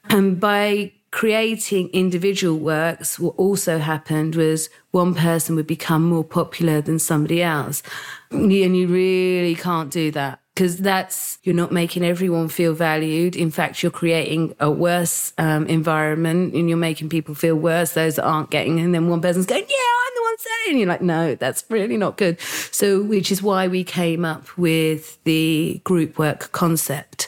And 0.05 0.38
by 0.38 0.92
creating 1.11 1.88
individual 1.88 2.59
works, 2.59 3.18
what 3.18 3.35
also 3.37 3.79
happened 3.79 4.35
was 4.35 4.70
one 4.92 5.14
person 5.14 5.57
would 5.57 5.66
become 5.66 6.05
more 6.05 6.25
popular 6.25 6.81
than 6.81 6.98
somebody 6.98 7.42
else. 7.42 7.83
And 8.31 8.53
you 8.53 8.87
really 8.87 9.55
can't 9.55 9.90
do 9.90 10.11
that 10.12 10.40
because 10.62 10.77
that's 10.77 11.40
you're 11.42 11.57
not 11.57 11.72
making 11.72 12.05
everyone 12.05 12.48
feel 12.48 12.72
valued. 12.72 13.35
In 13.35 13.51
fact, 13.51 13.83
you're 13.83 13.90
creating 13.90 14.55
a 14.61 14.70
worse 14.70 15.33
um, 15.37 15.66
environment 15.66 16.55
and 16.55 16.68
you're 16.68 16.79
making 16.79 17.09
people 17.09 17.35
feel 17.35 17.57
worse. 17.57 17.94
Those 17.94 18.14
that 18.14 18.25
aren't 18.25 18.51
getting, 18.51 18.79
and 18.79 18.94
then 18.94 19.09
one 19.09 19.20
person's 19.20 19.46
going, 19.46 19.64
"Yeah, 19.68 19.77
I'm 20.07 20.14
the 20.14 20.22
one 20.22 20.37
saying," 20.38 20.79
you're 20.79 20.88
like, 20.88 21.03
"No, 21.03 21.35
that's 21.35 21.64
really 21.68 21.96
not 21.96 22.16
good." 22.16 22.40
So, 22.40 23.03
which 23.03 23.33
is 23.33 23.42
why 23.42 23.66
we 23.66 23.83
came 23.83 24.25
up 24.25 24.57
with 24.57 25.18
the 25.25 25.81
group 25.83 26.16
work 26.16 26.53
concept. 26.53 27.27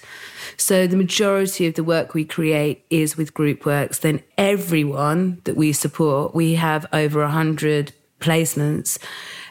So 0.57 0.87
the 0.87 0.97
majority 0.97 1.67
of 1.67 1.75
the 1.75 1.83
work 1.83 2.15
we 2.15 2.25
create 2.25 2.85
is 2.89 3.17
with 3.17 3.35
group 3.35 3.67
works. 3.67 3.99
Then 3.99 4.23
everyone 4.39 5.41
that 5.43 5.57
we 5.57 5.73
support, 5.73 6.37
we 6.37 6.55
have 6.55 6.87
over 6.93 7.21
a 7.21 7.31
hundred 7.31 7.93
placements. 8.21 8.97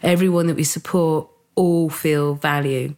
Everyone 0.01 0.47
that 0.47 0.55
we 0.55 0.63
support 0.63 1.27
all 1.55 1.89
feel 1.89 2.35
value. 2.35 2.95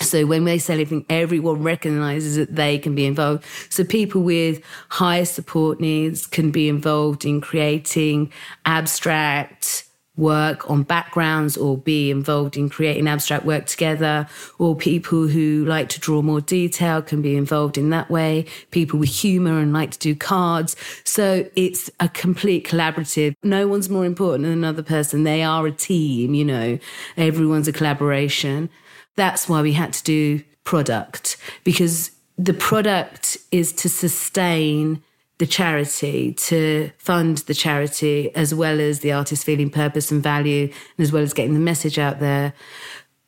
So 0.00 0.26
when 0.26 0.44
they 0.44 0.58
say 0.58 0.74
anything, 0.74 1.04
everyone 1.08 1.62
recognizes 1.62 2.36
that 2.36 2.54
they 2.54 2.78
can 2.78 2.94
be 2.94 3.06
involved. 3.06 3.44
So 3.68 3.84
people 3.84 4.22
with 4.22 4.62
higher 4.88 5.24
support 5.24 5.80
needs 5.80 6.26
can 6.26 6.50
be 6.50 6.68
involved 6.68 7.24
in 7.24 7.40
creating 7.40 8.32
abstract 8.64 9.84
work 10.16 10.68
on 10.70 10.82
backgrounds 10.82 11.56
or 11.56 11.78
be 11.78 12.10
involved 12.10 12.56
in 12.56 12.68
creating 12.68 13.08
abstract 13.08 13.44
work 13.44 13.66
together. 13.66 14.28
Or 14.58 14.76
people 14.76 15.26
who 15.26 15.64
like 15.64 15.88
to 15.90 16.00
draw 16.00 16.22
more 16.22 16.40
detail 16.40 17.00
can 17.00 17.22
be 17.22 17.36
involved 17.36 17.78
in 17.78 17.90
that 17.90 18.10
way. 18.10 18.46
People 18.70 18.98
with 18.98 19.08
humor 19.08 19.58
and 19.58 19.72
like 19.72 19.92
to 19.92 19.98
do 19.98 20.14
cards. 20.14 20.76
So 21.04 21.48
it's 21.56 21.90
a 21.98 22.08
complete 22.08 22.66
collaborative. 22.66 23.34
No 23.42 23.66
one's 23.66 23.88
more 23.88 24.04
important 24.04 24.44
than 24.44 24.52
another 24.52 24.82
person. 24.82 25.24
They 25.24 25.42
are 25.42 25.66
a 25.66 25.72
team 25.72 26.34
you 26.34 26.44
know. 26.44 26.78
Everyone's 27.16 27.68
a 27.68 27.72
collaboration 27.72 28.68
that's 29.16 29.48
why 29.48 29.62
we 29.62 29.72
had 29.72 29.92
to 29.94 30.04
do 30.04 30.42
product 30.64 31.36
because 31.64 32.12
the 32.38 32.54
product 32.54 33.36
is 33.50 33.72
to 33.72 33.88
sustain 33.88 35.02
the 35.38 35.46
charity, 35.46 36.32
to 36.34 36.90
fund 36.98 37.38
the 37.38 37.54
charity, 37.54 38.34
as 38.34 38.54
well 38.54 38.80
as 38.80 39.00
the 39.00 39.12
artist 39.12 39.44
feeling 39.44 39.70
purpose 39.70 40.10
and 40.10 40.22
value, 40.22 40.64
and 40.64 41.04
as 41.04 41.10
well 41.10 41.22
as 41.22 41.32
getting 41.32 41.54
the 41.54 41.60
message 41.60 41.98
out 41.98 42.20
there. 42.20 42.52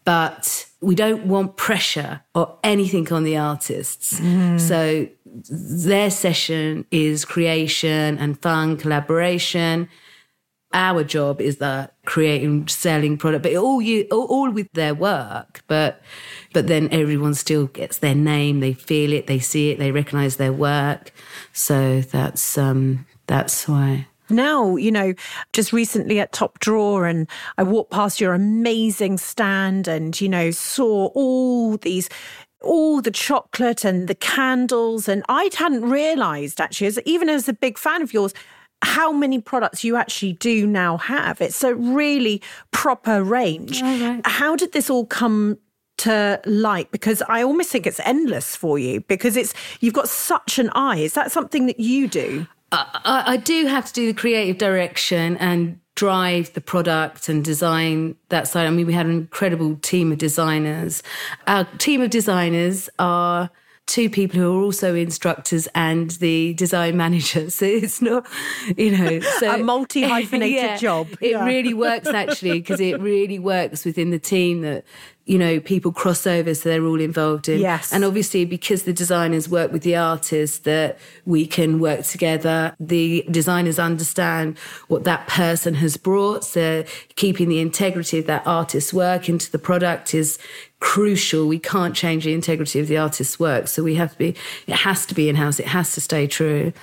But 0.05 0.67
we 0.81 0.95
don't 0.95 1.27
want 1.27 1.57
pressure 1.57 2.21
or 2.35 2.57
anything 2.63 3.11
on 3.13 3.25
the 3.25 3.37
artists. 3.37 4.21
Mm. 4.21 4.61
So 4.61 5.09
their 5.51 6.11
session 6.11 6.85
is 6.91 7.25
creation 7.25 8.19
and 8.19 8.41
fun, 8.41 8.77
collaboration 8.77 9.89
our 10.75 11.05
job 11.05 11.41
is 11.41 11.59
that 11.59 11.95
creating, 12.05 12.69
selling 12.69 13.17
product, 13.17 13.45
but 13.45 13.55
all 13.55 13.81
you, 13.81 14.07
all, 14.11 14.27
all 14.27 14.51
with 14.51 14.71
their 14.73 14.95
work. 14.95 15.63
But, 15.67 16.03
but 16.53 16.67
then 16.67 16.89
everyone 16.91 17.35
still 17.35 17.67
gets 17.69 17.99
their 17.99 18.15
name. 18.15 18.61
They 18.61 18.75
feel 18.75 19.13
it. 19.13 19.27
They 19.27 19.39
see 19.39 19.71
it. 19.71 19.79
They 19.79 19.93
recognize 19.93 20.37
their 20.37 20.53
work. 20.53 21.13
So 21.53 22.01
that's, 22.03 22.59
um, 22.59 23.07
that's 23.27 23.67
why 23.67 24.09
now, 24.31 24.77
you 24.77 24.91
know, 24.91 25.13
just 25.53 25.73
recently 25.73 26.19
at 26.19 26.33
Top 26.33 26.59
Drawer, 26.59 27.07
and 27.07 27.29
I 27.59 27.63
walked 27.63 27.91
past 27.93 28.21
your 28.23 28.33
amazing 28.33 29.19
stand 29.19 29.87
and, 29.87 30.19
you 30.19 30.31
know, 30.31 30.51
saw 30.51 31.09
all 31.15 31.77
these 31.77 32.09
all 32.61 33.03
the 33.03 33.11
chocolate 33.11 33.85
and 33.85 34.09
the 34.09 34.15
candles. 34.15 35.09
And 35.09 35.23
I 35.29 35.51
hadn't 35.55 35.83
realized 35.83 36.61
actually, 36.61 36.87
as 36.89 36.99
even 37.05 37.29
as 37.29 37.49
a 37.49 37.53
big 37.53 37.79
fan 37.79 38.03
of 38.03 38.13
yours, 38.13 38.33
how 38.85 39.13
many 39.13 39.41
products 39.41 39.83
you 39.83 39.97
actually 39.97 40.35
do 40.35 40.67
now 40.67 40.99
have. 40.99 41.41
It's 41.41 41.65
a 41.65 41.75
really 41.75 42.43
proper 42.71 43.23
range. 43.23 43.83
right. 43.83 44.21
How 44.25 44.55
did 44.57 44.73
this 44.73 44.91
all 44.91 45.07
come 45.07 45.59
to 45.99 46.41
light? 46.45 46.91
Because 46.91 47.23
I 47.29 47.43
almost 47.43 47.71
think 47.71 47.87
it's 47.87 48.01
endless 48.01 48.55
for 48.55 48.79
you 48.79 49.01
because 49.03 49.37
it's 49.37 49.55
you've 49.81 49.95
got 49.95 50.09
such 50.09 50.59
an 50.59 50.71
eye. 50.75 50.99
Is 50.99 51.15
that 51.15 51.33
something 51.33 51.67
that 51.67 51.81
you 51.81 52.09
do? 52.09 52.47
I, 52.73 53.23
I 53.27 53.37
do 53.37 53.67
have 53.67 53.87
to 53.87 53.93
do 53.93 54.07
the 54.07 54.19
creative 54.19 54.59
direction 54.59 55.37
and 55.39 55.81
drive 55.95 56.53
the 56.55 56.61
product 56.61 57.29
and 57.29 57.45
design 57.45 58.17
that 58.29 58.49
side. 58.49 58.67
I 58.67 58.71
mean, 58.71 58.87
we 58.87 58.93
had 58.93 59.07
an 59.07 59.13
incredible 59.13 59.77
team 59.77 60.11
of 60.11 60.19
designers. 60.19 61.03
Our 61.47 61.65
team 61.79 62.01
of 62.01 62.11
designers 62.11 62.91
are 62.99 63.51
two 63.87 64.09
people 64.09 64.41
who 64.41 64.59
are 64.59 64.63
also 64.63 64.95
instructors 64.95 65.69
and 65.75 66.11
the 66.13 66.55
design 66.55 66.97
manager. 67.05 67.51
So 67.51 67.67
it's 67.67 68.01
not, 68.01 68.27
you 68.77 68.97
know, 68.97 69.21
so 69.39 69.55
a 69.55 69.59
multi 69.59 70.03
hyphenated 70.03 70.57
yeah, 70.63 70.77
job. 70.77 71.09
It 71.21 71.33
yeah. 71.33 71.45
really 71.45 71.75
works 71.75 72.09
actually 72.09 72.61
because 72.61 72.81
it 72.81 73.01
really 73.01 73.39
works 73.39 73.85
within 73.85 74.11
the 74.11 74.19
team 74.19 74.63
that 74.63 74.85
you 75.27 75.39
know, 75.39 75.59
people 75.59 75.91
cross 75.91 76.27
over, 76.27 76.55
so 76.55 76.69
they're 76.69 76.85
all 76.85 77.01
involved 77.01 77.49
in. 77.49 77.59
Yes. 77.59 77.93
And 77.93 78.05
obviously, 78.05 78.45
because 78.45 78.83
the 78.83 78.93
designers 78.93 79.49
work 79.49 79.73
with 79.73 79.83
the 79.83 79.97
artists, 79.97 80.59
that 80.61 80.99
we 81.25 81.47
can 81.47 81.81
work 81.81 82.05
together. 82.05 82.77
The 82.79 83.25
designers 83.31 83.79
understand 83.79 84.59
what 84.89 85.05
that 85.05 85.27
person 85.27 85.75
has 85.77 85.97
brought. 85.97 86.45
So 86.45 86.85
keeping 87.17 87.49
the 87.49 87.61
integrity 87.61 88.19
of 88.19 88.27
that 88.27 88.47
artist's 88.47 88.93
work 88.93 89.29
into 89.29 89.51
the 89.51 89.59
product 89.59 90.15
is 90.15 90.39
crucial. 90.85 91.49
We 91.49 91.59
can't 91.59 91.97
change 91.97 92.25
the 92.25 92.35
integrity 92.35 92.79
of 92.79 92.89
the 92.89 92.99
artist's 92.99 93.41
work. 93.41 93.69
So 93.69 93.83
we 93.83 93.95
have 93.95 94.13
to 94.13 94.19
be, 94.19 94.37
it 94.67 94.75
has 94.75 95.07
to 95.07 95.15
be 95.15 95.31
in 95.31 95.35
house. 95.35 95.59
It 95.59 95.67
has 95.67 95.95
to 95.95 96.01
stay 96.01 96.27
true. 96.27 96.75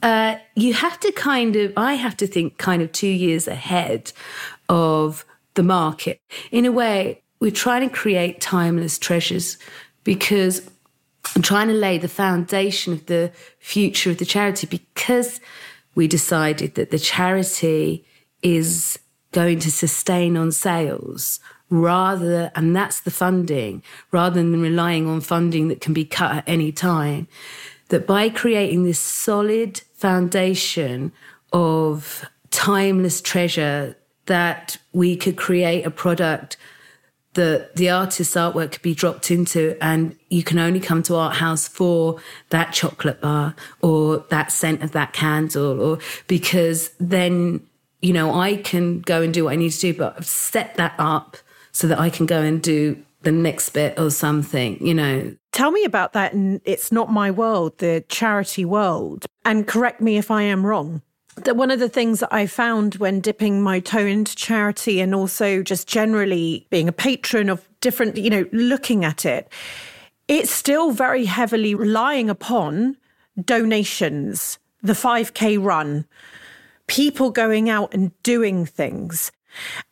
Uh, 0.00 0.36
you 0.54 0.74
have 0.74 1.00
to 1.00 1.10
kind 1.10 1.56
of, 1.56 1.72
I 1.76 1.94
have 1.94 2.16
to 2.18 2.28
think 2.28 2.56
kind 2.58 2.82
of 2.82 2.92
two 2.92 3.08
years 3.08 3.48
ahead 3.48 4.12
of 4.68 5.24
the 5.54 5.64
market. 5.64 6.20
In 6.52 6.66
a 6.66 6.72
way, 6.72 7.20
we're 7.40 7.50
trying 7.50 7.86
to 7.86 7.92
create 7.92 8.40
timeless 8.40 8.96
treasures 8.96 9.58
because 10.04 10.70
I'm 11.34 11.42
trying 11.42 11.66
to 11.66 11.74
lay 11.74 11.98
the 11.98 12.06
foundation 12.06 12.92
of 12.92 13.06
the 13.06 13.32
future 13.58 14.12
of 14.12 14.18
the 14.18 14.24
charity 14.24 14.68
because 14.68 15.40
we 15.96 16.06
decided 16.06 16.76
that 16.76 16.92
the 16.92 16.98
charity 17.00 18.04
is 18.40 19.00
going 19.32 19.58
to 19.58 19.72
sustain 19.72 20.36
on 20.36 20.52
sales 20.52 21.40
rather 21.70 22.50
and 22.54 22.74
that's 22.74 23.00
the 23.00 23.10
funding 23.10 23.82
rather 24.10 24.36
than 24.36 24.60
relying 24.60 25.06
on 25.06 25.20
funding 25.20 25.68
that 25.68 25.80
can 25.80 25.92
be 25.92 26.04
cut 26.04 26.36
at 26.36 26.44
any 26.48 26.72
time 26.72 27.28
that 27.88 28.06
by 28.06 28.28
creating 28.28 28.84
this 28.84 28.98
solid 28.98 29.80
foundation 29.94 31.12
of 31.52 32.24
timeless 32.50 33.20
treasure 33.20 33.96
that 34.26 34.76
we 34.92 35.16
could 35.16 35.36
create 35.36 35.84
a 35.84 35.90
product 35.90 36.56
that 37.34 37.76
the 37.76 37.88
artist's 37.90 38.34
artwork 38.34 38.72
could 38.72 38.82
be 38.82 38.94
dropped 38.94 39.30
into 39.30 39.76
and 39.80 40.16
you 40.28 40.42
can 40.42 40.58
only 40.58 40.80
come 40.80 41.02
to 41.02 41.14
art 41.14 41.36
house 41.36 41.68
for 41.68 42.18
that 42.50 42.72
chocolate 42.72 43.20
bar 43.20 43.54
or 43.82 44.24
that 44.30 44.50
scent 44.50 44.82
of 44.82 44.92
that 44.92 45.12
candle 45.12 45.80
or 45.80 45.98
because 46.26 46.90
then 46.98 47.60
you 48.00 48.12
know 48.12 48.34
i 48.34 48.56
can 48.56 49.00
go 49.00 49.22
and 49.22 49.34
do 49.34 49.44
what 49.44 49.52
i 49.52 49.56
need 49.56 49.70
to 49.70 49.80
do 49.80 49.94
but 49.94 50.14
i've 50.16 50.26
set 50.26 50.74
that 50.76 50.94
up 50.98 51.36
so 51.78 51.86
that 51.86 51.98
i 51.98 52.10
can 52.10 52.26
go 52.26 52.40
and 52.42 52.62
do 52.62 53.00
the 53.22 53.32
next 53.32 53.70
bit 53.70 53.98
or 53.98 54.10
something 54.10 54.84
you 54.84 54.94
know 54.94 55.34
tell 55.52 55.70
me 55.70 55.84
about 55.84 56.12
that 56.12 56.32
and 56.32 56.60
it's 56.64 56.90
not 56.90 57.10
my 57.10 57.30
world 57.30 57.76
the 57.78 58.04
charity 58.08 58.64
world 58.64 59.26
and 59.44 59.66
correct 59.66 60.00
me 60.00 60.16
if 60.16 60.30
i 60.30 60.42
am 60.42 60.64
wrong 60.66 61.02
that 61.44 61.56
one 61.56 61.70
of 61.70 61.78
the 61.78 61.88
things 61.88 62.20
that 62.20 62.32
I 62.32 62.46
found 62.46 62.96
when 62.96 63.20
dipping 63.20 63.62
my 63.62 63.78
toe 63.80 64.04
into 64.04 64.34
charity 64.34 65.00
and 65.00 65.14
also 65.14 65.62
just 65.62 65.86
generally 65.86 66.66
being 66.70 66.88
a 66.88 66.92
patron 66.92 67.48
of 67.48 67.68
different, 67.80 68.16
you 68.16 68.28
know, 68.30 68.46
looking 68.52 69.04
at 69.04 69.24
it, 69.24 69.48
it's 70.26 70.50
still 70.50 70.90
very 70.90 71.24
heavily 71.24 71.74
relying 71.74 72.28
upon 72.28 72.96
donations, 73.44 74.58
the 74.82 74.92
5K 74.92 75.62
run, 75.62 76.06
people 76.86 77.30
going 77.30 77.70
out 77.70 77.94
and 77.94 78.10
doing 78.22 78.66
things. 78.66 79.30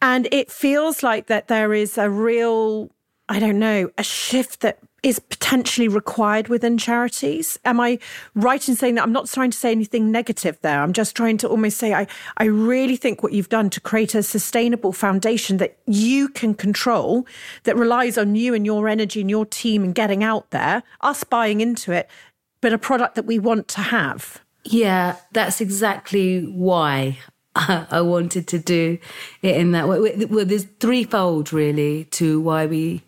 And 0.00 0.28
it 0.32 0.50
feels 0.50 1.02
like 1.02 1.26
that 1.26 1.48
there 1.48 1.72
is 1.74 1.98
a 1.98 2.10
real, 2.10 2.90
I 3.28 3.38
don't 3.38 3.58
know, 3.58 3.90
a 3.98 4.02
shift 4.02 4.60
that 4.60 4.78
is 5.02 5.20
potentially 5.20 5.86
required 5.86 6.48
within 6.48 6.76
charities. 6.76 7.60
Am 7.64 7.78
I 7.78 8.00
right 8.34 8.68
in 8.68 8.74
saying 8.74 8.96
that? 8.96 9.04
I'm 9.04 9.12
not 9.12 9.28
trying 9.28 9.52
to 9.52 9.56
say 9.56 9.70
anything 9.70 10.10
negative 10.10 10.58
there. 10.62 10.82
I'm 10.82 10.92
just 10.92 11.14
trying 11.14 11.38
to 11.38 11.48
almost 11.48 11.78
say 11.78 11.94
I, 11.94 12.08
I 12.38 12.46
really 12.46 12.96
think 12.96 13.22
what 13.22 13.32
you've 13.32 13.48
done 13.48 13.70
to 13.70 13.80
create 13.80 14.16
a 14.16 14.22
sustainable 14.24 14.92
foundation 14.92 15.58
that 15.58 15.78
you 15.86 16.28
can 16.28 16.54
control, 16.54 17.24
that 17.62 17.76
relies 17.76 18.18
on 18.18 18.34
you 18.34 18.52
and 18.52 18.66
your 18.66 18.88
energy 18.88 19.20
and 19.20 19.30
your 19.30 19.46
team 19.46 19.84
and 19.84 19.94
getting 19.94 20.24
out 20.24 20.50
there, 20.50 20.82
us 21.02 21.22
buying 21.22 21.60
into 21.60 21.92
it, 21.92 22.10
but 22.60 22.72
a 22.72 22.78
product 22.78 23.14
that 23.14 23.26
we 23.26 23.38
want 23.38 23.68
to 23.68 23.82
have. 23.82 24.42
Yeah, 24.64 25.16
that's 25.30 25.60
exactly 25.60 26.42
why 26.46 27.18
I 27.58 28.02
wanted 28.02 28.46
to 28.48 28.58
do 28.58 28.98
it 29.40 29.56
in 29.56 29.72
that 29.72 29.88
way. 29.88 30.26
Well, 30.26 30.44
there's 30.44 30.64
threefold 30.78 31.52
really 31.52 32.04
to 32.04 32.38
why 32.40 32.66
we 32.66 33.02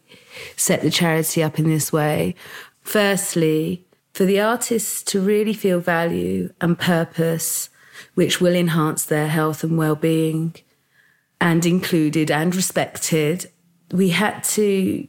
set 0.57 0.81
the 0.81 0.91
charity 0.91 1.43
up 1.43 1.59
in 1.59 1.69
this 1.69 1.93
way. 1.93 2.35
Firstly, 2.81 3.87
for 4.15 4.25
the 4.25 4.41
artists 4.41 5.03
to 5.05 5.21
really 5.21 5.53
feel 5.53 5.81
value 5.81 6.53
and 6.61 6.79
purpose, 6.79 7.69
which 8.15 8.41
will 8.41 8.55
enhance 8.55 9.05
their 9.05 9.29
health 9.29 9.63
and 9.63 9.77
well-being, 9.77 10.55
and 11.41 11.67
included 11.67 12.31
and 12.31 12.57
respected, 12.57 13.51
we 13.93 14.09
had 14.09 14.43
to 14.43 15.07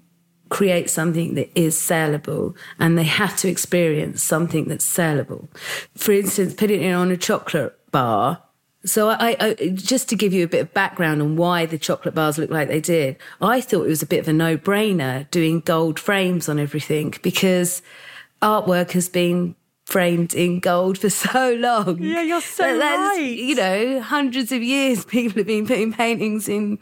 create 0.50 0.90
something 0.90 1.36
that 1.36 1.50
is 1.58 1.78
saleable 1.78 2.56
and 2.80 2.98
they 2.98 3.04
have 3.04 3.38
to 3.38 3.48
experience 3.48 4.22
something 4.22 4.68
that's 4.68 4.86
saleable. 4.86 5.50
For 5.96 6.12
instance, 6.12 6.54
putting 6.54 6.84
it 6.84 6.92
on 6.92 7.10
a 7.10 7.18
chocolate 7.18 7.78
bar 7.92 8.44
so 8.86 9.10
I, 9.10 9.36
I, 9.40 9.54
just 9.76 10.08
to 10.10 10.16
give 10.16 10.32
you 10.32 10.46
a 10.46 10.48
bit 10.48 10.62
of 10.62 10.74
background 10.74 11.22
on 11.22 11.36
why 11.36 11.66
the 11.66 11.78
chocolate 11.78 12.16
bars 12.16 12.38
look 12.38 12.50
like 12.50 12.70
they 12.70 12.80
did, 12.80 13.18
I 13.42 13.60
thought 13.60 13.84
it 13.84 13.90
was 13.90 14.02
a 14.02 14.08
bit 14.08 14.22
of 14.22 14.28
a 14.30 14.34
no-brainer 14.34 15.30
doing 15.32 15.60
gold 15.60 16.00
frames 16.00 16.48
on 16.48 16.60
everything 16.60 17.14
because 17.22 17.82
artwork 18.42 18.92
has 18.92 19.10
been 19.10 19.56
framed 19.90 20.34
in 20.34 20.60
gold 20.60 20.98
for 20.98 21.10
so 21.10 21.54
long. 21.56 22.02
Yeah, 22.02 22.22
you're 22.22 22.42
so 22.42 22.78
that, 22.78 23.16
right. 23.18 23.20
You 23.20 23.56
know, 23.56 24.02
hundreds 24.02 24.52
of 24.52 24.64
years 24.64 25.04
people 25.06 25.40
have 25.40 25.48
been 25.48 25.68
putting 25.68 25.92
paintings 25.92 26.48
in 26.48 26.80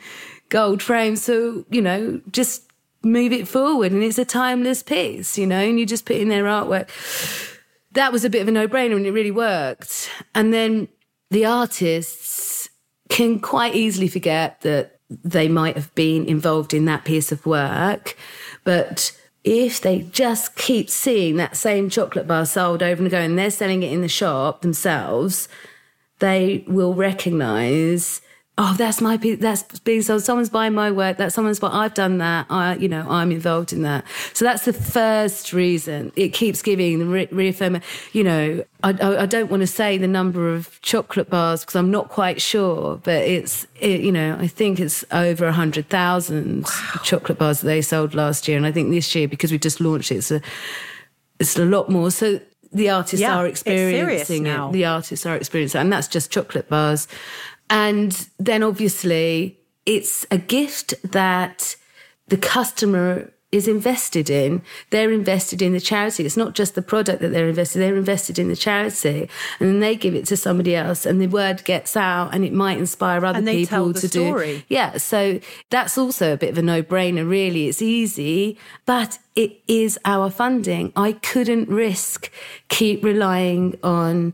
gold 0.50 0.84
frames. 0.84 1.24
So 1.24 1.66
you 1.72 1.82
know, 1.82 2.22
just 2.32 2.64
move 3.02 3.32
it 3.32 3.48
forward, 3.48 3.92
and 3.92 4.04
it's 4.04 4.20
a 4.20 4.26
timeless 4.26 4.84
piece. 4.84 5.38
You 5.38 5.48
know, 5.48 5.60
and 5.60 5.80
you 5.80 5.86
just 5.86 6.06
put 6.06 6.18
in 6.18 6.30
their 6.30 6.44
artwork. 6.44 6.90
That 7.94 8.12
was 8.12 8.24
a 8.24 8.30
bit 8.30 8.44
of 8.44 8.48
a 8.48 8.52
no-brainer, 8.52 8.96
and 8.96 9.08
it 9.08 9.12
really 9.12 9.32
worked. 9.32 10.12
And 10.36 10.54
then 10.54 10.88
the 11.30 11.46
artists 11.46 12.70
can 13.10 13.40
quite 13.40 13.76
easily 13.76 14.08
forget 14.08 14.62
that 14.62 15.00
they 15.10 15.48
might 15.48 15.76
have 15.76 15.94
been 15.96 16.26
involved 16.26 16.74
in 16.74 16.86
that 16.86 17.06
piece 17.06 17.32
of 17.32 17.46
work. 17.46 18.18
But 18.64 19.18
if 19.44 19.80
they 19.80 20.00
just 20.00 20.56
keep 20.56 20.90
seeing 20.90 21.38
that 21.38 21.56
same 21.56 21.90
chocolate 21.90 22.28
bar 22.28 22.46
sold 22.46 22.84
over 22.84 23.04
and 23.04 23.14
over, 23.14 23.24
and 23.24 23.40
they're 23.40 23.50
selling 23.50 23.84
it 23.84 23.92
in 23.94 24.02
the 24.02 24.10
shop 24.10 24.62
themselves, 24.62 25.48
they 26.20 26.66
will 26.68 26.94
recognize 26.94 28.22
oh, 28.60 28.74
that's 28.78 29.02
my 29.02 29.18
piece, 29.18 29.40
that's 29.40 29.64
being 29.80 30.02
sold. 30.02 30.24
Someone's 30.24 30.50
buying 30.50 30.74
my 30.74 30.90
work. 30.90 31.18
That 31.18 31.32
someone's 31.32 31.60
buying, 31.60 31.74
I've 31.74 31.94
done 31.94 32.18
that. 32.18 32.48
I, 32.50 32.76
you 32.76 32.88
know, 32.88 33.08
I'm 33.08 33.32
involved 33.32 33.72
in 33.72 33.84
that. 33.84 34.04
So 34.34 34.46
that's 34.46 34.66
the 34.66 34.74
first 34.74 35.54
reason. 35.54 36.12
It 36.16 36.30
keeps 36.30 36.62
giving 36.64 37.00
the 37.00 37.06
re- 37.06 37.28
reaffirming, 37.32 37.84
you 38.14 38.24
know, 38.24 38.66
I, 38.84 38.92
I, 38.92 39.24
I, 39.24 39.26
don't 39.28 39.52
want 39.52 39.62
to 39.62 39.68
say 39.68 39.98
the 39.98 40.08
number 40.08 40.54
of 40.54 40.82
chocolate 40.82 41.30
bars 41.30 41.62
because 41.62 41.76
I'm 41.76 41.92
not 41.92 42.10
quite 42.10 42.42
sure, 42.42 43.00
but 43.04 43.24
it's, 43.24 43.68
it, 43.80 44.02
you 44.02 44.12
know, 44.12 44.38
I 44.40 44.48
think 44.48 44.80
it's 44.80 45.06
over 45.12 45.46
a 45.46 45.54
hundred 45.54 45.90
thousand 45.90 46.64
wow. 46.64 47.02
chocolate 47.04 47.38
bars 47.38 47.62
that 47.62 47.68
they 47.68 47.82
sold 47.82 48.16
last 48.16 48.48
year. 48.48 48.58
And 48.58 48.66
I 48.66 48.72
think 48.72 48.90
this 48.90 49.14
year, 49.14 49.28
because 49.28 49.52
we 49.52 49.60
just 49.60 49.80
launched 49.80 50.12
it, 50.12 50.18
it's 50.18 50.32
a, 50.32 50.42
it's 51.40 51.58
a 51.58 51.66
lot 51.66 51.90
more. 51.90 52.10
So 52.10 52.40
the 52.72 52.90
artists 52.90 53.22
yeah, 53.22 53.38
are 53.38 53.48
experiencing 53.48 54.48
it. 54.48 54.72
The 54.72 54.86
artists 54.86 55.26
are 55.26 55.36
experiencing 55.36 55.80
it. 55.80 55.82
And 55.82 55.94
that's 55.94 56.08
just 56.08 56.32
chocolate 56.32 56.70
bars. 56.70 57.08
And 57.70 58.28
then 58.38 58.64
obviously 58.64 59.60
it's 59.86 60.26
a 60.32 60.38
gift 60.38 60.94
that 61.04 61.76
the 62.28 62.38
customer 62.38 63.32
is 63.52 63.68
invested 63.68 64.30
in. 64.30 64.62
They're 64.90 65.12
invested 65.12 65.62
in 65.62 65.72
the 65.72 65.80
charity. 65.80 66.26
It's 66.26 66.36
not 66.36 66.54
just 66.54 66.76
the 66.76 66.82
product 66.82 67.22
that 67.22 67.30
they're 67.30 67.48
invested, 67.48 67.80
they're 67.80 67.96
invested 67.96 68.38
in 68.38 68.50
the 68.50 68.58
charity. 68.58 69.30
And 69.60 69.70
then 69.70 69.80
they 69.80 69.96
give 69.96 70.14
it 70.14 70.26
to 70.26 70.38
somebody 70.38 70.76
else 70.76 71.06
and 71.06 71.22
the 71.22 71.28
word 71.28 71.64
gets 71.64 71.96
out 71.96 72.34
and 72.34 72.44
it 72.44 72.52
might 72.52 72.78
inspire 72.78 73.26
other 73.26 73.42
people 73.42 73.94
to 73.94 74.08
story. 74.08 74.58
do. 74.58 74.64
Yeah. 74.68 74.98
So 74.98 75.40
that's 75.70 75.98
also 75.98 76.34
a 76.34 76.38
bit 76.38 76.50
of 76.50 76.58
a 76.58 76.62
no 76.62 76.84
brainer, 76.84 77.28
really. 77.28 77.70
It's 77.70 77.82
easy, 77.82 78.58
but 78.86 79.18
it 79.36 79.62
is 79.68 79.98
our 80.04 80.30
funding. 80.30 80.92
I 80.96 81.14
couldn't 81.14 81.70
risk 81.70 82.30
keep 82.68 83.02
relying 83.04 83.80
on 83.82 84.34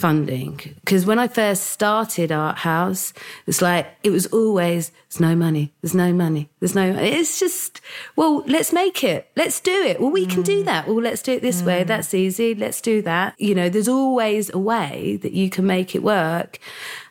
funding. 0.00 0.56
Because 0.80 1.04
when 1.04 1.18
I 1.18 1.28
first 1.28 1.64
started 1.64 2.32
Art 2.32 2.58
House, 2.58 3.12
it's 3.46 3.60
like, 3.60 3.86
it 4.02 4.10
was 4.10 4.26
always, 4.26 4.90
there's 5.08 5.20
no 5.20 5.36
money, 5.36 5.72
there's 5.82 5.94
no 5.94 6.12
money, 6.12 6.48
there's 6.58 6.74
no, 6.74 6.90
it's 6.96 7.38
just, 7.38 7.80
well, 8.16 8.42
let's 8.46 8.72
make 8.72 9.04
it, 9.04 9.30
let's 9.36 9.60
do 9.60 9.70
it. 9.70 10.00
Well, 10.00 10.10
we 10.10 10.26
mm. 10.26 10.30
can 10.30 10.42
do 10.42 10.62
mm. 10.62 10.64
that. 10.64 10.88
Well, 10.88 11.02
let's 11.02 11.22
do 11.22 11.32
it 11.32 11.42
this 11.42 11.62
mm. 11.62 11.66
way. 11.66 11.84
That's 11.84 12.14
easy. 12.14 12.54
Let's 12.54 12.80
do 12.80 13.02
that. 13.02 13.34
You 13.38 13.54
know, 13.54 13.68
there's 13.68 13.88
always 13.88 14.50
a 14.52 14.58
way 14.58 15.18
that 15.22 15.32
you 15.32 15.50
can 15.50 15.66
make 15.66 15.94
it 15.94 16.02
work. 16.02 16.58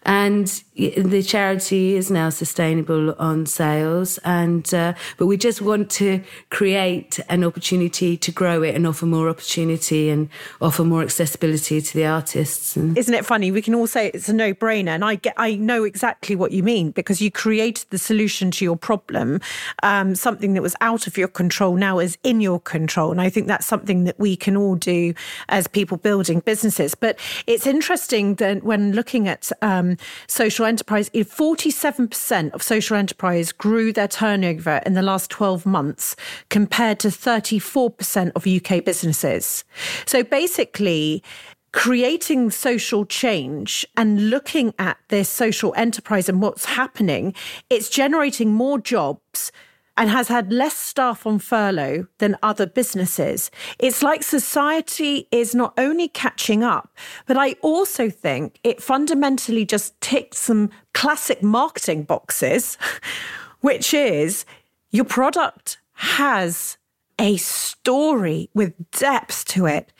And 0.09 0.47
the 0.75 1.21
charity 1.21 1.95
is 1.95 2.09
now 2.09 2.31
sustainable 2.31 3.13
on 3.19 3.45
sales. 3.45 4.17
And, 4.25 4.73
uh, 4.73 4.95
but 5.17 5.27
we 5.27 5.37
just 5.37 5.61
want 5.61 5.91
to 5.91 6.23
create 6.49 7.19
an 7.29 7.43
opportunity 7.43 8.17
to 8.17 8.31
grow 8.31 8.63
it 8.63 8.73
and 8.73 8.87
offer 8.87 9.05
more 9.05 9.29
opportunity 9.29 10.09
and 10.09 10.29
offer 10.61 10.83
more 10.83 11.03
accessibility 11.03 11.79
to 11.79 11.93
the 11.93 12.07
artists. 12.07 12.75
And 12.75 12.97
Isn't 12.97 13.13
it 13.13 13.23
funny? 13.23 13.51
We 13.51 13.61
can 13.61 13.75
all 13.75 13.85
say 13.85 14.09
it's 14.11 14.27
a 14.29 14.33
no 14.33 14.51
brainer. 14.51 14.87
And 14.87 15.05
I 15.05 15.13
get, 15.13 15.35
I 15.37 15.55
know 15.57 15.83
exactly 15.83 16.35
what 16.35 16.53
you 16.53 16.63
mean 16.63 16.89
because 16.89 17.21
you 17.21 17.29
created 17.29 17.85
the 17.91 17.99
solution 17.99 18.49
to 18.49 18.65
your 18.65 18.77
problem. 18.77 19.41
Um, 19.83 20.15
something 20.15 20.53
that 20.55 20.63
was 20.63 20.75
out 20.81 21.05
of 21.05 21.19
your 21.19 21.27
control 21.27 21.75
now 21.75 21.99
is 21.99 22.17
in 22.23 22.41
your 22.41 22.59
control. 22.59 23.11
And 23.11 23.21
I 23.21 23.29
think 23.29 23.45
that's 23.45 23.67
something 23.67 24.05
that 24.05 24.17
we 24.17 24.35
can 24.35 24.57
all 24.57 24.73
do 24.73 25.13
as 25.49 25.67
people 25.67 25.97
building 25.97 26.39
businesses. 26.39 26.95
But 26.95 27.19
it's 27.45 27.67
interesting 27.67 28.35
that 28.35 28.63
when 28.63 28.93
looking 28.93 29.27
at, 29.27 29.51
um, 29.61 29.97
social 30.27 30.65
enterprise, 30.65 31.09
47% 31.09 32.53
of 32.53 32.63
social 32.63 32.97
enterprise 32.97 33.51
grew 33.51 33.91
their 33.93 34.07
turnover 34.07 34.81
in 34.85 34.93
the 34.93 35.01
last 35.01 35.29
12 35.29 35.65
months 35.65 36.15
compared 36.49 36.99
to 36.99 37.09
34% 37.09 38.31
of 38.35 38.47
UK 38.47 38.83
businesses. 38.83 39.63
So 40.05 40.23
basically, 40.23 41.23
creating 41.71 42.49
social 42.49 43.05
change 43.05 43.85
and 43.95 44.29
looking 44.29 44.73
at 44.79 44.97
this 45.09 45.29
social 45.29 45.73
enterprise 45.77 46.27
and 46.27 46.41
what's 46.41 46.65
happening, 46.65 47.33
it's 47.69 47.89
generating 47.89 48.51
more 48.51 48.79
jobs 48.79 49.51
and 49.99 50.09
has 50.09 50.29
had 50.29 50.53
less 50.53 50.77
staff 50.77 51.27
on 51.27 51.37
furlough 51.37 52.07
than 52.19 52.37
other 52.41 52.65
businesses. 52.65 53.51
It's 53.77 54.01
like 54.01 54.23
society 54.23 55.27
is 55.29 55.53
not 55.53 55.73
only 55.77 56.07
catching 56.07 56.63
up, 56.63 56.95
but 57.27 57.35
I 57.35 57.57
also 57.61 58.09
think 58.09 58.61
it 58.63 58.81
fundamentally 58.81 59.65
just 59.65 59.99
ticked 59.99 60.35
some 60.35 60.69
classic 60.93 61.43
marketing 61.43 62.03
boxes, 62.03 62.77
which 63.59 63.93
is 63.93 64.45
your 64.89 65.03
product 65.03 65.79
has 65.95 66.77
a 67.19 67.35
story 67.35 68.49
with 68.53 68.73
depth 68.91 69.43
to 69.49 69.65
it. 69.65 69.91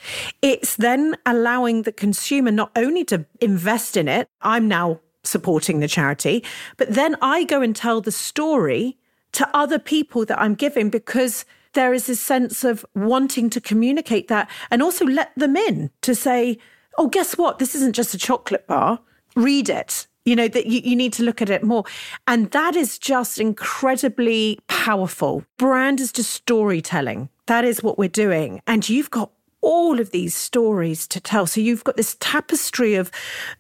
It's 0.42 0.78
then 0.78 1.18
allowing 1.26 1.82
the 1.82 1.92
consumer 1.92 2.52
not 2.52 2.72
only 2.78 3.04
to 3.04 3.26
invest 3.42 3.98
in 3.98 4.08
it, 4.08 4.30
I'm 4.42 4.70
now 4.70 5.02
supporting 5.26 5.82
the 5.82 5.90
charity, 5.90 6.42
but 6.78 6.94
then 6.94 7.18
I 7.22 7.44
go 7.44 7.62
and 7.62 7.76
tell 7.76 8.00
the 8.00 8.14
story 8.14 8.98
to 9.34 9.50
other 9.56 9.80
people 9.80 10.26
that 10.26 10.40
I'm 10.40 10.56
giving 10.56 10.90
because 10.90 11.46
there 11.74 11.94
is 11.94 12.10
a 12.10 12.16
sense 12.16 12.64
of 12.64 12.86
wanting 12.96 13.50
to 13.52 13.62
communicate 13.62 14.28
that 14.28 14.50
and 14.72 14.82
also 14.82 15.06
let 15.06 15.32
them 15.36 15.56
in 15.56 15.92
to 16.02 16.16
say, 16.16 16.58
oh, 16.98 17.08
guess 17.08 17.38
what? 17.38 17.60
This 17.60 17.76
isn't 17.76 17.96
just 17.96 18.14
a 18.14 18.18
chocolate 18.18 18.68
bar. 18.68 19.00
Read 19.36 19.70
it. 19.70 20.08
You 20.26 20.36
know, 20.36 20.48
that 20.48 20.66
you, 20.68 20.82
you 20.84 20.96
need 20.96 21.14
to 21.14 21.24
look 21.24 21.42
at 21.42 21.50
it 21.50 21.64
more. 21.64 21.86
And 22.28 22.52
that 22.52 22.76
is 22.76 23.00
just 23.00 23.40
incredibly 23.40 24.60
powerful. 24.68 25.44
Brand 25.58 26.00
is 26.00 26.12
just 26.12 26.32
storytelling. 26.32 27.30
That 27.48 27.66
is 27.66 27.82
what 27.82 27.98
we're 27.98 28.10
doing. 28.10 28.62
And 28.68 28.88
you've 28.88 29.10
got 29.10 29.32
all 29.62 30.00
of 30.00 30.12
these 30.12 30.36
stories 30.36 31.08
to 31.08 31.20
tell. 31.20 31.48
So 31.48 31.62
you've 31.62 31.84
got 31.84 31.98
this 31.98 32.16
tapestry 32.20 32.96
of 32.96 33.12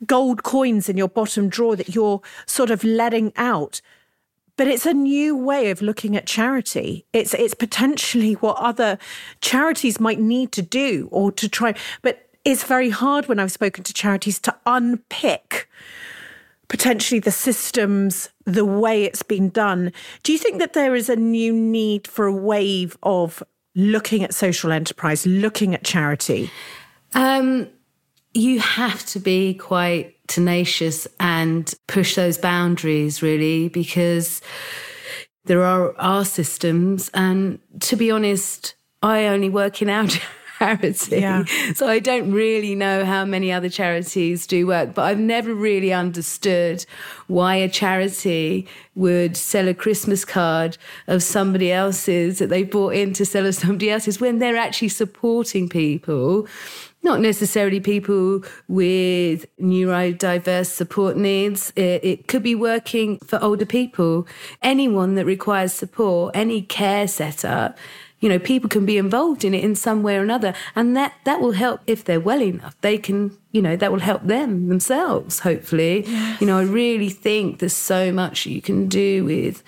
gold 0.05 0.43
coins 0.43 0.89
in 0.89 0.97
your 0.97 1.09
bottom 1.09 1.49
drawer 1.49 1.75
that 1.75 1.95
you're 1.95 2.21
sort 2.45 2.71
of 2.71 2.83
letting 2.83 3.33
out 3.35 3.81
but 4.59 4.67
it's 4.67 4.85
a 4.85 4.93
new 4.93 5.37
way 5.37 5.71
of 5.71 5.81
looking 5.81 6.17
at 6.17 6.27
charity. 6.27 7.05
It's 7.13 7.33
it's 7.33 7.53
potentially 7.53 8.33
what 8.33 8.57
other 8.57 8.97
charities 9.39 10.01
might 10.01 10.19
need 10.19 10.51
to 10.51 10.61
do 10.61 11.07
or 11.13 11.31
to 11.31 11.47
try. 11.47 11.75
But 12.01 12.27
it's 12.43 12.65
very 12.65 12.89
hard 12.89 13.29
when 13.29 13.39
I've 13.39 13.53
spoken 13.53 13.85
to 13.85 13.93
charities 13.93 14.37
to 14.39 14.55
unpick 14.65 15.69
potentially 16.67 17.21
the 17.21 17.31
systems, 17.31 18.31
the 18.43 18.65
way 18.65 19.05
it's 19.05 19.23
been 19.23 19.47
done. 19.47 19.93
Do 20.23 20.33
you 20.33 20.37
think 20.37 20.59
that 20.59 20.73
there 20.73 20.93
is 20.93 21.07
a 21.07 21.15
new 21.15 21.53
need 21.53 22.05
for 22.05 22.25
a 22.25 22.33
wave 22.33 22.97
of 23.01 23.41
looking 23.75 24.25
at 24.25 24.33
social 24.33 24.73
enterprise, 24.73 25.25
looking 25.25 25.73
at 25.73 25.85
charity? 25.85 26.51
Um, 27.13 27.69
you 28.33 28.59
have 28.59 29.05
to 29.05 29.21
be 29.21 29.53
quite 29.53 30.18
tenacious 30.29 31.07
and 31.19 31.73
push 31.87 32.15
those 32.15 32.37
boundaries, 32.37 33.21
really, 33.21 33.67
because 33.67 34.41
there 35.45 35.63
are 35.63 35.93
our 35.97 36.23
systems. 36.23 37.09
And 37.13 37.59
to 37.81 37.95
be 37.97 38.11
honest, 38.11 38.75
I 39.01 39.25
only 39.25 39.49
work 39.49 39.81
in 39.81 39.89
our 39.89 40.07
charity. 40.59 41.19
Yeah. 41.19 41.45
So 41.73 41.87
I 41.87 41.99
don't 41.99 42.31
really 42.31 42.75
know 42.75 43.05
how 43.05 43.25
many 43.25 43.51
other 43.51 43.69
charities 43.69 44.45
do 44.45 44.67
work, 44.67 44.93
but 44.93 45.03
I've 45.03 45.19
never 45.19 45.53
really 45.53 45.93
understood 45.93 46.85
why 47.27 47.55
a 47.55 47.69
charity 47.69 48.67
would 48.95 49.37
sell 49.37 49.67
a 49.67 49.73
Christmas 49.73 50.25
card 50.25 50.77
of 51.07 51.23
somebody 51.23 51.71
else's 51.71 52.39
that 52.39 52.49
they 52.49 52.63
bought 52.63 52.93
in 52.93 53.13
to 53.13 53.25
sell 53.25 53.45
of 53.45 53.55
somebody 53.55 53.89
else's 53.89 54.19
when 54.19 54.39
they're 54.39 54.57
actually 54.57 54.89
supporting 54.89 55.69
people 55.69 56.47
not 57.01 57.19
necessarily 57.19 57.79
people 57.79 58.43
with 58.67 59.45
neurodiverse 59.59 60.67
support 60.67 61.17
needs. 61.17 61.71
It, 61.75 62.03
it, 62.03 62.27
could 62.27 62.43
be 62.43 62.55
working 62.55 63.19
for 63.19 63.41
older 63.41 63.65
people, 63.65 64.27
anyone 64.61 65.15
that 65.15 65.25
requires 65.25 65.73
support, 65.73 66.35
any 66.35 66.61
care 66.61 67.07
setup 67.07 67.77
you 68.19 68.27
know, 68.27 68.39
people 68.39 68.69
can 68.69 68.85
be 68.85 68.97
involved 68.97 69.45
in 69.45 69.53
it 69.53 69.63
in 69.63 69.75
some 69.75 70.03
way 70.03 70.17
or 70.17 70.23
another. 70.23 70.53
And 70.75 70.95
that, 70.97 71.13
that 71.23 71.39
will 71.39 71.53
help 71.53 71.81
if 71.87 72.03
they're 72.03 72.19
well 72.19 72.41
enough. 72.41 72.75
They 72.81 72.97
can, 72.97 73.37
you 73.51 73.61
know, 73.61 73.75
that 73.75 73.91
will 73.91 73.99
help 73.99 74.23
them 74.25 74.67
themselves, 74.67 75.39
hopefully. 75.39 76.03
Yes. 76.05 76.41
You 76.41 76.47
know, 76.47 76.57
I 76.57 76.63
really 76.63 77.09
think 77.09 77.59
there's 77.59 77.73
so 77.73 78.11
much 78.11 78.45
you 78.45 78.61
can 78.61 78.87
do 78.87 79.23
with 79.23 79.63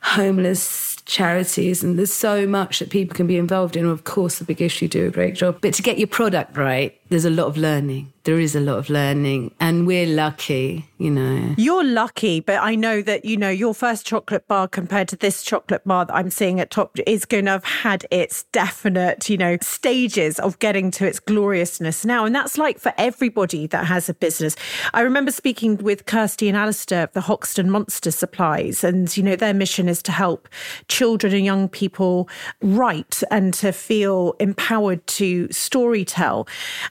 homeless 0.00 0.97
charities 1.08 1.82
and 1.82 1.98
there's 1.98 2.12
so 2.12 2.46
much 2.46 2.78
that 2.78 2.90
people 2.90 3.16
can 3.16 3.26
be 3.26 3.36
involved 3.36 3.76
in. 3.76 3.86
Of 3.86 4.04
course, 4.04 4.38
the 4.38 4.44
big 4.44 4.62
issue 4.62 4.86
do 4.86 5.06
a 5.06 5.10
great 5.10 5.34
job. 5.34 5.58
But 5.60 5.74
to 5.74 5.82
get 5.82 5.98
your 5.98 6.06
product 6.06 6.56
right, 6.56 6.97
there's 7.08 7.24
a 7.24 7.30
lot 7.30 7.46
of 7.46 7.56
learning. 7.56 8.12
There 8.24 8.38
is 8.38 8.54
a 8.54 8.60
lot 8.60 8.76
of 8.76 8.90
learning, 8.90 9.54
and 9.58 9.86
we're 9.86 10.06
lucky, 10.06 10.90
you 10.98 11.10
know. 11.10 11.54
You're 11.56 11.84
lucky, 11.84 12.40
but 12.40 12.58
I 12.62 12.74
know 12.74 13.00
that, 13.00 13.24
you 13.24 13.38
know, 13.38 13.48
your 13.48 13.72
first 13.72 14.04
chocolate 14.04 14.46
bar 14.46 14.68
compared 14.68 15.08
to 15.08 15.16
this 15.16 15.42
chocolate 15.42 15.82
bar 15.86 16.04
that 16.04 16.14
I'm 16.14 16.28
seeing 16.28 16.60
at 16.60 16.70
top 16.70 16.98
is 17.06 17.24
going 17.24 17.46
to 17.46 17.52
have 17.52 17.64
had 17.64 18.04
its 18.10 18.42
definite, 18.52 19.30
you 19.30 19.38
know, 19.38 19.56
stages 19.62 20.38
of 20.38 20.58
getting 20.58 20.90
to 20.90 21.06
its 21.06 21.18
gloriousness 21.18 22.04
now. 22.04 22.26
And 22.26 22.34
that's 22.34 22.58
like 22.58 22.78
for 22.78 22.92
everybody 22.98 23.66
that 23.68 23.86
has 23.86 24.10
a 24.10 24.14
business. 24.14 24.56
I 24.92 25.00
remember 25.00 25.30
speaking 25.30 25.78
with 25.78 26.04
Kirsty 26.04 26.48
and 26.48 26.56
Alistair 26.56 27.04
of 27.04 27.12
the 27.14 27.22
Hoxton 27.22 27.70
Monster 27.70 28.10
Supplies, 28.10 28.84
and, 28.84 29.16
you 29.16 29.22
know, 29.22 29.36
their 29.36 29.54
mission 29.54 29.88
is 29.88 30.02
to 30.02 30.12
help 30.12 30.50
children 30.88 31.32
and 31.32 31.46
young 31.46 31.66
people 31.66 32.28
write 32.60 33.22
and 33.30 33.54
to 33.54 33.72
feel 33.72 34.34
empowered 34.38 35.06
to 35.06 35.50
story 35.50 36.04
tell. 36.04 36.46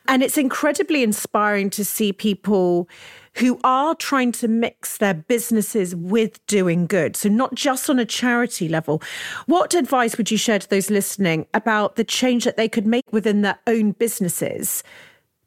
And 0.08 0.24
it's 0.24 0.38
incredibly 0.38 1.04
inspiring 1.04 1.70
to 1.72 1.84
see 1.84 2.14
people 2.14 2.90
who 3.36 3.60
are 3.64 3.94
trying 3.96 4.32
to 4.32 4.48
mix 4.48 4.98
their 4.98 5.14
businesses 5.14 5.96
with 5.96 6.46
doing 6.48 6.88
good. 6.88 7.16
So, 7.16 7.30
not 7.30 7.54
just 7.54 7.90
on 7.90 8.00
a 8.00 8.06
charity 8.06 8.68
level. 8.68 9.02
What 9.46 9.74
advice 9.74 10.18
would 10.18 10.32
you 10.32 10.38
share 10.38 10.60
to 10.60 10.70
those 10.70 10.90
listening 10.90 11.46
about 11.54 11.96
the 11.96 12.04
change 12.04 12.46
that 12.46 12.58
they 12.58 12.68
could 12.68 12.88
make 12.88 13.12
within 13.12 13.42
their 13.42 13.60
own 13.68 13.92
businesses 13.92 14.84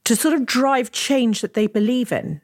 to 0.05 0.15
sort 0.15 0.35
of 0.35 0.47
drive 0.47 0.93
change 0.93 1.41
that 1.41 1.55
they 1.55 1.67
believe 1.67 2.13
in? 2.13 2.41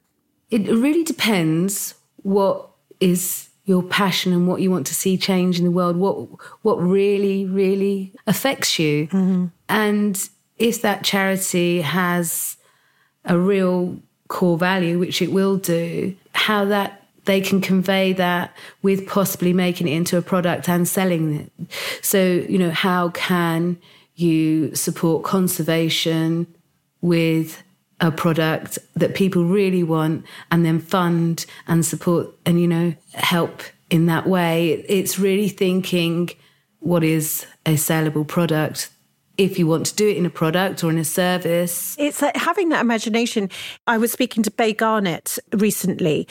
It 0.51 0.69
really 0.69 1.05
depends 1.05 1.95
what 2.23 2.69
is 3.01 3.49
your 3.65 3.83
passion 3.83 4.33
and 4.33 4.47
what 4.47 4.61
you 4.61 4.71
want 4.71 4.87
to 4.87 4.95
see 4.95 5.17
change 5.17 5.59
in 5.59 5.65
the 5.65 5.71
world, 5.71 5.97
what 5.97 6.29
what 6.63 6.77
really, 6.77 7.45
really 7.45 8.13
affects 8.27 8.79
you. 8.79 9.09
Mm-hmm. 9.09 9.47
And 9.69 10.29
if 10.59 10.83
that 10.83 11.05
charity 11.05 11.83
has 11.83 12.57
a 13.25 13.39
real 13.39 13.99
core 14.29 14.59
value, 14.59 14.99
which 14.99 15.21
it 15.23 15.33
will 15.33 15.57
do, 15.57 16.17
how 16.35 16.65
that 16.65 17.03
they 17.27 17.41
can 17.41 17.61
convey 17.61 18.13
that 18.15 18.57
with 18.83 19.07
possibly 19.07 19.53
making 19.53 19.89
it 19.89 19.93
into 19.93 20.17
a 20.17 20.23
product 20.23 20.69
and 20.69 20.89
selling 20.89 21.35
it. 21.35 21.53
So, 22.01 22.23
you 22.49 22.59
know, 22.59 22.71
how 22.71 23.11
can 23.11 23.79
you 24.15 24.75
support 24.75 25.25
conservation 25.25 26.47
with 27.01 27.63
a 28.01 28.11
product 28.11 28.79
that 28.95 29.15
people 29.15 29.45
really 29.45 29.83
want 29.83 30.25
and 30.51 30.65
then 30.65 30.79
fund 30.79 31.47
and 31.67 31.85
support 31.85 32.29
and, 32.47 32.61
you 32.61 32.69
know, 32.69 32.95
help 33.15 33.63
in 33.91 34.07
that 34.07 34.27
way? 34.27 34.85
It's 34.89 35.19
really 35.19 35.49
thinking 35.49 36.31
what 36.79 37.03
is 37.03 37.45
a 37.65 37.75
sellable 37.75 38.27
product 38.27 38.89
if 39.39 39.59
you 39.59 39.67
want 39.67 39.87
to 39.87 39.95
do 39.95 40.09
it 40.09 40.17
in 40.17 40.27
a 40.27 40.31
product 40.31 40.83
or 40.83 40.91
in 40.91 40.99
a 40.99 41.05
service. 41.05 41.97
It's 41.99 42.23
like 42.23 42.37
having 42.37 42.71
that 42.71 42.81
imagination. 42.81 43.51
I 43.87 43.99
was 43.99 44.13
speaking 44.13 44.43
to 44.45 44.51
Bay 44.51 44.73
Garnett 44.73 45.39
recently, 45.53 46.27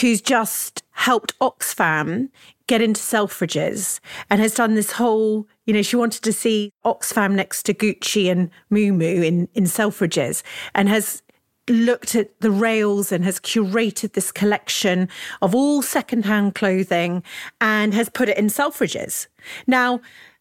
who's 0.00 0.20
just 0.20 0.82
helped 0.90 1.38
Oxfam 1.38 2.28
get 2.66 2.82
into 2.82 3.00
Selfridges 3.00 4.00
and 4.28 4.40
has 4.40 4.54
done 4.54 4.74
this 4.74 4.92
whole, 4.92 5.48
you 5.66 5.72
know, 5.72 5.82
she 5.82 5.96
wanted 5.96 6.22
to 6.22 6.32
see 6.32 6.72
Oxfam 6.84 7.32
next 7.32 7.64
to 7.64 7.74
Gucci 7.74 8.30
and 8.30 8.50
Miu 8.70 8.92
Miu 8.92 9.24
in, 9.24 9.48
in 9.54 9.64
Selfridges 9.64 10.42
and 10.74 10.88
has 10.88 11.22
looked 11.68 12.14
at 12.14 12.40
the 12.40 12.50
rails 12.50 13.12
and 13.12 13.24
has 13.24 13.38
curated 13.38 14.12
this 14.12 14.32
collection 14.32 15.08
of 15.40 15.54
all 15.54 15.82
secondhand 15.82 16.54
clothing 16.54 17.22
and 17.60 17.94
has 17.94 18.08
put 18.08 18.28
it 18.28 18.38
in 18.38 18.46
Selfridges. 18.46 19.26
Now, 19.66 20.00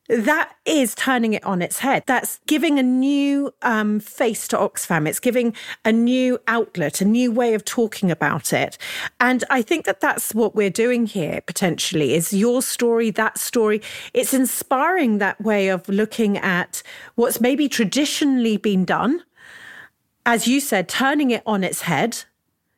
that 0.10 0.56
is 0.66 0.96
turning 0.96 1.34
it 1.34 1.44
on 1.44 1.62
its 1.62 1.80
head. 1.80 2.04
That's 2.08 2.40
giving 2.48 2.80
a 2.80 2.84
new 2.84 3.54
um, 3.62 4.00
face 4.00 4.48
to 4.50 4.58
Oxfam. 4.58 5.08
It's 5.08 5.20
giving 5.20 5.54
a 5.86 5.92
new 5.92 6.40
outlet, 6.48 7.00
a 7.00 7.06
new 7.06 7.32
way 7.32 7.54
of 7.54 7.64
talking 7.64 8.10
about 8.10 8.52
it. 8.52 8.80
And 9.20 9.44
I 9.52 9.62
think 9.62 9.86
that 9.86 10.02
that's 10.02 10.34
what 10.34 10.56
we're 10.56 10.72
doing 10.72 11.06
here 11.06 11.42
potentially 11.46 12.16
is 12.16 12.34
your 12.34 12.64
story, 12.64 13.12
that 13.12 13.38
story. 13.38 13.84
It's 14.14 14.34
inspiring 14.34 15.20
that 15.20 15.40
way 15.40 15.68
of 15.70 15.88
looking 15.88 16.38
at 16.40 16.82
what's 17.14 17.40
maybe 17.40 17.70
traditionally 17.70 18.58
been 18.58 18.86
done. 18.86 19.24
As 20.26 20.48
you 20.48 20.60
said, 20.60 20.90
turning 20.90 21.30
it 21.30 21.44
on 21.46 21.64
its 21.64 21.82
head, 21.82 22.24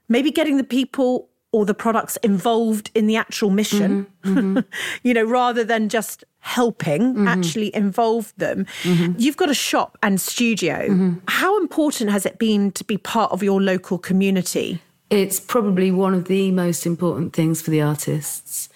maybe 0.09 0.31
getting 0.31 0.57
the 0.57 0.63
people 0.65 1.29
or 1.51 1.65
the 1.65 1.73
products 1.73 2.17
involved 2.17 2.89
in 2.95 3.07
the 3.07 3.15
actual 3.15 3.49
mission, 3.49 4.07
mm-hmm, 4.23 4.37
mm-hmm. 4.37 4.59
you 5.03 5.13
know, 5.13 5.23
rather 5.23 5.63
than 5.63 5.89
just 5.89 6.23
helping 6.39 7.13
mm-hmm. 7.13 7.27
actually 7.27 7.73
involve 7.75 8.33
them. 8.37 8.65
Mm-hmm. 8.83 9.13
You've 9.17 9.37
got 9.37 9.49
a 9.49 9.53
shop 9.53 9.97
and 10.01 10.19
studio. 10.19 10.87
Mm-hmm. 10.87 11.13
How 11.27 11.59
important 11.59 12.09
has 12.09 12.25
it 12.25 12.39
been 12.39 12.71
to 12.71 12.83
be 12.83 12.97
part 12.97 13.31
of 13.31 13.43
your 13.43 13.61
local 13.61 13.97
community? 13.97 14.81
It's 15.09 15.39
probably 15.39 15.91
one 15.91 16.13
of 16.13 16.25
the 16.25 16.51
most 16.51 16.85
important 16.85 17.33
things 17.33 17.61
for 17.61 17.69
the 17.69 17.81
artists. 17.81 18.69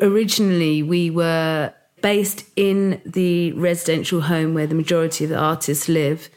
Originally, 0.00 0.82
we 0.82 1.08
were 1.08 1.72
based 2.02 2.44
in 2.56 3.00
the 3.04 3.52
residential 3.52 4.22
home 4.22 4.54
where 4.54 4.66
the 4.66 4.74
majority 4.74 5.24
of 5.24 5.30
the 5.30 5.38
artists 5.38 5.88
live 5.88 6.28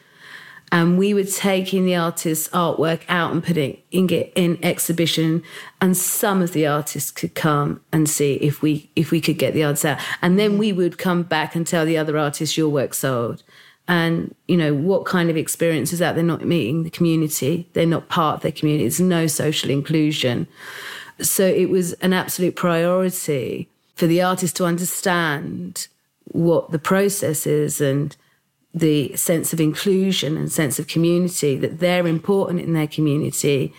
and 0.72 0.98
we 0.98 1.14
were 1.14 1.26
taking 1.26 1.86
the 1.86 1.96
artist's 1.96 2.48
artwork 2.50 3.02
out 3.10 3.34
and 3.34 3.44
putting 3.44 3.82
it 3.92 4.32
in 4.36 4.58
exhibition. 4.64 5.44
And 5.82 5.98
some 5.98 6.42
of 6.42 6.54
the 6.54 6.66
artists 6.66 7.12
could 7.12 7.36
come 7.36 7.82
and 7.92 8.10
see 8.10 8.36
if 8.36 8.62
we 8.62 8.90
if 8.96 9.12
we 9.12 9.20
could 9.20 9.38
get 9.38 9.54
the 9.54 9.66
arts 9.66 9.84
out. 9.84 10.00
And 10.22 10.40
then 10.40 10.58
we 10.58 10.72
would 10.72 10.98
come 10.98 11.24
back 11.24 11.56
and 11.56 11.68
tell 11.68 11.86
the 11.86 11.98
other 11.98 12.18
artists 12.18 12.58
your 12.58 12.70
work 12.70 12.94
sold. 12.94 13.44
And 13.88 14.34
you 14.48 14.56
know 14.56 14.74
what 14.74 15.06
kind 15.06 15.30
of 15.30 15.36
experience 15.36 15.92
is 15.92 16.00
that? 16.00 16.16
They're 16.16 16.24
not 16.24 16.46
meeting 16.46 16.84
the 16.84 16.90
community. 16.90 17.68
They're 17.74 17.86
not 17.86 18.08
part 18.08 18.38
of 18.38 18.42
their 18.44 18.54
community. 18.54 18.86
There's 18.86 19.02
no 19.02 19.28
social 19.28 19.70
inclusion. 19.70 20.48
So 21.20 21.46
it 21.46 21.70
was 21.70 21.94
an 21.94 22.14
absolute 22.14 22.56
priority 22.56 23.68
for 23.96 24.08
the 24.08 24.22
artist 24.22 24.56
to 24.56 24.66
understand 24.66 25.88
what 26.26 26.72
the 26.72 26.80
process 26.80 27.46
is 27.46 27.82
and 27.82 28.16
the 28.74 29.16
sense 29.16 29.54
of 29.54 29.60
inclusion 29.60 30.38
and 30.38 30.52
sense 30.52 30.80
of 30.80 30.88
community, 30.88 31.58
that 31.58 31.80
they're 31.80 32.08
important 32.08 32.62
in 32.62 32.74
their 32.74 32.88
community, 32.88 33.74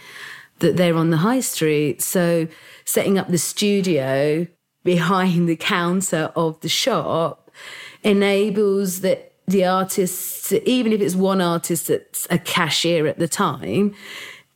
that 0.58 0.76
they're 0.76 0.96
on 0.96 1.10
the 1.10 1.18
high 1.18 1.40
street. 1.40 2.02
So 2.02 2.46
setting 2.84 3.18
up 3.18 3.28
the 3.28 3.38
studio 3.38 4.46
behind 4.84 5.48
the 5.48 5.56
counter 5.56 6.30
of 6.36 6.60
the 6.60 6.68
shop 6.68 7.50
enables 8.02 9.00
that 9.00 9.32
the 9.46 9.64
artists, 9.64 10.52
even 10.52 10.92
if 10.92 11.00
it's 11.00 11.14
one 11.14 11.40
artist 11.40 11.88
that's 11.88 12.26
a 12.30 12.38
cashier 12.38 13.06
at 13.06 13.18
the 13.18 13.28
time, 13.28 13.94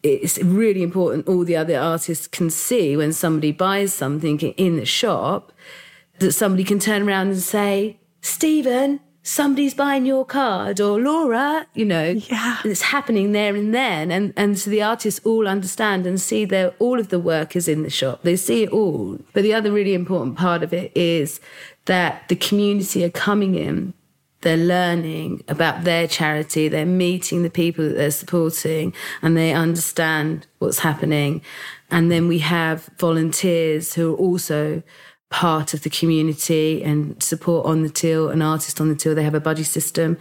it's 0.02 0.38
really 0.38 0.82
important 0.82 1.26
all 1.26 1.44
the 1.44 1.56
other 1.56 1.78
artists 1.78 2.28
can 2.28 2.50
see 2.50 2.96
when 2.96 3.12
somebody 3.12 3.50
buys 3.50 3.92
something 3.92 4.38
in 4.40 4.76
the 4.76 4.84
shop 4.84 5.52
that 6.18 6.32
somebody 6.32 6.64
can 6.64 6.78
turn 6.78 7.02
around 7.08 7.28
and 7.28 7.38
say, 7.38 7.98
Stephen, 8.20 9.00
somebody's 9.26 9.74
buying 9.74 10.06
your 10.06 10.24
card 10.24 10.80
or 10.80 11.00
Laura, 11.00 11.66
you 11.74 11.84
know, 11.84 12.10
yeah. 12.10 12.58
it's 12.64 12.82
happening 12.82 13.32
there 13.32 13.56
and 13.56 13.74
then. 13.74 14.12
And, 14.12 14.32
and 14.36 14.56
so 14.56 14.70
the 14.70 14.82
artists 14.82 15.20
all 15.26 15.48
understand 15.48 16.06
and 16.06 16.20
see 16.20 16.44
that 16.44 16.76
all 16.78 17.00
of 17.00 17.08
the 17.08 17.18
work 17.18 17.56
is 17.56 17.66
in 17.66 17.82
the 17.82 17.90
shop. 17.90 18.22
They 18.22 18.36
see 18.36 18.62
it 18.62 18.70
all. 18.70 19.18
But 19.32 19.42
the 19.42 19.52
other 19.52 19.72
really 19.72 19.94
important 19.94 20.36
part 20.36 20.62
of 20.62 20.72
it 20.72 20.92
is 20.96 21.40
that 21.86 22.28
the 22.28 22.36
community 22.36 23.04
are 23.04 23.10
coming 23.10 23.56
in 23.56 23.94
they're 24.42 24.56
learning 24.56 25.42
about 25.48 25.82
their 25.82 26.06
charity, 26.06 26.68
they're 26.68 26.86
meeting 26.86 27.42
the 27.42 27.50
people 27.50 27.88
that 27.88 27.96
they're 27.96 28.10
supporting, 28.12 28.94
and 29.20 29.36
they 29.36 29.52
understand 29.52 30.46
what's 30.60 30.78
happening. 30.78 31.42
And 31.90 32.12
then 32.12 32.28
we 32.28 32.38
have 32.40 32.88
volunteers 32.98 33.94
who 33.94 34.14
are 34.14 34.16
also 34.16 34.84
part 35.30 35.74
of 35.74 35.82
the 35.82 35.90
community 35.90 36.82
and 36.82 37.20
support 37.22 37.66
on 37.66 37.82
the 37.82 37.88
till, 37.88 38.28
an 38.28 38.42
artist 38.42 38.80
on 38.80 38.88
the 38.88 38.94
till. 38.94 39.14
They 39.14 39.24
have 39.24 39.34
a 39.34 39.40
buddy 39.40 39.64
system. 39.64 40.16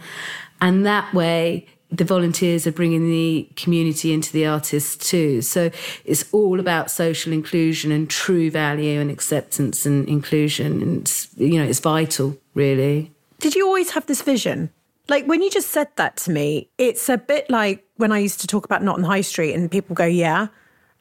And 0.60 0.84
that 0.86 1.12
way, 1.14 1.66
the 1.90 2.04
volunteers 2.04 2.66
are 2.66 2.72
bringing 2.72 3.08
the 3.08 3.48
community 3.56 4.12
into 4.12 4.32
the 4.32 4.46
artists 4.46 5.08
too. 5.08 5.40
So 5.42 5.70
it's 6.04 6.24
all 6.32 6.58
about 6.58 6.90
social 6.90 7.32
inclusion 7.32 7.92
and 7.92 8.10
true 8.10 8.50
value 8.50 9.00
and 9.00 9.10
acceptance 9.10 9.86
and 9.86 10.08
inclusion. 10.08 10.82
And, 10.82 11.26
you 11.36 11.58
know, 11.58 11.64
it's 11.64 11.80
vital, 11.80 12.36
really. 12.54 13.12
Did 13.38 13.54
you 13.54 13.66
always 13.66 13.90
have 13.90 14.06
this 14.06 14.22
vision? 14.22 14.70
Like 15.08 15.26
when 15.26 15.42
you 15.42 15.50
just 15.50 15.70
said 15.70 15.88
that 15.96 16.16
to 16.18 16.32
me, 16.32 16.68
it's 16.78 17.08
a 17.08 17.16
bit 17.16 17.48
like 17.48 17.84
when 17.96 18.10
I 18.10 18.18
used 18.18 18.40
to 18.40 18.48
talk 18.48 18.64
about 18.64 18.82
Not 18.82 18.96
on 18.96 19.04
High 19.04 19.20
Street 19.20 19.54
and 19.54 19.70
people 19.70 19.94
go, 19.94 20.04
yeah, 20.04 20.48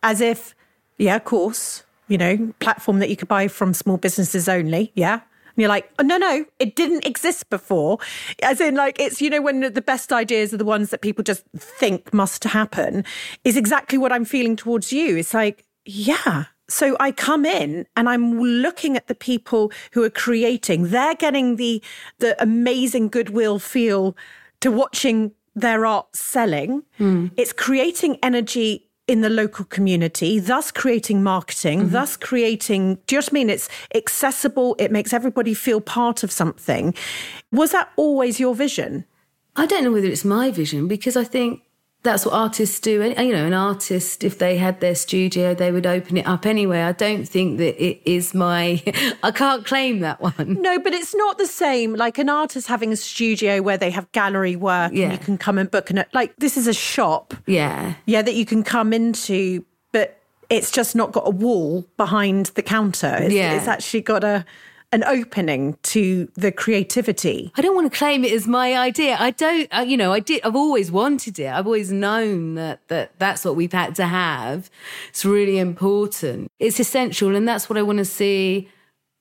as 0.04 0.22
if, 0.22 0.54
yeah, 0.98 1.16
of 1.16 1.24
course, 1.24 1.84
you 2.08 2.18
know, 2.18 2.54
platform 2.60 3.00
that 3.00 3.10
you 3.10 3.16
could 3.16 3.28
buy 3.28 3.48
from 3.48 3.74
small 3.74 3.98
businesses 3.98 4.48
only. 4.48 4.92
Yeah. 4.96 5.14
And 5.14 5.62
you're 5.62 5.70
like, 5.70 5.90
oh, 6.00 6.04
no, 6.04 6.18
no, 6.18 6.46
it 6.60 6.76
didn't 6.76 7.06
exist 7.06 7.50
before. 7.50 8.00
As 8.44 8.60
in, 8.60 8.76
like, 8.76 9.00
it's, 9.00 9.22
you 9.22 9.30
know, 9.30 9.42
when 9.42 9.62
the 9.62 9.82
best 9.82 10.12
ideas 10.12 10.54
are 10.54 10.58
the 10.58 10.66
ones 10.66 10.90
that 10.90 11.02
people 11.02 11.24
just 11.24 11.46
think 11.56 12.14
must 12.14 12.44
happen, 12.44 13.06
is 13.46 13.56
exactly 13.56 13.98
what 13.98 14.12
I'm 14.12 14.26
feeling 14.26 14.58
towards 14.58 14.92
you. 14.92 15.16
It's 15.16 15.34
like, 15.34 15.64
yeah, 15.86 16.46
so 16.68 16.98
I 17.00 17.12
come 17.12 17.46
in 17.46 17.86
and 17.96 18.10
I'm 18.10 18.40
looking 18.40 18.98
at 18.98 19.08
the 19.08 19.16
people 19.16 19.72
who 19.92 20.04
are 20.04 20.10
creating. 20.10 20.90
They're 20.90 21.16
getting 21.16 21.58
the 21.58 21.82
the 22.20 22.42
amazing 22.42 23.10
goodwill 23.10 23.60
feel 23.60 24.18
to 24.62 24.72
watching 24.72 25.32
their 25.56 25.86
art 25.86 26.16
selling. 26.16 26.84
Mm. 27.00 27.32
It's 27.38 27.54
creating 27.54 28.18
energy 28.24 28.88
in 29.08 29.22
the 29.22 29.30
local 29.30 29.66
community, 29.66 30.40
thus 30.40 30.72
creating 30.72 31.22
marketing, 31.22 31.82
mm-hmm. 31.82 31.92
thus 31.92 32.18
creating, 32.18 32.96
do 33.08 33.16
you 33.16 33.20
know 33.20 33.26
what 33.26 33.32
I 33.32 33.34
mean? 33.34 33.50
It's 33.50 33.70
accessible, 33.94 34.76
it 34.80 34.92
makes 34.92 35.14
everybody 35.14 35.54
feel 35.54 35.80
part 35.80 36.24
of 36.24 36.32
something. 36.32 36.94
Was 37.52 37.72
that 37.72 37.92
always 37.98 38.40
your 38.40 38.56
vision? 38.56 39.06
I 39.56 39.66
don't 39.68 39.84
know 39.84 39.92
whether 39.92 40.08
it's 40.08 40.26
my 40.26 40.52
vision 40.52 40.88
because 40.88 41.16
I 41.16 41.24
think 41.24 41.62
that's 42.06 42.26
what 42.26 42.34
artists 42.34 42.80
do. 42.80 43.02
And 43.02 43.28
you 43.28 43.34
know, 43.34 43.46
an 43.46 43.54
artist, 43.54 44.24
if 44.24 44.38
they 44.40 44.56
had 44.58 44.80
their 44.80 44.96
studio, 44.96 45.54
they 45.54 45.72
would 45.72 45.86
open 45.86 46.16
it 46.16 46.26
up 46.26 46.46
anyway. 46.46 46.84
I 46.84 46.94
don't 46.94 47.28
think 47.28 47.58
that 47.58 47.84
it 47.84 48.02
is 48.06 48.34
my, 48.34 48.82
I 49.24 49.32
can't 49.32 49.66
claim 49.66 50.00
that 50.00 50.22
one. 50.22 50.62
No, 50.62 50.80
but 50.80 50.94
it's 50.94 51.14
not 51.14 51.38
the 51.38 51.48
same. 51.48 51.96
Like 51.96 52.18
an 52.18 52.30
artist 52.30 52.68
having 52.68 52.94
a 52.94 52.96
studio 52.96 53.62
where 53.62 53.78
they 53.78 53.90
have 53.90 54.10
gallery 54.14 54.56
work 54.56 54.94
yeah. 54.94 55.06
and 55.06 55.12
you 55.14 55.20
can 55.20 55.38
come 55.38 55.58
and 55.58 55.70
book 55.70 55.90
and 55.90 56.06
like 56.14 56.36
this 56.38 56.56
is 56.56 56.68
a 56.68 56.74
shop. 56.74 57.34
Yeah. 57.46 57.96
Yeah, 58.06 58.22
that 58.22 58.36
you 58.36 58.46
can 58.46 58.64
come 58.64 58.94
into, 58.94 59.66
but 59.92 60.22
it's 60.50 60.72
just 60.72 60.96
not 60.96 61.12
got 61.12 61.28
a 61.28 61.32
wall 61.32 61.86
behind 61.98 62.48
the 62.48 62.62
counter. 62.62 63.18
It's, 63.20 63.34
yeah. 63.34 63.58
it's 63.58 63.68
actually 63.68 64.02
got 64.02 64.24
a, 64.24 64.46
an 64.96 65.04
opening 65.04 65.78
to 65.84 66.32
the 66.36 66.54
creativity. 66.54 67.52
I 67.58 67.62
don't 67.62 67.76
want 67.76 67.92
to 67.92 67.98
claim 67.98 68.24
it 68.24 68.32
as 68.32 68.48
my 68.48 68.78
idea. 68.78 69.18
I 69.20 69.32
don't, 69.32 69.68
uh, 69.76 69.82
you 69.82 69.98
know, 69.98 70.14
I 70.14 70.22
did, 70.22 70.42
I've 70.46 70.56
always 70.56 70.90
wanted 70.90 71.38
it. 71.38 71.48
I've 71.48 71.66
always 71.66 71.92
known 71.92 72.56
that, 72.56 72.88
that 72.88 73.12
that's 73.20 73.44
what 73.44 73.58
we've 73.58 73.74
had 73.74 73.94
to 73.96 74.06
have. 74.06 74.70
It's 75.10 75.26
really 75.26 75.58
important. 75.58 76.50
It's 76.60 76.80
essential. 76.80 77.36
And 77.36 77.46
that's 77.46 77.70
what 77.70 77.78
I 77.78 77.82
want 77.82 77.98
to 78.00 78.06
see 78.06 78.70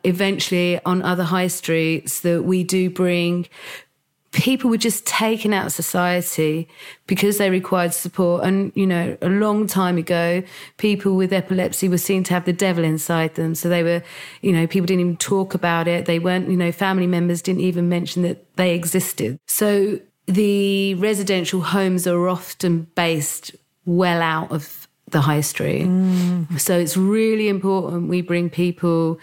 eventually 0.04 0.78
on 0.84 1.02
other 1.02 1.24
high 1.24 1.48
streets 1.48 2.20
that 2.20 2.44
we 2.44 2.62
do 2.62 2.88
bring 2.88 3.48
people 4.34 4.68
were 4.68 4.76
just 4.76 5.06
taken 5.06 5.54
out 5.54 5.66
of 5.66 5.72
society 5.72 6.68
because 7.06 7.38
they 7.38 7.50
required 7.50 7.94
support. 7.94 8.44
And, 8.44 8.72
you 8.74 8.86
know, 8.86 9.16
a 9.22 9.28
long 9.28 9.66
time 9.66 9.96
ago, 9.96 10.42
people 10.76 11.14
with 11.14 11.32
epilepsy 11.32 11.88
were 11.88 11.98
seen 11.98 12.24
to 12.24 12.34
have 12.34 12.44
the 12.44 12.52
devil 12.52 12.84
inside 12.84 13.36
them. 13.36 13.54
So 13.54 13.68
they 13.68 13.82
were, 13.82 14.02
you 14.42 14.52
know, 14.52 14.66
people 14.66 14.86
didn't 14.86 15.00
even 15.00 15.16
talk 15.16 15.54
about 15.54 15.86
it. 15.86 16.06
They 16.06 16.18
weren't, 16.18 16.50
you 16.50 16.56
know, 16.56 16.72
family 16.72 17.06
members 17.06 17.42
didn't 17.42 17.62
even 17.62 17.88
mention 17.88 18.22
that 18.22 18.56
they 18.56 18.74
existed. 18.74 19.38
So 19.46 20.00
the 20.26 20.94
residential 20.96 21.60
homes 21.60 22.06
are 22.06 22.28
often 22.28 22.88
based 22.96 23.54
well 23.86 24.20
out 24.20 24.50
of 24.50 24.88
the 25.10 25.20
high 25.20 25.42
street. 25.42 25.86
Mm. 25.86 26.58
So 26.58 26.76
it's 26.76 26.96
really 26.96 27.48
important 27.48 28.08
we 28.08 28.20
bring 28.20 28.50
people 28.50 29.20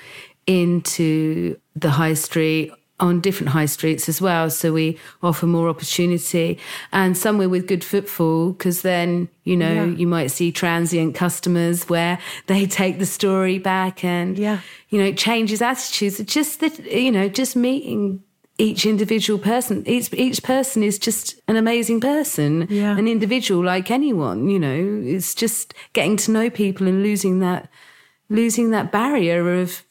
into 0.47 1.59
the 1.75 1.89
high 1.89 2.13
street 2.13 2.71
on 3.01 3.19
different 3.19 3.49
high 3.49 3.65
streets 3.65 4.07
as 4.07 4.21
well. 4.21 4.49
So 4.49 4.71
we 4.71 4.97
offer 5.21 5.47
more 5.47 5.67
opportunity 5.67 6.59
and 6.93 7.17
somewhere 7.17 7.49
with 7.49 7.67
good 7.67 7.83
footfall 7.83 8.51
because 8.51 8.83
then, 8.83 9.27
you 9.43 9.57
know, 9.57 9.73
yeah. 9.73 9.85
you 9.85 10.07
might 10.07 10.27
see 10.27 10.51
transient 10.51 11.15
customers 11.15 11.89
where 11.89 12.19
they 12.47 12.65
take 12.65 12.99
the 12.99 13.05
story 13.05 13.57
back 13.57 14.03
and, 14.03 14.37
yeah. 14.37 14.61
you 14.89 14.99
know, 14.99 15.05
it 15.05 15.17
changes 15.17 15.61
attitudes. 15.61 16.19
Just 16.19 16.59
that, 16.61 16.79
you 16.85 17.11
know, 17.11 17.27
just 17.27 17.55
meeting 17.55 18.23
each 18.57 18.85
individual 18.85 19.39
person 19.39 19.81
each 19.87 20.13
each 20.13 20.43
person 20.43 20.83
is 20.83 20.99
just 20.99 21.41
an 21.47 21.55
amazing 21.55 21.99
person 21.99 22.67
yeah. 22.69 22.95
an 22.95 23.07
individual 23.07 23.63
like 23.63 23.89
anyone 23.89 24.49
you 24.49 24.59
know 24.59 25.01
it's 25.03 25.33
just 25.33 25.73
getting 25.93 26.15
to 26.15 26.29
know 26.29 26.47
people 26.47 26.87
and 26.87 27.01
losing 27.01 27.39
that 27.39 27.69
losing 28.29 28.69
that 28.69 28.91
barrier 28.91 29.59
of 29.61 29.83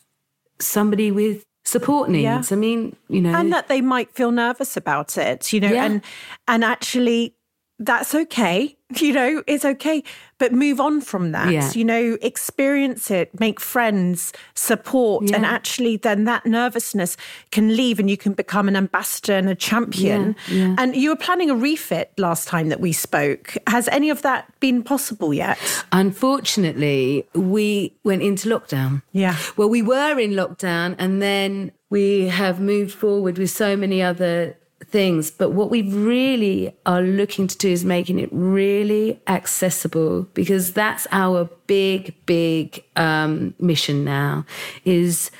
somebody 0.60 1.10
with 1.10 1.44
support 1.70 2.10
needs. 2.10 2.50
Yeah. 2.50 2.56
I 2.56 2.58
mean, 2.58 2.96
you 3.08 3.20
know, 3.20 3.34
and 3.34 3.52
that 3.52 3.68
they 3.68 3.80
might 3.80 4.12
feel 4.12 4.30
nervous 4.30 4.76
about 4.76 5.16
it, 5.16 5.52
you 5.52 5.60
know, 5.60 5.72
yeah. 5.72 5.84
and 5.84 6.02
and 6.48 6.64
actually 6.64 7.34
that's 7.78 8.14
okay. 8.14 8.76
You 9.00 9.12
know, 9.12 9.42
it's 9.46 9.64
okay, 9.64 10.02
but 10.38 10.52
move 10.52 10.80
on 10.80 11.00
from 11.00 11.32
that. 11.32 11.52
Yeah. 11.52 11.70
You 11.72 11.84
know, 11.84 12.18
experience 12.22 13.10
it, 13.10 13.38
make 13.38 13.60
friends, 13.60 14.32
support, 14.54 15.28
yeah. 15.28 15.36
and 15.36 15.46
actually 15.46 15.96
then 15.96 16.24
that 16.24 16.44
nervousness 16.44 17.16
can 17.50 17.76
leave 17.76 17.98
and 17.98 18.10
you 18.10 18.16
can 18.16 18.32
become 18.32 18.68
an 18.68 18.76
ambassador 18.76 19.34
and 19.34 19.48
a 19.48 19.54
champion. 19.54 20.36
Yeah. 20.48 20.74
And 20.78 20.96
you 20.96 21.10
were 21.10 21.16
planning 21.16 21.50
a 21.50 21.54
refit 21.54 22.12
last 22.18 22.48
time 22.48 22.68
that 22.68 22.80
we 22.80 22.92
spoke. 22.92 23.56
Has 23.66 23.88
any 23.88 24.10
of 24.10 24.22
that 24.22 24.52
been 24.60 24.82
possible 24.82 25.32
yet? 25.32 25.58
Unfortunately, 25.92 27.26
we 27.34 27.94
went 28.04 28.22
into 28.22 28.48
lockdown. 28.48 29.02
Yeah. 29.12 29.36
Well, 29.56 29.68
we 29.68 29.82
were 29.82 30.18
in 30.18 30.32
lockdown 30.32 30.96
and 30.98 31.22
then 31.22 31.72
we 31.90 32.28
have 32.28 32.60
moved 32.60 32.92
forward 32.92 33.38
with 33.38 33.50
so 33.50 33.76
many 33.76 34.02
other 34.02 34.56
things. 34.84 35.30
But 35.30 35.50
what 35.50 35.70
we 35.70 35.82
really 35.82 36.74
are 36.86 37.02
looking 37.02 37.46
to 37.46 37.58
do 37.58 37.68
is 37.68 37.84
making 37.84 38.18
it 38.18 38.28
really 38.32 39.20
accessible 39.26 40.22
because 40.34 40.72
that's 40.72 41.06
our 41.12 41.48
big, 41.66 42.14
big 42.26 42.82
um, 42.96 43.54
mission 43.58 44.04
now 44.04 44.44
is 44.84 45.30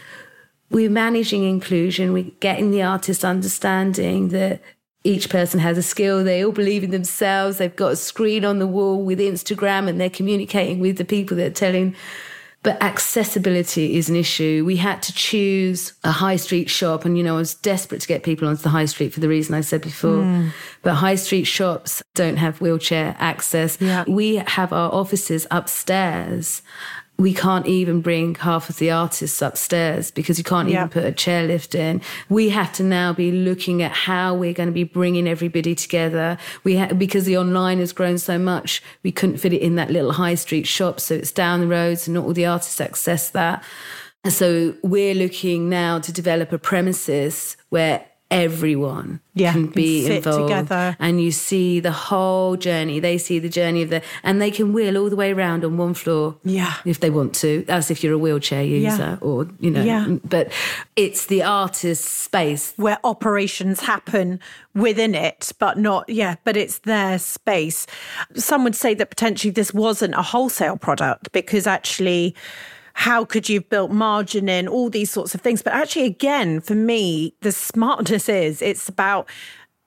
we're 0.71 0.91
managing 0.91 1.45
inclusion. 1.45 2.13
We're 2.13 2.31
getting 2.41 2.71
the 2.71 2.83
artist 2.83 3.25
understanding 3.25 4.29
that 4.29 4.61
each 5.03 5.31
person 5.31 5.59
has 5.61 5.79
a 5.79 5.83
skill. 5.83 6.23
They 6.23 6.45
all 6.45 6.53
believe 6.53 6.85
in 6.85 6.91
themselves. 6.91 7.59
They've 7.59 7.75
got 7.75 7.93
a 7.93 7.97
screen 7.97 8.45
on 8.45 8.59
the 8.59 8.67
wall 8.67 9.03
with 9.03 9.19
Instagram 9.19 9.89
and 9.89 10.01
they're 10.01 10.11
communicating 10.11 10.79
with 10.79 10.99
the 10.99 11.05
people 11.05 11.37
that 11.39 11.47
are 11.47 11.55
telling 11.55 11.97
but 12.63 12.83
accessibility 12.83 13.97
is 13.97 14.11
an 14.11 14.17
issue. 14.17 14.65
We 14.67 14.77
had 14.77 15.03
to 15.03 15.15
choose 15.15 15.95
a 16.05 16.11
high 16.11 16.37
street 16.37 16.69
shop, 16.69 17.07
and 17.07 17.17
you 17.17 17.25
know, 17.25 17.35
I 17.35 17.39
was 17.39 17.55
desperate 17.55 18.03
to 18.03 18.09
get 18.09 18.23
people 18.23 18.47
onto 18.49 18.63
the 18.63 18.69
high 18.69 18.85
street 18.85 19.15
for 19.15 19.21
the 19.21 19.29
reason 19.29 19.55
I 19.55 19.63
said 19.63 19.81
before. 19.81 20.23
Mm. 20.23 20.51
But 20.83 20.95
high 20.95 21.15
street 21.15 21.45
shops 21.45 22.03
don't 22.15 22.37
have 22.37 22.61
wheelchair 22.61 23.17
access. 23.19 23.81
Yeah. 23.81 24.05
We 24.07 24.37
have 24.37 24.73
our 24.73 24.93
offices 24.93 25.47
upstairs 25.51 26.61
we 27.21 27.35
can't 27.35 27.67
even 27.67 28.01
bring 28.01 28.35
half 28.37 28.71
of 28.71 28.79
the 28.79 28.91
artists 28.91 29.43
upstairs 29.43 30.11
because 30.11 30.39
you 30.39 30.45
can't 30.45 30.71
even 30.71 30.89
put 30.89 31.05
a 31.05 31.13
chairlift 31.13 31.75
in. 31.75 32.01
We 32.31 32.49
have 32.49 32.73
to 32.75 32.83
now 32.83 33.13
be 33.13 33.31
looking 33.31 33.83
at 33.83 33.93
how 33.93 34.35
we're 34.35 34.55
going 34.55 34.69
to 34.69 34.73
be 34.73 34.85
bringing 34.85 35.29
everybody 35.29 35.75
together. 35.75 36.39
We 36.65 36.79
ha- 36.79 36.95
because 36.95 37.27
the 37.27 37.37
online 37.37 37.79
has 37.79 37.93
grown 37.93 38.17
so 38.17 38.39
much, 38.39 38.83
we 39.03 39.13
couldn't 39.13 39.37
fit 39.37 39.53
it 39.53 39.61
in 39.61 39.75
that 39.75 39.91
little 39.91 40.13
high 40.13 40.35
street 40.35 40.67
shop, 40.67 40.99
so 40.99 41.15
it's 41.15 41.31
down 41.31 41.61
the 41.61 41.67
road, 41.67 41.99
and 42.07 42.15
not 42.15 42.25
all 42.25 42.33
the 42.33 42.47
artists 42.47 42.81
access 42.81 43.29
that. 43.31 43.63
And 44.25 44.33
so 44.33 44.75
we're 44.83 45.15
looking 45.15 45.69
now 45.69 45.99
to 45.99 46.13
develop 46.13 46.53
a 46.53 46.59
premises 46.59 47.59
where 47.69 48.07
everyone 48.31 49.21
Yeah, 49.35 49.53
can 49.53 49.67
be 49.67 50.05
sit 50.07 50.19
involved 50.19 50.49
together. 50.49 50.97
and 51.01 51.21
you 51.21 51.31
see 51.33 51.81
the 51.81 51.91
whole 51.93 52.57
journey 52.57 53.01
they 53.01 53.19
see 53.19 53.39
the 53.39 53.49
journey 53.49 53.83
of 53.83 53.91
the 53.91 54.03
and 54.23 54.41
they 54.41 54.51
can 54.51 54.73
wheel 54.73 54.97
all 54.97 55.11
the 55.11 55.17
way 55.17 55.33
around 55.33 55.65
on 55.65 55.77
one 55.77 55.95
floor 55.95 56.37
Yeah. 56.45 56.75
if 56.85 57.01
they 57.01 57.11
want 57.11 57.35
to 57.37 57.65
that's 57.67 57.91
if 57.91 58.03
you're 58.05 58.15
a 58.15 58.19
wheelchair 58.19 58.63
user 58.63 59.19
or 59.21 59.49
you 59.59 59.71
know 59.71 59.83
Yeah. 59.83 60.07
but 60.25 60.53
it's 60.97 61.27
the 61.27 61.43
artist's 61.43 62.09
space 62.09 62.73
where 62.77 62.99
operations 63.05 63.81
happen 63.81 64.39
within 64.75 65.15
it, 65.17 65.51
but 65.59 65.79
not, 65.79 66.09
yeah, 66.09 66.37
but 66.45 66.57
it's 66.57 66.79
their 66.81 67.19
space. 67.19 67.87
Some 68.37 68.63
would 68.63 68.77
say 68.77 68.95
that 68.95 69.11
potentially 69.11 69.51
this 69.51 69.75
wasn't 69.75 70.15
a 70.15 70.23
wholesale 70.23 70.77
product 70.77 71.33
because 71.33 71.67
actually, 71.67 72.37
how 73.01 73.25
could 73.25 73.49
you 73.49 73.61
have 73.61 73.69
built 73.71 73.91
margin 73.91 74.47
in 74.47 74.69
all 74.69 74.91
these 74.91 75.11
sorts 75.11 75.35
of 75.35 75.41
things? 75.41 75.63
But 75.63 75.73
actually, 75.73 76.05
again, 76.05 76.61
for 76.61 76.75
me, 76.75 77.35
the 77.41 77.51
smartness 77.51 78.29
is 78.29 78.61
it's 78.61 78.91
about 78.91 79.27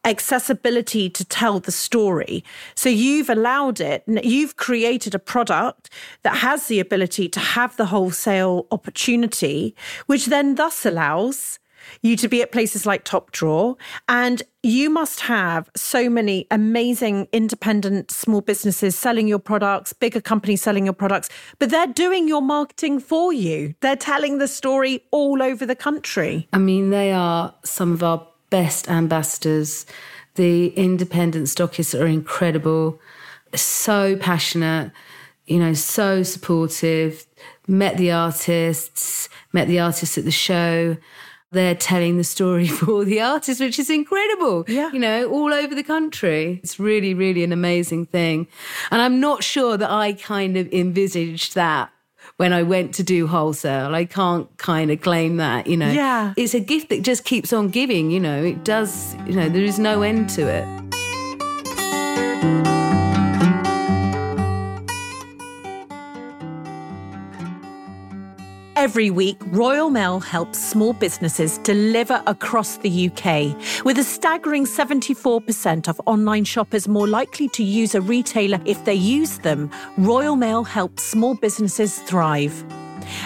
accessibility 0.03 1.11
to 1.11 1.23
tell 1.23 1.59
the 1.59 1.71
story. 1.71 2.43
So 2.73 2.89
you've 2.89 3.29
allowed 3.29 3.79
it, 3.79 4.03
you've 4.07 4.55
created 4.55 5.13
a 5.13 5.19
product 5.19 5.91
that 6.23 6.37
has 6.37 6.65
the 6.65 6.79
ability 6.79 7.29
to 7.29 7.39
have 7.39 7.77
the 7.77 7.85
wholesale 7.85 8.65
opportunity, 8.71 9.75
which 10.07 10.25
then 10.25 10.55
thus 10.55 10.83
allows 10.83 11.59
you 12.01 12.15
to 12.17 12.27
be 12.27 12.41
at 12.41 12.51
places 12.51 12.85
like 12.85 13.03
Top 13.03 13.31
Drawer. 13.31 13.75
And 14.07 14.43
you 14.61 14.89
must 14.89 15.21
have 15.21 15.69
so 15.75 16.09
many 16.09 16.47
amazing 16.49 17.27
independent 17.31 18.11
small 18.11 18.41
businesses 18.41 18.95
selling 18.95 19.27
your 19.27 19.39
products, 19.39 19.93
bigger 19.93 20.21
companies 20.21 20.61
selling 20.61 20.85
your 20.85 20.93
products, 20.93 21.29
but 21.59 21.69
they're 21.69 21.87
doing 21.87 22.27
your 22.27 22.41
marketing 22.41 22.99
for 22.99 23.33
you. 23.33 23.75
They're 23.81 23.95
telling 23.95 24.37
the 24.37 24.47
story 24.47 25.03
all 25.11 25.43
over 25.43 25.65
the 25.65 25.75
country. 25.75 26.47
I 26.53 26.57
mean, 26.57 26.89
they 26.91 27.11
are 27.11 27.53
some 27.63 27.91
of 27.91 28.03
our 28.03 28.25
best 28.49 28.89
ambassadors. 28.89 29.85
The 30.35 30.67
independent 30.69 31.47
stockists 31.47 31.99
are 31.99 32.07
incredible, 32.07 32.99
so 33.53 34.15
passionate, 34.15 34.91
you 35.45 35.59
know, 35.59 35.73
so 35.73 36.23
supportive. 36.23 37.25
Met 37.67 37.97
the 37.97 38.11
artists, 38.11 39.29
met 39.53 39.67
the 39.67 39.79
artists 39.79 40.17
at 40.17 40.25
the 40.25 40.31
show. 40.31 40.97
They're 41.53 41.75
telling 41.75 42.17
the 42.17 42.23
story 42.23 42.67
for 42.79 43.05
the 43.05 43.21
artist, 43.21 43.61
which 43.61 43.79
is 43.79 43.89
incredible. 43.89 44.65
Yeah. 44.67 44.91
You 44.91 44.99
know, 44.99 45.29
all 45.29 45.53
over 45.53 45.73
the 45.73 45.83
country. 45.83 46.59
It's 46.63 46.79
really, 46.79 47.13
really 47.13 47.43
an 47.43 47.51
amazing 47.51 48.07
thing. 48.07 48.47
And 48.91 49.01
I'm 49.01 49.19
not 49.19 49.43
sure 49.43 49.77
that 49.77 49.89
I 49.89 50.13
kind 50.13 50.57
of 50.57 50.71
envisaged 50.73 51.55
that 51.55 51.91
when 52.37 52.53
I 52.53 52.63
went 52.63 52.95
to 52.95 53.03
do 53.03 53.27
wholesale. 53.27 53.93
I 53.93 54.05
can't 54.05 54.47
kind 54.57 54.91
of 54.91 55.01
claim 55.01 55.37
that, 55.37 55.67
you 55.67 55.77
know. 55.77 55.91
Yeah. 55.91 56.33
It's 56.35 56.53
a 56.53 56.59
gift 56.59 56.89
that 56.89 57.03
just 57.03 57.25
keeps 57.25 57.53
on 57.53 57.69
giving, 57.69 58.11
you 58.11 58.19
know. 58.19 58.43
It 58.43 58.63
does, 58.63 59.15
you 59.27 59.33
know, 59.33 59.49
there 59.49 59.63
is 59.63 59.77
no 59.79 60.01
end 60.01 60.29
to 60.31 60.47
it. 60.47 60.82
Every 68.75 69.11
week, 69.11 69.37
Royal 69.51 69.91
Mail 69.91 70.19
helps 70.19 70.57
small 70.57 70.93
businesses 70.93 71.59
deliver 71.59 72.23
across 72.25 72.77
the 72.77 73.07
UK. 73.07 73.55
With 73.85 73.99
a 73.99 74.03
staggering 74.03 74.65
74% 74.65 75.87
of 75.87 76.01
online 76.07 76.43
shoppers 76.43 76.87
more 76.87 77.07
likely 77.07 77.47
to 77.49 77.63
use 77.63 77.93
a 77.93 78.01
retailer 78.01 78.59
if 78.65 78.83
they 78.83 78.95
use 78.95 79.37
them, 79.37 79.69
Royal 79.99 80.35
Mail 80.35 80.63
helps 80.63 81.03
small 81.03 81.35
businesses 81.35 81.99
thrive. 81.99 82.65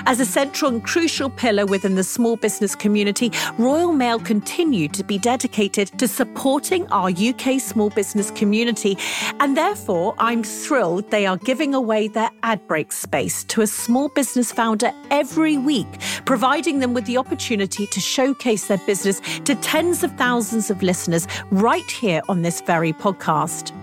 As 0.05 0.19
a 0.19 0.25
central 0.25 0.71
and 0.71 0.83
crucial 0.83 1.29
pillar 1.29 1.65
within 1.65 1.95
the 1.95 2.03
small 2.03 2.35
business 2.35 2.75
community, 2.75 3.31
Royal 3.57 3.91
Mail 3.91 4.19
continue 4.19 4.87
to 4.89 5.03
be 5.03 5.17
dedicated 5.17 5.87
to 5.99 6.07
supporting 6.07 6.87
our 6.87 7.09
UK 7.09 7.59
small 7.59 7.89
business 7.89 8.31
community. 8.31 8.97
And 9.39 9.55
therefore, 9.55 10.15
I'm 10.17 10.43
thrilled 10.43 11.09
they 11.11 11.25
are 11.25 11.37
giving 11.37 11.73
away 11.73 12.07
their 12.07 12.31
ad 12.43 12.65
break 12.67 12.91
space 12.91 13.43
to 13.45 13.61
a 13.61 13.67
small 13.67 14.09
business 14.09 14.51
founder 14.51 14.91
every 15.11 15.57
week, 15.57 15.87
providing 16.25 16.79
them 16.79 16.93
with 16.93 17.05
the 17.05 17.17
opportunity 17.17 17.87
to 17.87 17.99
showcase 17.99 18.67
their 18.67 18.79
business 18.79 19.21
to 19.45 19.55
tens 19.55 20.03
of 20.03 20.11
thousands 20.17 20.69
of 20.69 20.83
listeners 20.83 21.27
right 21.51 21.89
here 21.91 22.21
on 22.29 22.41
this 22.41 22.61
very 22.61 22.93
podcast. 22.93 23.73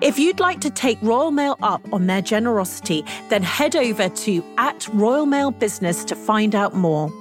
If 0.00 0.18
you'd 0.18 0.40
like 0.40 0.60
to 0.60 0.70
take 0.70 0.98
Royal 1.02 1.30
Mail 1.30 1.56
up 1.62 1.82
on 1.92 2.06
their 2.06 2.22
generosity, 2.22 3.04
then 3.28 3.42
head 3.42 3.76
over 3.76 4.08
to 4.08 4.44
at 4.58 4.88
Royal 4.92 5.26
Mail 5.26 5.50
Business 5.50 6.04
to 6.04 6.14
find 6.14 6.54
out 6.54 6.74
more. 6.74 7.12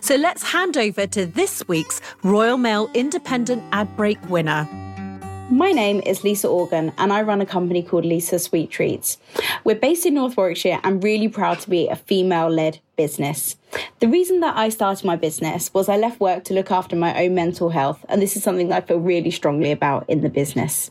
So 0.00 0.16
let's 0.16 0.42
hand 0.42 0.76
over 0.76 1.06
to 1.06 1.26
this 1.26 1.66
week's 1.68 2.00
Royal 2.22 2.56
Mail 2.56 2.90
Independent 2.94 3.62
Ad 3.72 3.94
Break 3.96 4.18
winner. 4.28 4.66
My 5.50 5.72
name 5.72 6.02
is 6.04 6.24
Lisa 6.24 6.46
Organ 6.46 6.92
and 6.98 7.10
I 7.10 7.22
run 7.22 7.40
a 7.40 7.46
company 7.46 7.82
called 7.82 8.04
Lisa 8.04 8.38
Sweet 8.38 8.70
Treats. 8.70 9.16
We're 9.64 9.76
based 9.76 10.04
in 10.04 10.12
North 10.12 10.36
Warwickshire 10.36 10.78
and 10.84 11.02
really 11.02 11.28
proud 11.28 11.60
to 11.60 11.70
be 11.70 11.88
a 11.88 11.96
female 11.96 12.50
led 12.50 12.80
business. 12.96 13.56
The 14.00 14.08
reason 14.08 14.40
that 14.40 14.58
I 14.58 14.68
started 14.68 15.06
my 15.06 15.16
business 15.16 15.72
was 15.72 15.88
I 15.88 15.96
left 15.96 16.20
work 16.20 16.44
to 16.44 16.54
look 16.54 16.70
after 16.70 16.96
my 16.96 17.18
own 17.24 17.34
mental 17.34 17.70
health, 17.70 18.04
and 18.10 18.20
this 18.20 18.36
is 18.36 18.42
something 18.42 18.68
that 18.68 18.82
I 18.82 18.86
feel 18.86 19.00
really 19.00 19.30
strongly 19.30 19.70
about 19.70 20.04
in 20.10 20.20
the 20.20 20.28
business. 20.28 20.90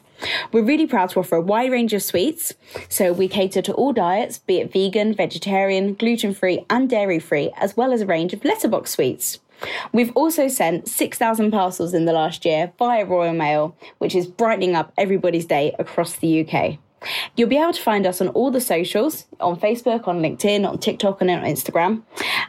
We're 0.51 0.63
really 0.63 0.88
proud 0.88 1.09
to 1.11 1.20
offer 1.20 1.36
a 1.36 1.41
wide 1.41 1.72
range 1.72 1.93
of 1.93 2.03
sweets, 2.03 2.53
so 2.89 3.13
we 3.13 3.28
cater 3.28 3.61
to 3.61 3.74
all 3.74 3.93
diets, 3.93 4.39
be 4.39 4.57
it 4.59 4.72
vegan, 4.72 5.13
vegetarian, 5.13 5.93
gluten 5.93 6.34
free, 6.34 6.65
and 6.70 6.89
dairy 6.89 7.20
free, 7.20 7.51
as 7.57 7.78
well 7.78 7.91
as 7.91 8.01
a 8.01 8.05
range 8.05 8.34
of 8.34 8.43
letterbox 8.43 8.91
sweets. 8.91 9.39
We've 9.91 10.11
also 10.15 10.47
sent 10.47 10.88
6,000 10.88 11.51
parcels 11.51 11.93
in 11.93 12.05
the 12.05 12.13
last 12.13 12.45
year 12.45 12.72
via 12.78 13.05
Royal 13.05 13.34
Mail, 13.34 13.76
which 13.97 14.15
is 14.15 14.28
brightening 14.28 14.76
up 14.76 14.93
everybody's 14.97 15.45
day 15.45 15.76
across 15.80 16.15
the 16.15 16.47
UK. 16.47 16.78
You'll 17.35 17.49
be 17.49 17.57
able 17.57 17.73
to 17.73 17.81
find 17.81 18.05
us 18.05 18.21
on 18.21 18.29
all 18.29 18.51
the 18.51 18.61
socials 18.61 19.25
on 19.39 19.59
Facebook, 19.59 20.07
on 20.07 20.21
LinkedIn, 20.21 20.67
on 20.67 20.79
TikTok, 20.79 21.21
and 21.21 21.29
on 21.29 21.43
Instagram. 21.43 22.01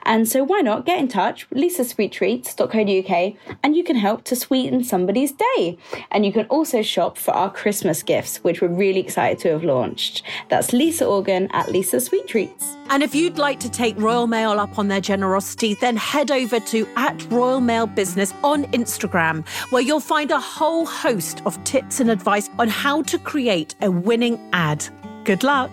And 0.04 0.28
so, 0.28 0.42
why 0.42 0.60
not 0.60 0.86
get 0.86 0.98
in 0.98 1.08
touch 1.08 1.48
with 1.50 1.58
lisasweettreats.co.uk 1.58 3.34
and 3.62 3.76
you 3.76 3.84
can 3.84 3.96
help 3.96 4.24
to 4.24 4.36
sweeten 4.36 4.84
somebody's 4.84 5.32
day. 5.32 5.78
And 6.10 6.24
you 6.24 6.32
can 6.32 6.46
also 6.46 6.82
shop 6.82 7.18
for 7.18 7.32
our 7.32 7.52
Christmas 7.52 8.02
gifts, 8.02 8.38
which 8.38 8.60
we're 8.60 8.68
really 8.68 9.00
excited 9.00 9.38
to 9.40 9.50
have 9.50 9.64
launched. 9.64 10.22
That's 10.48 10.72
Lisa 10.72 11.06
Organ 11.06 11.48
at 11.52 11.70
Lisa 11.70 12.00
Sweet 12.00 12.26
Treats. 12.26 12.76
And 12.90 13.02
if 13.02 13.14
you'd 13.14 13.36
like 13.36 13.60
to 13.60 13.70
take 13.70 13.98
Royal 13.98 14.26
Mail 14.26 14.52
up 14.52 14.78
on 14.78 14.88
their 14.88 15.00
generosity, 15.00 15.74
then 15.74 15.96
head 15.96 16.30
over 16.30 16.58
to 16.58 16.88
at 16.96 17.30
Royal 17.30 17.60
Mail 17.60 17.86
Business 17.86 18.32
on 18.42 18.64
Instagram, 18.66 19.46
where 19.70 19.82
you'll 19.82 20.00
find 20.00 20.30
a 20.30 20.40
whole 20.40 20.86
host 20.86 21.42
of 21.44 21.62
tips 21.64 22.00
and 22.00 22.10
advice 22.10 22.48
on 22.58 22.68
how 22.68 23.02
to 23.02 23.18
create 23.18 23.74
a 23.82 23.90
winning 23.90 24.37
ad. 24.52 24.86
Good 25.24 25.42
luck. 25.42 25.70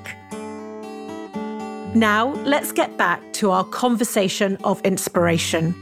Now, 1.96 2.34
let's 2.44 2.72
get 2.72 2.98
back 2.98 3.22
to 3.34 3.52
our 3.52 3.64
conversation 3.64 4.58
of 4.64 4.82
inspiration. 4.82 5.74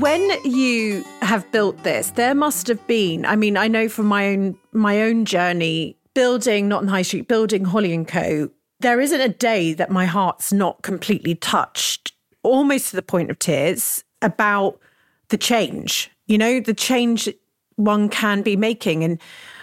When 0.00 0.28
you 0.44 1.04
have 1.20 1.50
built 1.52 1.82
this, 1.84 2.10
there 2.10 2.34
must 2.34 2.66
have 2.66 2.84
been, 2.86 3.24
I 3.24 3.36
mean, 3.36 3.56
I 3.56 3.68
know 3.68 3.88
from 3.88 4.06
my 4.06 4.28
own 4.28 4.58
my 4.72 5.02
own 5.02 5.24
journey 5.24 5.96
building 6.14 6.68
Not 6.68 6.82
in 6.82 6.88
High 6.88 7.02
Street, 7.02 7.28
building 7.28 7.64
Holly 7.64 7.92
and 7.92 8.08
Co. 8.08 8.50
There 8.80 9.00
isn't 9.00 9.20
a 9.20 9.28
day 9.28 9.72
that 9.74 9.90
my 9.90 10.06
heart's 10.06 10.52
not 10.52 10.82
completely 10.82 11.34
touched, 11.34 12.12
almost 12.42 12.90
to 12.90 12.96
the 12.96 13.02
point 13.02 13.30
of 13.30 13.38
tears, 13.38 14.02
about 14.22 14.80
the 15.28 15.38
change. 15.38 16.10
You 16.26 16.38
know, 16.38 16.60
the 16.60 16.74
change 16.74 17.28
one 17.80 18.08
can 18.08 18.42
be 18.42 18.56
making. 18.56 19.04
And 19.04 19.20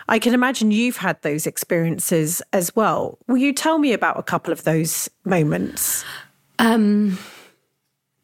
I 0.09 0.19
can 0.19 0.33
imagine 0.33 0.71
you've 0.71 0.97
had 0.97 1.21
those 1.21 1.47
experiences 1.47 2.41
as 2.53 2.75
well. 2.75 3.17
Will 3.27 3.37
you 3.37 3.53
tell 3.53 3.77
me 3.77 3.93
about 3.93 4.17
a 4.17 4.23
couple 4.23 4.51
of 4.51 4.63
those 4.63 5.09
moments? 5.25 6.03
Um, 6.59 7.17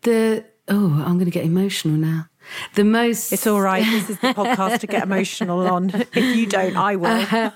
the 0.02 0.46
oh, 0.68 1.04
I'm 1.06 1.14
going 1.16 1.26
to 1.26 1.32
get 1.32 1.46
emotional 1.46 1.96
now. 1.96 2.30
The 2.76 2.84
most 2.84 3.32
It's 3.32 3.48
all 3.48 3.62
right. 3.62 3.86
This 3.86 4.10
is 4.10 4.20
the 4.20 4.34
podcast 4.34 4.80
to 4.80 4.88
get 4.88 5.04
emotional 5.04 5.66
on. 5.68 5.90
If 6.14 6.36
you 6.36 6.46
don't, 6.46 6.76
I 6.76 6.96
will. 6.96 7.54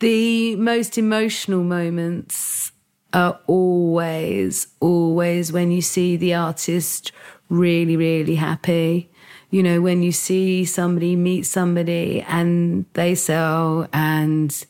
the 0.00 0.56
most 0.56 0.96
emotional 0.96 1.62
moments 1.62 2.72
are 3.12 3.40
always, 3.46 4.68
always 4.80 5.52
when 5.52 5.70
you 5.70 5.80
see 5.80 6.16
the 6.16 6.34
artist 6.34 7.12
really, 7.48 7.96
really 7.96 8.36
happy. 8.36 9.10
You 9.50 9.62
know, 9.62 9.80
when 9.80 10.02
you 10.02 10.12
see 10.12 10.64
somebody 10.64 11.16
meet 11.16 11.44
somebody 11.44 12.22
and 12.22 12.84
they 12.94 13.14
sell 13.14 13.88
and 13.92 14.66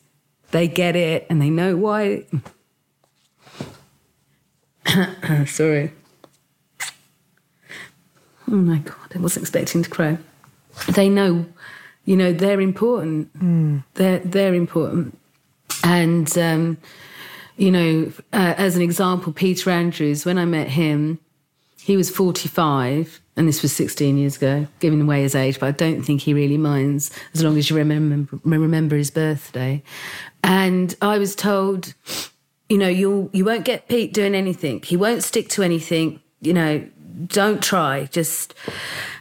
they 0.51 0.69
get 0.69 0.97
it 0.97 1.27
and 1.31 1.41
they 1.41 1.51
know 1.51 1.77
why. 1.77 2.25
Sorry. 5.47 5.93
Oh 8.49 8.55
my 8.55 8.79
God, 8.79 9.13
I 9.15 9.19
wasn't 9.19 9.43
expecting 9.45 9.83
to 9.83 9.91
cry. 9.91 10.19
They 10.93 11.09
know, 11.09 11.47
you 12.05 12.17
know, 12.17 12.33
they're 12.33 12.61
important. 12.61 13.31
They're, 13.95 14.21
they're 14.21 14.55
important. 14.55 15.19
And, 15.83 16.37
um, 16.39 16.79
you 17.57 17.71
know, 17.71 18.13
uh, 18.33 18.55
as 18.57 18.77
an 18.77 18.83
example, 18.83 19.33
Peter 19.33 19.71
Andrews, 19.71 20.25
when 20.25 20.39
I 20.39 20.45
met 20.45 20.69
him, 20.69 21.19
He 21.83 21.97
was 21.97 22.11
45, 22.11 23.21
and 23.37 23.47
this 23.47 23.61
was 23.63 23.73
16 23.73 24.17
years 24.17 24.37
ago, 24.37 24.67
giving 24.81 25.01
away 25.01 25.23
his 25.23 25.35
age, 25.35 25.61
but 25.61 25.67
I 25.67 25.73
don't 25.73 26.03
think 26.03 26.23
he 26.23 26.33
really 26.33 26.57
minds 26.57 27.11
as 27.35 27.45
long 27.45 27.59
as 27.59 27.69
you 27.69 27.77
remember, 27.77 28.39
remember 28.45 28.97
his 28.97 29.11
birthday. 29.11 29.83
And 30.43 30.95
I 31.03 31.19
was 31.19 31.35
told, 31.35 31.95
you 32.69 32.79
know, 32.79 32.89
you'll, 32.89 33.29
you 33.33 33.45
won't 33.45 33.65
get 33.65 33.89
Pete 33.89 34.15
doing 34.15 34.35
anything. 34.35 34.81
He 34.83 34.97
won't 34.97 35.23
stick 35.23 35.49
to 35.51 35.63
anything. 35.63 36.21
You 36.41 36.55
know, 36.55 36.89
don't 37.27 37.63
try. 37.63 38.07
Just, 38.07 38.55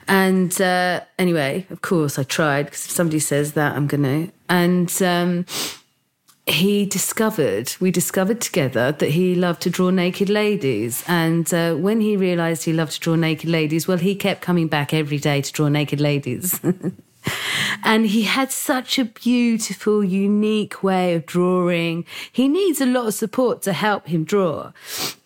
and 0.07 0.59
uh, 0.61 1.01
anyway, 1.20 1.68
of 1.70 1.82
course, 1.82 2.18
I 2.18 2.24
tried 2.24 2.68
because 2.68 2.86
if 2.86 2.91
somebody 2.91 3.20
says 3.20 3.53
that, 3.53 3.76
I'm 3.76 3.88
going 3.88 4.03
to. 4.03 4.32
And 4.47 5.01
um, 5.01 5.45
he 6.48 6.86
discovered, 6.86 7.76
we 7.80 7.89
discovered 7.89 8.39
together 8.39 8.91
that 8.91 9.10
he 9.12 9.34
loved 9.34 9.62
to 9.64 9.70
draw 9.70 9.89
naked 9.89 10.30
ladies. 10.30 11.04
And 11.08 11.52
uh, 11.54 11.74
when 11.74 12.02
he 12.02 12.16
realized 12.16 12.66
he 12.66 12.74
loved 12.74 12.93
to 12.93 13.00
draw 13.00 13.16
naked 13.16 13.50
ladies, 13.50 13.88
well, 13.88 13.98
he 13.98 14.16
kept 14.16 14.41
coming 14.41 14.68
back 14.68 14.93
every 14.93 15.18
day 15.18 15.41
to 15.41 15.52
draw 15.52 15.70
naked 15.70 16.00
ladies. 16.00 16.60
and 17.84 18.07
he 18.07 18.23
had 18.23 18.51
such 18.51 18.99
a 18.99 19.05
beautiful, 19.05 20.03
unique 20.03 20.84
way 20.84 21.13
of 21.15 21.26
drawing. 21.26 22.05
He 22.32 22.47
needs 22.47 22.82
a 22.82 22.86
lot 22.86 23.07
of 23.07 23.13
support 23.13 23.61
to 23.63 23.73
help 23.73 24.07
him 24.07 24.23
draw 24.23 24.71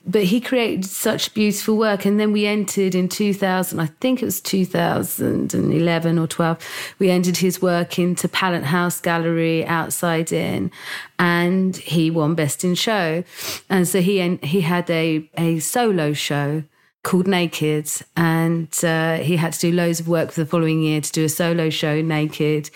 but 0.09 0.23
he 0.23 0.41
created 0.41 0.85
such 0.85 1.33
beautiful 1.35 1.77
work. 1.77 2.03
And 2.05 2.19
then 2.19 2.31
we 2.31 2.47
entered 2.47 2.95
in 2.95 3.09
2000, 3.09 3.79
I 3.79 3.85
think 3.85 4.21
it 4.21 4.25
was 4.25 4.41
2011 4.41 6.19
or 6.19 6.27
12, 6.27 6.95
we 6.97 7.09
entered 7.11 7.37
his 7.37 7.61
work 7.61 7.99
into 7.99 8.27
Pallant 8.27 8.63
House 8.63 8.99
Gallery 8.99 9.65
outside 9.65 10.31
in, 10.31 10.71
and 11.19 11.77
he 11.77 12.09
won 12.09 12.33
Best 12.33 12.63
in 12.63 12.73
Show. 12.75 13.23
And 13.69 13.87
so 13.87 14.01
he, 14.01 14.37
he 14.37 14.61
had 14.61 14.89
a, 14.89 15.29
a 15.37 15.59
solo 15.59 16.13
show 16.13 16.63
called 17.03 17.27
Naked, 17.27 17.89
and 18.15 18.67
uh, 18.83 19.17
he 19.17 19.37
had 19.37 19.53
to 19.53 19.59
do 19.59 19.71
loads 19.71 19.99
of 19.99 20.07
work 20.07 20.31
for 20.31 20.41
the 20.41 20.45
following 20.45 20.81
year 20.81 21.01
to 21.01 21.11
do 21.11 21.25
a 21.25 21.29
solo 21.29 21.69
show, 21.69 22.01
Naked. 22.01 22.69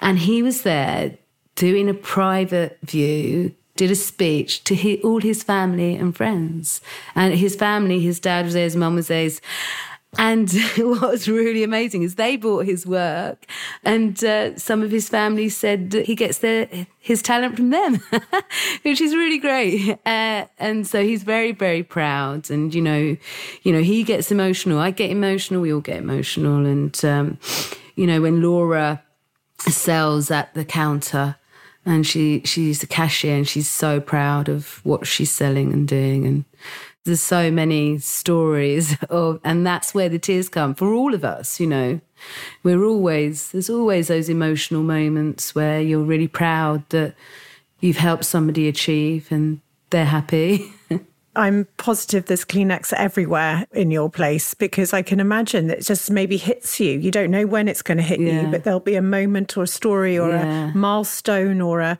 And 0.00 0.18
he 0.18 0.42
was 0.42 0.62
there 0.62 1.18
doing 1.54 1.88
a 1.88 1.94
private 1.94 2.78
view 2.82 3.54
did 3.76 3.90
a 3.90 3.94
speech 3.94 4.64
to 4.64 4.74
his, 4.74 5.00
all 5.04 5.20
his 5.20 5.42
family 5.42 5.94
and 5.94 6.16
friends. 6.16 6.80
And 7.14 7.34
his 7.34 7.54
family, 7.54 8.00
his 8.00 8.18
dad 8.18 8.46
was 8.46 8.54
there, 8.54 8.64
his 8.64 8.76
mum 8.76 8.96
was 8.96 9.08
there. 9.08 9.30
And 10.18 10.50
what 10.78 11.10
was 11.10 11.28
really 11.28 11.62
amazing 11.62 12.02
is 12.02 12.14
they 12.14 12.36
bought 12.36 12.64
his 12.66 12.86
work, 12.86 13.46
and 13.84 14.22
uh, 14.24 14.56
some 14.56 14.82
of 14.82 14.90
his 14.90 15.08
family 15.08 15.48
said 15.48 15.92
he 15.92 16.14
gets 16.14 16.38
their 16.38 16.68
his 16.98 17.22
talent 17.22 17.56
from 17.56 17.70
them, 17.70 18.00
which 18.82 19.00
is 19.00 19.14
really 19.14 19.38
great. 19.38 19.98
Uh, 20.06 20.46
and 20.58 20.86
so 20.86 21.02
he's 21.02 21.24
very, 21.24 21.52
very 21.52 21.82
proud. 21.82 22.48
And 22.50 22.72
you 22.74 22.80
know, 22.80 23.16
you 23.62 23.72
know, 23.72 23.82
he 23.82 24.04
gets 24.04 24.30
emotional. 24.30 24.78
I 24.78 24.90
get 24.90 25.10
emotional. 25.10 25.60
We 25.60 25.72
all 25.72 25.80
get 25.80 25.96
emotional. 25.96 26.64
And 26.64 27.04
um, 27.04 27.38
you 27.96 28.06
know, 28.06 28.20
when 28.20 28.40
Laura 28.40 29.02
sells 29.58 30.30
at 30.30 30.54
the 30.54 30.64
counter 30.64 31.36
and 31.84 32.06
she 32.06 32.42
she's 32.44 32.82
a 32.82 32.86
cashier 32.86 33.36
and 33.36 33.48
she's 33.48 33.68
so 33.68 34.00
proud 34.00 34.48
of 34.48 34.84
what 34.84 35.06
she's 35.06 35.30
selling 35.30 35.72
and 35.72 35.88
doing 35.88 36.26
and 36.26 36.44
there's 37.06 37.22
so 37.22 37.50
many 37.50 37.98
stories 37.98 38.96
of 39.10 39.40
and 39.44 39.66
that's 39.66 39.94
where 39.94 40.08
the 40.08 40.18
tears 40.18 40.48
come 40.48 40.74
for 40.74 40.92
all 40.92 41.14
of 41.14 41.24
us 41.24 41.58
you 41.58 41.66
know 41.66 42.00
we're 42.62 42.84
always 42.84 43.50
there's 43.52 43.70
always 43.70 44.08
those 44.08 44.28
emotional 44.28 44.82
moments 44.82 45.54
where 45.54 45.80
you're 45.80 46.04
really 46.04 46.28
proud 46.28 46.86
that 46.90 47.14
you've 47.80 47.96
helped 47.96 48.24
somebody 48.24 48.68
achieve 48.68 49.28
and 49.30 49.60
they're 49.90 50.04
happy 50.04 50.70
I'm 51.36 51.68
positive 51.76 52.26
there's 52.26 52.44
Kleenex 52.44 52.92
everywhere 52.94 53.66
in 53.72 53.90
your 53.90 54.10
place 54.10 54.54
because 54.54 54.92
I 54.92 55.02
can 55.02 55.20
imagine 55.20 55.66
that 55.66 55.78
it 55.78 55.84
just 55.84 56.10
maybe 56.10 56.38
hits 56.38 56.80
you. 56.80 56.98
You 56.98 57.10
don't 57.10 57.30
know 57.30 57.46
when 57.46 57.68
it's 57.68 57.82
going 57.82 57.98
to 57.98 58.02
hit 58.02 58.20
yeah. 58.20 58.42
you, 58.42 58.48
but 58.48 58.64
there'll 58.64 58.80
be 58.80 58.96
a 58.96 59.02
moment 59.02 59.56
or 59.56 59.64
a 59.64 59.66
story 59.66 60.18
or 60.18 60.30
yeah. 60.30 60.70
a 60.70 60.74
milestone 60.74 61.60
or 61.60 61.80
a, 61.80 61.98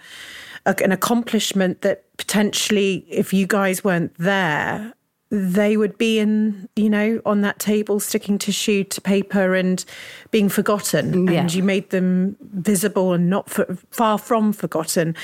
a, 0.65 0.75
an 0.83 0.91
accomplishment 0.91 1.83
that 1.83 2.05
potentially, 2.17 3.07
if 3.11 3.33
you 3.33 3.47
guys 3.47 3.85
weren't 3.85 4.15
there, 4.17 4.95
they 5.31 5.77
would 5.77 5.99
be 5.99 6.19
in, 6.19 6.69
you 6.77 6.89
know, 6.89 7.21
on 7.27 7.41
that 7.41 7.59
table 7.59 7.99
sticking 7.99 8.39
tissue 8.39 8.85
to 8.85 9.01
paper 9.01 9.55
and 9.55 9.85
being 10.31 10.49
forgotten. 10.49 11.27
Yeah. 11.27 11.41
And 11.41 11.55
you 11.55 11.63
made 11.63 11.91
them 11.91 12.37
visible 12.41 13.13
and 13.13 13.29
not 13.29 13.51
for, 13.51 13.77
far 13.91 14.19
from 14.19 14.53
forgotten. 14.53 15.17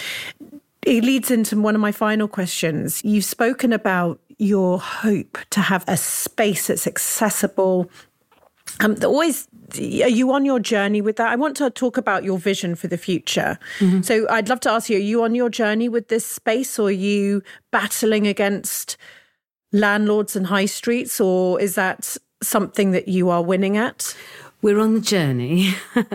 It 0.85 1.05
leads 1.05 1.31
into 1.31 1.61
one 1.61 1.77
of 1.77 1.81
my 1.81 1.93
final 1.93 2.27
questions. 2.27 3.05
You've 3.05 3.25
spoken 3.25 3.73
about 3.73 4.19
your 4.39 4.81
hope 4.81 5.39
to 5.51 5.61
have 5.61 5.85
a 5.87 5.97
space 5.97 6.67
that's 6.67 6.89
accessible. 6.89 7.89
Um, 8.81 8.97
always, 9.05 9.47
are 9.79 10.09
you 10.09 10.33
on 10.33 10.45
your 10.45 10.59
journey 10.59 11.01
with 11.01 11.17
that? 11.17 11.29
I 11.29 11.37
want 11.37 11.57
to 11.59 11.71
talk 11.71 11.97
about 11.97 12.25
your 12.25 12.39
vision 12.39 12.75
for 12.75 12.89
the 12.89 12.99
future. 12.99 13.57
Mm-hmm. 13.79 14.03
So 14.03 14.27
I'd 14.29 14.49
love 14.49 14.59
to 14.61 14.71
ask 14.71 14.91
you: 14.91 14.97
Are 14.97 15.01
you 15.01 15.23
on 15.23 15.37
your 15.37 15.49
journey 15.49 15.89
with 15.89 16.09
this 16.09 16.27
space, 16.27 16.79
or 16.79 16.89
are 16.89 16.91
you 16.91 17.43
battling 17.71 18.27
against 18.27 18.97
landlords 19.73 20.37
and 20.37 20.47
high 20.47 20.67
streets, 20.67 21.21
or 21.21 21.61
is 21.61 21.75
that 21.75 22.17
something 22.43 22.93
that 22.93 23.09
you 23.09 23.31
are 23.31 23.43
winning 23.43 23.77
at? 23.77 24.17
We're 24.61 24.79
on 24.79 24.95
the 24.95 25.01
journey, 25.01 25.75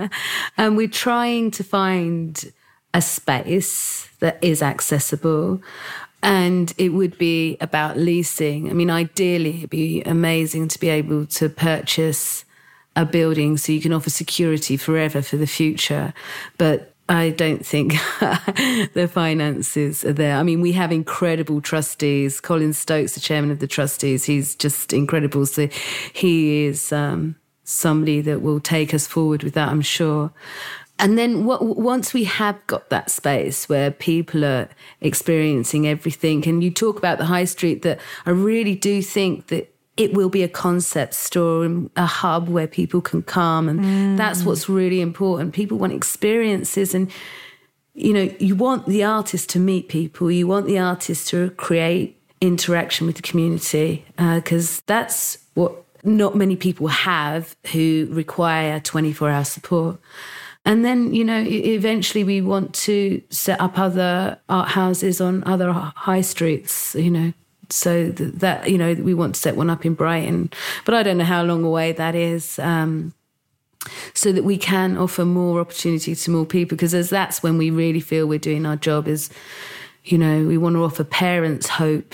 and 0.57 0.77
we're 0.77 0.87
trying 0.87 1.51
to 1.51 1.63
find 1.63 2.51
a 2.93 3.01
space 3.01 4.07
that 4.19 4.41
is 4.41 4.61
accessible. 4.61 5.61
And 6.23 6.73
it 6.77 6.89
would 6.89 7.17
be 7.17 7.57
about 7.61 7.97
leasing. 7.97 8.69
I 8.69 8.73
mean, 8.73 8.89
ideally, 8.89 9.57
it'd 9.57 9.69
be 9.69 10.01
amazing 10.01 10.67
to 10.69 10.79
be 10.79 10.89
able 10.89 11.27
to 11.27 11.47
purchase 11.47 12.43
a 12.95 13.05
building 13.05 13.57
so 13.57 13.71
you 13.71 13.79
can 13.79 13.93
offer 13.93 14.09
security 14.09 14.75
forever 14.77 15.21
for 15.21 15.37
the 15.37 15.45
future. 15.45 16.13
But 16.57 16.95
I 17.09 17.29
don't 17.29 17.65
think 17.65 17.93
the 18.93 19.09
finances 19.11 20.03
are 20.03 20.13
there. 20.13 20.35
I 20.35 20.43
mean, 20.43 20.59
we 20.59 20.73
have 20.73 20.91
incredible 20.91 21.61
trustees. 21.61 22.41
Colin 22.41 22.73
Stokes, 22.73 23.13
the 23.13 23.21
chairman 23.21 23.49
of 23.49 23.59
the 23.59 23.67
trustees, 23.67 24.25
he's 24.25 24.55
just 24.55 24.91
incredible. 24.91 25.45
So 25.45 25.69
he 26.11 26.65
is 26.65 26.91
um, 26.91 27.37
somebody 27.63 28.19
that 28.21 28.41
will 28.41 28.59
take 28.59 28.93
us 28.93 29.07
forward 29.07 29.43
with 29.43 29.53
that, 29.53 29.69
I'm 29.69 29.81
sure. 29.81 30.31
And 30.99 31.17
then 31.17 31.45
once 31.45 32.13
we 32.13 32.23
have 32.23 32.65
got 32.65 32.89
that 32.89 33.11
space 33.11 33.69
where 33.69 33.91
people 33.91 34.43
are 34.43 34.67
experiencing 34.99 35.87
everything, 35.87 36.47
and 36.47 36.63
you 36.63 36.71
talk 36.71 36.97
about 36.97 37.19
the 37.19 37.25
high 37.25 37.45
street, 37.45 37.83
that 37.83 37.99
I 38.25 38.31
really 38.31 38.75
do 38.75 39.03
think 39.03 39.47
that 39.47 39.73
it 39.97 40.13
will 40.13 40.29
be 40.29 40.43
a 40.43 40.47
concept 40.47 41.15
store 41.15 41.65
and 41.65 41.89
a 41.95 42.05
hub 42.05 42.47
where 42.47 42.67
people 42.67 43.01
can 43.01 43.23
come. 43.23 43.67
And 43.67 43.79
mm. 43.79 44.17
that's 44.17 44.43
what's 44.43 44.69
really 44.69 45.01
important. 45.01 45.53
People 45.53 45.77
want 45.77 45.93
experiences 45.93 46.93
and 46.93 47.11
you 47.97 48.13
know, 48.13 48.29
you 48.37 48.55
want 48.55 48.85
the 48.85 49.03
artist 49.03 49.49
to 49.49 49.59
meet 49.59 49.89
people, 49.89 50.29
you 50.29 50.45
want 50.45 50.67
the 50.67 50.77
artist 50.77 51.29
to 51.29 51.49
create 51.51 52.15
interaction 52.39 53.07
with 53.07 53.15
the 53.15 53.23
community, 53.23 54.05
because 54.17 54.79
uh, 54.79 54.81
that's 54.85 55.39
what 55.55 55.83
not 56.03 56.35
many 56.35 56.55
people 56.55 56.87
have 56.87 57.55
who 57.73 58.07
require 58.11 58.79
24 58.79 59.31
hour 59.31 59.43
support. 59.43 59.99
And 60.63 60.85
then, 60.85 61.13
you 61.13 61.23
know, 61.23 61.43
eventually 61.47 62.23
we 62.23 62.39
want 62.39 62.75
to 62.75 63.21
set 63.29 63.59
up 63.59 63.79
other 63.79 64.39
art 64.47 64.69
houses 64.69 65.19
on 65.19 65.43
other 65.45 65.71
high 65.71 66.21
streets, 66.21 66.93
you 66.93 67.09
know, 67.09 67.33
so 67.69 68.09
that, 68.09 68.69
you 68.69 68.77
know, 68.77 68.93
we 68.93 69.13
want 69.13 69.35
to 69.35 69.41
set 69.41 69.55
one 69.55 69.69
up 69.69 69.85
in 69.85 69.93
Brighton. 69.93 70.49
But 70.85 70.95
I 70.95 71.03
don't 71.03 71.17
know 71.17 71.25
how 71.25 71.43
long 71.43 71.63
away 71.63 71.91
that 71.93 72.15
is. 72.15 72.59
Um, 72.59 73.13
so 74.13 74.31
that 74.31 74.43
we 74.43 74.57
can 74.57 74.97
offer 74.97 75.25
more 75.25 75.59
opportunity 75.59 76.15
to 76.15 76.31
more 76.31 76.45
people 76.45 76.75
because 76.75 76.93
as 76.93 77.09
that's 77.09 77.41
when 77.41 77.57
we 77.57 77.69
really 77.69 77.99
feel 77.99 78.27
we're 78.27 78.39
doing 78.39 78.65
our 78.65 78.75
job 78.75 79.07
is 79.07 79.29
you 80.03 80.17
know 80.17 80.45
we 80.45 80.57
want 80.57 80.75
to 80.75 80.83
offer 80.83 81.03
parents 81.03 81.67
hope 81.67 82.13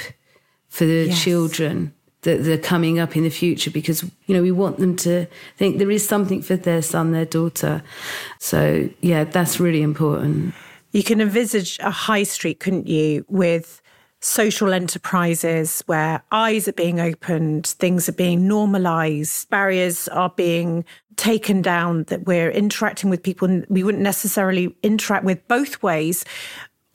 for 0.68 0.86
the 0.86 1.06
yes. 1.08 1.24
children 1.24 1.94
that 2.22 2.44
they're 2.44 2.58
coming 2.58 3.00
up 3.00 3.16
in 3.16 3.24
the 3.24 3.30
future 3.30 3.70
because 3.70 4.04
you 4.26 4.36
know 4.36 4.42
we 4.42 4.52
want 4.52 4.78
them 4.78 4.96
to 4.96 5.28
think 5.58 5.78
there 5.78 5.92
is 5.92 6.08
something 6.08 6.42
for 6.42 6.56
their 6.56 6.82
son 6.82 7.12
their 7.12 7.26
daughter 7.26 7.84
so 8.40 8.90
yeah 9.02 9.24
that's 9.24 9.60
really 9.60 9.82
important 9.82 10.54
you 10.92 11.04
can 11.04 11.22
envisage 11.22 11.78
a 11.80 11.92
high 11.92 12.24
street 12.24 12.60
couldn't 12.60 12.88
you 12.88 13.26
with 13.30 13.82
social 14.24 14.72
enterprises 14.72 15.84
where 15.86 16.24
eyes 16.32 16.66
are 16.70 16.74
being 16.74 16.98
opened 17.02 17.68
things 17.68 18.08
are 18.08 18.14
being 18.14 18.48
normalized 18.48 19.50
barriers 19.50 20.08
are 20.08 20.30
being 20.30 20.86
taken 21.18 21.62
down 21.62 22.04
that 22.06 22.26
we're 22.26 22.50
interacting 22.50 23.10
with 23.10 23.22
people 23.22 23.62
we 23.68 23.84
wouldn't 23.84 24.02
necessarily 24.02 24.74
interact 24.82 25.26
with 25.26 25.46
both 25.50 25.84
ways 25.84 26.24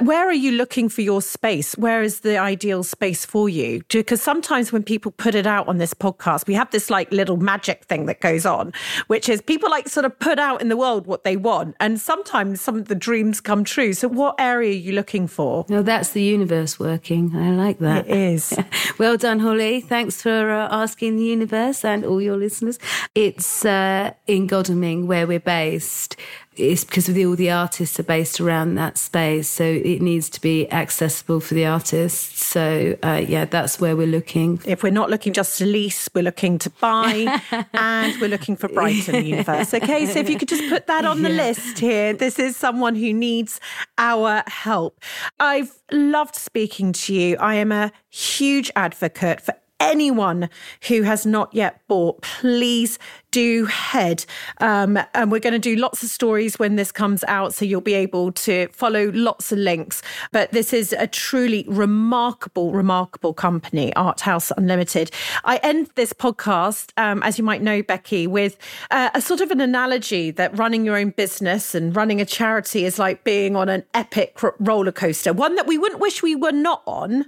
Where 0.00 0.28
are 0.28 0.32
you 0.32 0.52
looking 0.52 0.88
for 0.88 1.00
your 1.00 1.20
space? 1.20 1.76
Where 1.76 2.04
is 2.04 2.20
the 2.20 2.38
ideal 2.38 2.84
space 2.84 3.24
for 3.24 3.48
you? 3.48 3.82
Because 3.88 4.22
sometimes 4.22 4.70
when 4.70 4.84
people 4.84 5.10
put 5.10 5.34
it 5.34 5.44
out 5.44 5.66
on 5.66 5.78
this 5.78 5.92
podcast, 5.92 6.46
we 6.46 6.54
have 6.54 6.70
this 6.70 6.88
like 6.88 7.10
little 7.10 7.36
magic 7.36 7.84
thing 7.86 8.06
that 8.06 8.20
goes 8.20 8.46
on, 8.46 8.72
which 9.08 9.28
is 9.28 9.42
people 9.42 9.68
like 9.68 9.88
sort 9.88 10.06
of 10.06 10.16
put 10.20 10.38
out 10.38 10.60
in 10.60 10.68
the 10.68 10.76
world 10.76 11.08
what 11.08 11.24
they 11.24 11.36
want. 11.36 11.74
And 11.80 12.00
sometimes 12.00 12.60
some 12.60 12.76
of 12.76 12.86
the 12.86 12.94
dreams 12.94 13.40
come 13.40 13.64
true. 13.64 13.92
So, 13.92 14.06
what 14.06 14.36
area 14.38 14.70
are 14.70 14.72
you 14.72 14.92
looking 14.92 15.26
for? 15.26 15.66
No, 15.68 15.82
that's 15.82 16.10
the 16.10 16.22
universe 16.22 16.78
working. 16.78 17.34
I 17.34 17.50
like 17.50 17.80
that. 17.80 18.06
It 18.06 18.16
is. 18.16 18.56
well 18.98 19.16
done, 19.16 19.40
Holly. 19.40 19.80
Thanks 19.80 20.22
for 20.22 20.50
uh, 20.52 20.68
asking 20.70 21.16
the 21.16 21.24
universe 21.24 21.84
and 21.84 22.04
all 22.04 22.22
your 22.22 22.36
listeners. 22.36 22.78
It's 23.16 23.64
uh, 23.64 24.12
in 24.28 24.46
Godalming 24.46 25.08
where 25.08 25.26
we're 25.26 25.40
based 25.40 26.14
it's 26.58 26.84
because 26.84 27.08
all 27.08 27.36
the 27.36 27.50
artists 27.50 27.98
are 28.00 28.04
based 28.04 28.40
around 28.40 28.74
that 28.74 28.98
space, 28.98 29.48
so 29.48 29.64
it 29.64 30.02
needs 30.02 30.28
to 30.30 30.40
be 30.40 30.70
accessible 30.70 31.40
for 31.40 31.54
the 31.54 31.66
artists. 31.66 32.44
So 32.46 32.96
uh, 33.02 33.24
yeah, 33.26 33.44
that's 33.44 33.80
where 33.80 33.96
we're 33.96 34.06
looking. 34.06 34.60
If 34.64 34.82
we're 34.82 34.90
not 34.90 35.10
looking 35.10 35.32
just 35.32 35.58
to 35.58 35.66
lease, 35.66 36.08
we're 36.14 36.22
looking 36.22 36.58
to 36.58 36.70
buy, 36.70 37.40
and 37.72 38.20
we're 38.20 38.28
looking 38.28 38.56
for 38.56 38.68
Brighton 38.68 39.24
Universe. 39.26 39.72
Okay, 39.74 40.06
so 40.06 40.18
if 40.18 40.28
you 40.28 40.38
could 40.38 40.48
just 40.48 40.68
put 40.68 40.86
that 40.86 41.04
on 41.04 41.22
the 41.22 41.30
yeah. 41.30 41.46
list 41.48 41.78
here, 41.78 42.12
this 42.12 42.38
is 42.38 42.56
someone 42.56 42.94
who 42.94 43.12
needs 43.12 43.60
our 43.96 44.42
help. 44.46 45.00
I've 45.38 45.78
loved 45.92 46.34
speaking 46.34 46.92
to 46.92 47.14
you. 47.14 47.36
I 47.36 47.54
am 47.54 47.72
a 47.72 47.92
huge 48.10 48.70
advocate 48.74 49.40
for 49.40 49.54
anyone 49.80 50.48
who 50.88 51.02
has 51.02 51.24
not 51.24 51.52
yet 51.54 51.80
bought, 51.88 52.22
please 52.22 52.98
do 53.30 53.66
head. 53.66 54.24
Um, 54.58 54.98
and 55.14 55.30
we're 55.30 55.40
going 55.40 55.52
to 55.52 55.58
do 55.58 55.76
lots 55.76 56.02
of 56.02 56.08
stories 56.08 56.58
when 56.58 56.76
this 56.76 56.90
comes 56.90 57.24
out, 57.28 57.54
so 57.54 57.64
you'll 57.64 57.80
be 57.80 57.94
able 57.94 58.32
to 58.32 58.68
follow 58.68 59.10
lots 59.12 59.52
of 59.52 59.58
links. 59.58 60.02
But 60.32 60.52
this 60.52 60.72
is 60.72 60.92
a 60.92 61.06
truly 61.06 61.64
remarkable, 61.68 62.72
remarkable 62.72 63.34
company, 63.34 63.94
Art 63.94 64.20
House 64.20 64.50
Unlimited. 64.56 65.10
I 65.44 65.56
end 65.62 65.90
this 65.94 66.12
podcast, 66.12 66.92
um, 66.96 67.22
as 67.22 67.38
you 67.38 67.44
might 67.44 67.62
know, 67.62 67.82
Becky, 67.82 68.26
with 68.26 68.56
uh, 68.90 69.10
a 69.14 69.20
sort 69.20 69.40
of 69.40 69.50
an 69.50 69.60
analogy 69.60 70.30
that 70.32 70.56
running 70.58 70.84
your 70.84 70.96
own 70.96 71.10
business 71.10 71.74
and 71.74 71.94
running 71.94 72.20
a 72.20 72.24
charity 72.24 72.84
is 72.84 72.98
like 72.98 73.24
being 73.24 73.56
on 73.56 73.68
an 73.68 73.84
epic 73.94 74.38
roller 74.58 74.92
coaster, 74.92 75.32
one 75.32 75.54
that 75.56 75.66
we 75.66 75.78
wouldn't 75.78 76.00
wish 76.00 76.22
we 76.22 76.34
were 76.34 76.52
not 76.52 76.82
on. 76.86 77.26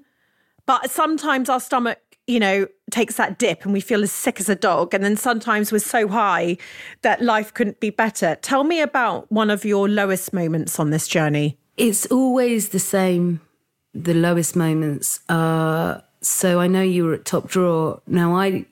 But 0.66 0.90
sometimes 0.90 1.48
our 1.48 1.58
stomach 1.58 1.98
you 2.30 2.40
know, 2.40 2.66
takes 2.90 3.16
that 3.16 3.38
dip 3.38 3.64
and 3.64 3.72
we 3.72 3.80
feel 3.80 4.02
as 4.02 4.12
sick 4.12 4.40
as 4.40 4.48
a 4.48 4.54
dog. 4.54 4.94
And 4.94 5.04
then 5.04 5.16
sometimes 5.16 5.72
we're 5.72 5.80
so 5.80 6.08
high 6.08 6.56
that 7.02 7.22
life 7.22 7.52
couldn't 7.52 7.80
be 7.80 7.90
better. 7.90 8.36
Tell 8.36 8.64
me 8.64 8.80
about 8.80 9.30
one 9.30 9.50
of 9.50 9.64
your 9.64 9.88
lowest 9.88 10.32
moments 10.32 10.78
on 10.78 10.90
this 10.90 11.08
journey. 11.08 11.58
It's 11.76 12.06
always 12.06 12.70
the 12.70 12.78
same. 12.78 13.40
The 13.94 14.14
lowest 14.14 14.54
moments 14.54 15.20
are. 15.28 16.04
So 16.20 16.60
I 16.60 16.66
know 16.66 16.82
you 16.82 17.04
were 17.04 17.14
at 17.14 17.24
Top 17.24 17.48
Drawer. 17.48 18.00
Now 18.06 18.36
I 18.36 18.66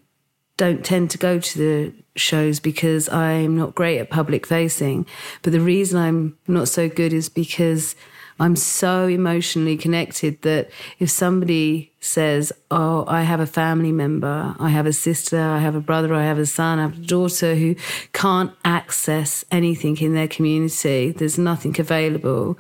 don't 0.57 0.85
tend 0.85 1.11
to 1.11 1.19
go 1.19 1.39
to 1.39 1.59
the 1.59 1.95
shows 2.17 2.61
because 2.61 3.09
I'm 3.09 3.57
not 3.57 3.75
great 3.75 3.99
at 3.99 4.11
public 4.11 4.47
facing. 4.47 5.07
But 5.43 5.53
the 5.53 5.61
reason 5.61 5.99
I'm 5.99 6.37
not 6.47 6.69
so 6.69 6.89
good 6.89 7.13
is 7.13 7.29
because 7.29 7.95
I'm 8.41 8.57
so 8.57 9.07
emotionally 9.09 9.77
connected 9.77 10.43
that 10.43 10.71
if 10.99 11.11
somebody 11.11 11.93
says, 12.01 12.53
Oh, 12.71 13.05
I 13.09 13.23
have 13.23 13.41
a 13.41 13.47
family 13.47 13.93
member, 13.93 14.55
I 14.59 14.69
have 14.69 14.87
a 14.87 14.93
sister, 14.93 15.41
I 15.41 15.59
have 15.59 15.75
a 15.75 15.81
brother, 15.81 16.15
I 16.15 16.25
have 16.25 16.39
a 16.39 16.47
son, 16.47 16.79
I 16.79 16.83
have 16.83 16.99
a 16.99 17.07
daughter 17.07 17.55
who 17.57 17.75
can't 18.13 18.53
access 18.65 19.45
anything 19.51 19.97
in 19.99 20.15
their 20.15 20.29
community, 20.29 21.11
there's 21.11 21.39
nothing 21.39 21.79
available 21.81 22.59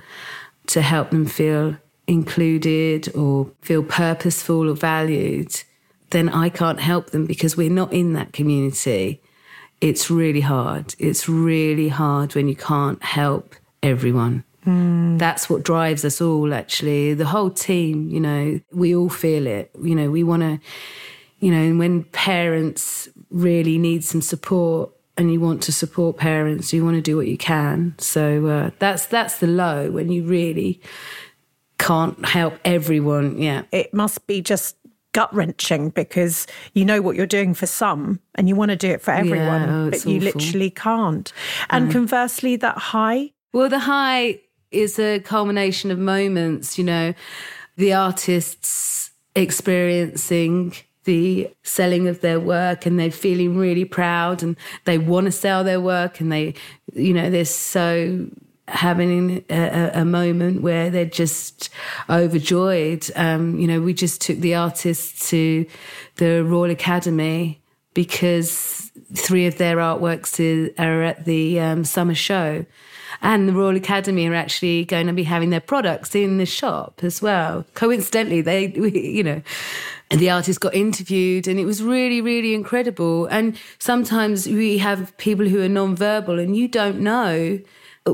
to 0.68 0.82
help 0.82 1.10
them 1.10 1.26
feel 1.26 1.76
included 2.08 3.14
or 3.14 3.50
feel 3.60 3.82
purposeful 3.82 4.68
or 4.68 4.74
valued, 4.74 5.62
then 6.10 6.28
I 6.28 6.48
can't 6.48 6.80
help 6.80 7.10
them 7.10 7.26
because 7.26 7.56
we're 7.56 7.70
not 7.70 7.92
in 7.92 8.14
that 8.14 8.32
community. 8.32 9.20
It's 9.80 10.10
really 10.10 10.40
hard. 10.40 10.96
It's 10.98 11.28
really 11.28 11.88
hard 11.88 12.34
when 12.34 12.48
you 12.48 12.56
can't 12.56 13.02
help 13.02 13.54
everyone. 13.82 14.42
Mm. 14.68 15.18
That's 15.18 15.48
what 15.48 15.62
drives 15.62 16.04
us 16.04 16.20
all, 16.20 16.52
actually. 16.52 17.14
The 17.14 17.24
whole 17.24 17.50
team, 17.50 18.08
you 18.10 18.20
know, 18.20 18.60
we 18.70 18.94
all 18.94 19.08
feel 19.08 19.46
it. 19.46 19.70
You 19.82 19.94
know, 19.94 20.10
we 20.10 20.22
want 20.22 20.42
to, 20.42 20.60
you 21.40 21.50
know, 21.50 21.78
when 21.78 22.04
parents 22.04 23.08
really 23.30 23.78
need 23.78 24.04
some 24.04 24.20
support 24.20 24.90
and 25.16 25.32
you 25.32 25.40
want 25.40 25.62
to 25.64 25.72
support 25.72 26.18
parents, 26.18 26.72
you 26.72 26.84
want 26.84 26.96
to 26.96 27.00
do 27.00 27.16
what 27.16 27.28
you 27.28 27.38
can. 27.38 27.94
So 27.98 28.46
uh, 28.46 28.70
that's 28.78 29.06
that's 29.06 29.38
the 29.38 29.46
low 29.46 29.90
when 29.90 30.12
you 30.12 30.24
really 30.24 30.82
can't 31.78 32.22
help 32.26 32.58
everyone. 32.64 33.40
Yeah, 33.40 33.62
it 33.72 33.94
must 33.94 34.26
be 34.26 34.42
just 34.42 34.76
gut 35.12 35.34
wrenching 35.34 35.88
because 35.90 36.46
you 36.74 36.84
know 36.84 37.00
what 37.00 37.16
you're 37.16 37.26
doing 37.26 37.54
for 37.54 37.66
some 37.66 38.20
and 38.34 38.48
you 38.48 38.54
want 38.54 38.70
to 38.70 38.76
do 38.76 38.90
it 38.90 39.00
for 39.00 39.12
everyone, 39.12 39.62
yeah, 39.62 39.76
oh, 39.76 39.90
but 39.90 40.04
you 40.04 40.20
literally 40.20 40.70
can't. 40.70 41.32
And 41.70 41.90
conversely, 41.90 42.56
that 42.56 42.76
high. 42.76 43.32
Well, 43.54 43.70
the 43.70 43.78
high 43.78 44.40
is 44.70 44.98
a 44.98 45.20
culmination 45.20 45.90
of 45.90 45.98
moments, 45.98 46.78
you 46.78 46.84
know, 46.84 47.14
the 47.76 47.92
artists 47.92 49.10
experiencing 49.34 50.74
the 51.04 51.50
selling 51.62 52.06
of 52.06 52.20
their 52.20 52.38
work 52.38 52.84
and 52.84 52.98
they're 52.98 53.10
feeling 53.10 53.56
really 53.56 53.84
proud 53.84 54.42
and 54.42 54.56
they 54.84 54.98
want 54.98 55.24
to 55.24 55.32
sell 55.32 55.64
their 55.64 55.80
work 55.80 56.20
and 56.20 56.30
they, 56.30 56.54
you 56.92 57.14
know, 57.14 57.30
they're 57.30 57.46
so 57.46 58.28
having 58.66 59.42
a, 59.48 59.90
a, 59.94 60.04
moment 60.04 60.60
where 60.60 60.90
they're 60.90 61.06
just 61.06 61.70
overjoyed. 62.10 63.10
Um, 63.16 63.58
you 63.58 63.66
know, 63.66 63.80
we 63.80 63.94
just 63.94 64.20
took 64.20 64.38
the 64.38 64.54
artists 64.54 65.30
to 65.30 65.64
the 66.16 66.44
Royal 66.44 66.70
Academy 66.70 67.62
because 67.94 68.92
three 69.14 69.46
of 69.46 69.56
their 69.56 69.76
artworks 69.76 70.38
are 70.78 71.02
at 71.02 71.24
the 71.24 71.58
um, 71.58 71.84
summer 71.84 72.14
show 72.14 72.66
and 73.20 73.48
the 73.48 73.52
Royal 73.52 73.76
Academy 73.76 74.26
are 74.28 74.34
actually 74.34 74.84
going 74.84 75.06
to 75.06 75.12
be 75.12 75.24
having 75.24 75.50
their 75.50 75.60
products 75.60 76.14
in 76.14 76.38
the 76.38 76.46
shop 76.46 77.00
as 77.02 77.20
well. 77.20 77.64
Coincidentally, 77.74 78.40
they, 78.40 78.68
you 78.68 79.22
know, 79.22 79.42
the 80.10 80.30
artist 80.30 80.60
got 80.60 80.74
interviewed 80.74 81.48
and 81.48 81.58
it 81.58 81.64
was 81.64 81.82
really, 81.82 82.20
really 82.20 82.54
incredible. 82.54 83.26
And 83.26 83.58
sometimes 83.78 84.46
we 84.46 84.78
have 84.78 85.16
people 85.18 85.48
who 85.48 85.62
are 85.62 85.68
non-verbal 85.68 86.38
and 86.38 86.56
you 86.56 86.68
don't 86.68 87.00
know 87.00 87.60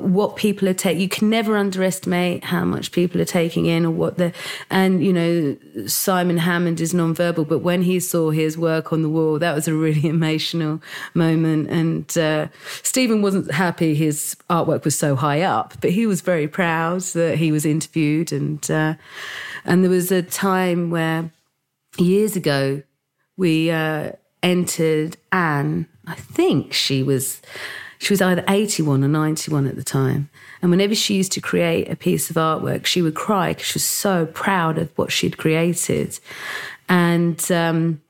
what 0.03 0.37
people 0.37 0.69
are 0.69 0.75
taking. 0.75 1.01
You 1.01 1.09
can 1.09 1.31
never 1.31 1.57
underestimate 1.57 2.45
how 2.45 2.65
much 2.65 2.93
people 2.93 3.21
are 3.21 3.27
taking 3.27 3.67
in 3.67 3.87
or 3.87 3.91
what 3.91 4.17
the. 4.17 4.33
And 4.71 5.05
you 5.05 5.13
know, 5.13 5.57
Simon 5.87 6.39
Hammond 6.39 6.81
is 6.81 6.95
non-verbal, 6.95 7.45
but 7.45 7.59
when 7.61 7.83
he 7.83 8.01
saw 8.01 8.31
his 8.31 8.59
work 8.59 8.93
on 8.93 9.03
the 9.03 9.09
wall, 9.09 9.39
that 9.39 9.55
was 9.55 9.69
a 9.69 9.75
really 9.75 10.07
emotional 10.09 10.83
moment. 11.15 11.71
And 11.71 12.19
uh, 12.19 12.49
Stephen 12.83 13.23
wasn't 13.23 13.51
happy 13.51 13.95
his 13.95 14.37
artwork 14.51 14.85
was 14.85 14.99
so 14.99 15.17
high 15.17 15.43
up, 15.43 15.75
but 15.81 15.91
he 15.91 16.07
was 16.07 16.21
very 16.21 16.49
proud 16.49 17.01
that 17.01 17.39
he 17.39 17.53
was 17.53 17.65
interviewed. 17.65 18.33
And 18.33 18.71
uh, 18.71 18.95
and 19.65 19.83
there 19.83 19.91
was 19.91 20.13
a 20.13 20.23
time 20.23 20.91
where 20.91 21.31
years 21.99 22.37
ago 22.37 22.83
we 23.37 23.71
uh, 23.71 24.13
entered 24.43 25.17
Anne. 25.33 25.87
I 26.07 26.15
think 26.15 26.73
she 26.73 27.03
was 27.03 27.41
she 28.05 28.13
was 28.13 28.21
either 28.21 28.45
81 28.49 29.03
or 29.03 29.09
91 29.09 29.67
at 29.67 29.77
the 29.77 29.83
time. 29.83 30.29
And 30.61 30.71
whenever 30.71 30.95
she 30.95 31.15
used 31.15 31.33
to 31.33 31.41
create 31.41 31.91
a 31.91 31.97
piece 31.97 32.29
of 32.29 32.37
artwork, 32.37 32.85
she 32.85 33.01
would 33.01 33.15
cry 33.15 33.53
because 33.53 33.67
she 33.67 33.77
was 33.77 33.85
so 33.85 34.27
proud 34.27 34.79
of 34.79 34.91
what 34.97 35.11
she'd 35.11 35.39
created. 35.39 36.19
And 36.89 37.51
um, 37.51 38.03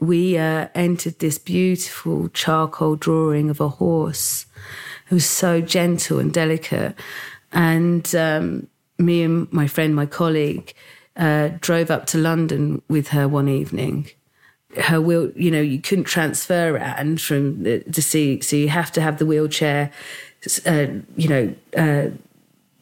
we 0.00 0.36
uh, 0.36 0.68
entered 0.74 1.18
this 1.18 1.38
beautiful 1.38 2.28
charcoal 2.28 2.96
drawing 2.96 3.48
of 3.48 3.60
a 3.60 3.68
horse 3.68 4.44
who 5.06 5.16
was 5.16 5.26
so 5.26 5.62
gentle 5.62 6.18
and 6.18 6.32
delicate. 6.32 6.94
And 7.52 8.14
um, 8.14 8.68
me 8.98 9.22
and 9.22 9.50
my 9.50 9.66
friend, 9.66 9.96
my 9.96 10.06
colleague, 10.06 10.74
uh, 11.16 11.50
drove 11.60 11.90
up 11.90 12.06
to 12.08 12.18
London 12.18 12.82
with 12.88 13.08
her 13.08 13.26
one 13.26 13.48
evening 13.48 14.10
her 14.76 15.00
wheel, 15.00 15.32
you 15.34 15.50
know, 15.50 15.60
you 15.60 15.80
couldn't 15.80 16.04
transfer 16.04 16.76
Anne 16.76 17.16
from 17.18 17.62
the, 17.62 17.80
to 17.80 18.02
see, 18.02 18.40
so 18.40 18.56
you 18.56 18.68
have 18.68 18.92
to 18.92 19.00
have 19.00 19.18
the 19.18 19.26
wheelchair, 19.26 19.90
uh, 20.66 20.86
you 21.16 21.28
know, 21.28 21.54
uh, 21.76 22.10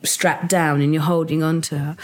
strapped 0.02 0.48
down 0.48 0.80
and 0.80 0.92
you're 0.92 1.02
holding 1.02 1.42
on 1.42 1.60
to 1.62 1.78
her. 1.78 1.96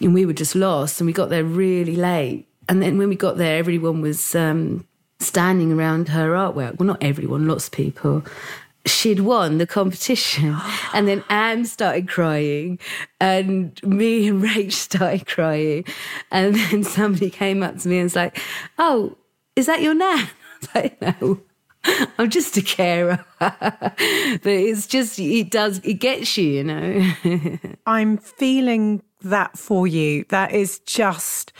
And 0.00 0.14
we 0.14 0.26
were 0.26 0.32
just 0.32 0.54
lost 0.54 1.00
and 1.00 1.06
we 1.06 1.12
got 1.12 1.30
there 1.30 1.44
really 1.44 1.96
late. 1.96 2.46
And 2.68 2.82
then 2.82 2.98
when 2.98 3.08
we 3.08 3.16
got 3.16 3.36
there, 3.36 3.58
everyone 3.58 4.00
was 4.00 4.34
um, 4.34 4.86
standing 5.20 5.72
around 5.72 6.08
her 6.10 6.30
artwork. 6.30 6.78
Well, 6.78 6.86
not 6.86 7.02
everyone, 7.02 7.46
lots 7.46 7.66
of 7.66 7.72
people. 7.72 8.24
She'd 8.86 9.20
won 9.20 9.58
the 9.58 9.66
competition. 9.66 10.56
And 10.94 11.08
then 11.08 11.24
Anne 11.28 11.64
started 11.64 12.08
crying, 12.08 12.78
and 13.20 13.82
me 13.82 14.28
and 14.28 14.40
Rach 14.40 14.72
started 14.88 15.26
crying. 15.26 15.84
And 16.30 16.54
then 16.54 16.84
somebody 16.84 17.30
came 17.30 17.64
up 17.64 17.78
to 17.78 17.88
me 17.88 17.96
and 17.96 18.04
was 18.04 18.14
like, 18.14 18.38
Oh, 18.78 19.16
is 19.56 19.66
that 19.66 19.82
your 19.82 19.94
nan? 19.94 20.18
I 20.18 20.28
was 20.60 20.74
like, 20.74 21.02
No. 21.02 21.40
I'm 22.18 22.30
just 22.30 22.56
a 22.56 22.62
carer. 22.62 23.24
but 23.38 23.96
it's 24.46 24.86
just, 24.86 25.18
it 25.18 25.50
does, 25.50 25.80
it 25.84 25.94
gets 25.94 26.36
you, 26.36 26.48
you 26.48 26.64
know. 26.64 27.58
I'm 27.86 28.16
feeling 28.18 29.02
that 29.22 29.58
for 29.58 29.86
you. 29.86 30.24
That 30.28 30.52
is 30.52 30.78
just 30.80 31.52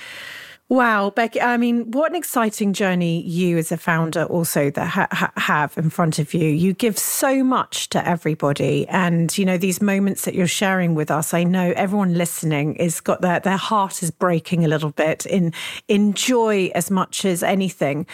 Wow, 0.70 1.10
Becky. 1.10 1.42
I 1.42 1.58
mean, 1.58 1.90
what 1.90 2.10
an 2.10 2.16
exciting 2.16 2.72
journey 2.72 3.20
you 3.22 3.58
as 3.58 3.70
a 3.70 3.76
founder 3.76 4.24
also 4.24 4.70
that 4.70 4.86
ha- 4.86 5.08
ha- 5.12 5.32
have 5.36 5.76
in 5.76 5.90
front 5.90 6.18
of 6.18 6.32
you. 6.32 6.48
You 6.48 6.72
give 6.72 6.98
so 6.98 7.44
much 7.44 7.90
to 7.90 8.08
everybody, 8.08 8.88
and 8.88 9.36
you 9.36 9.44
know 9.44 9.58
these 9.58 9.82
moments 9.82 10.24
that 10.24 10.34
you're 10.34 10.46
sharing 10.46 10.94
with 10.94 11.10
us. 11.10 11.34
I 11.34 11.44
know 11.44 11.74
everyone 11.76 12.14
listening 12.14 12.76
is 12.76 13.00
got 13.02 13.20
their 13.20 13.40
their 13.40 13.58
heart 13.58 14.02
is 14.02 14.10
breaking 14.10 14.64
a 14.64 14.68
little 14.68 14.90
bit 14.90 15.26
in 15.26 15.52
in 15.86 16.14
joy 16.14 16.70
as 16.74 16.90
much 16.90 17.26
as 17.26 17.42
anything. 17.42 18.06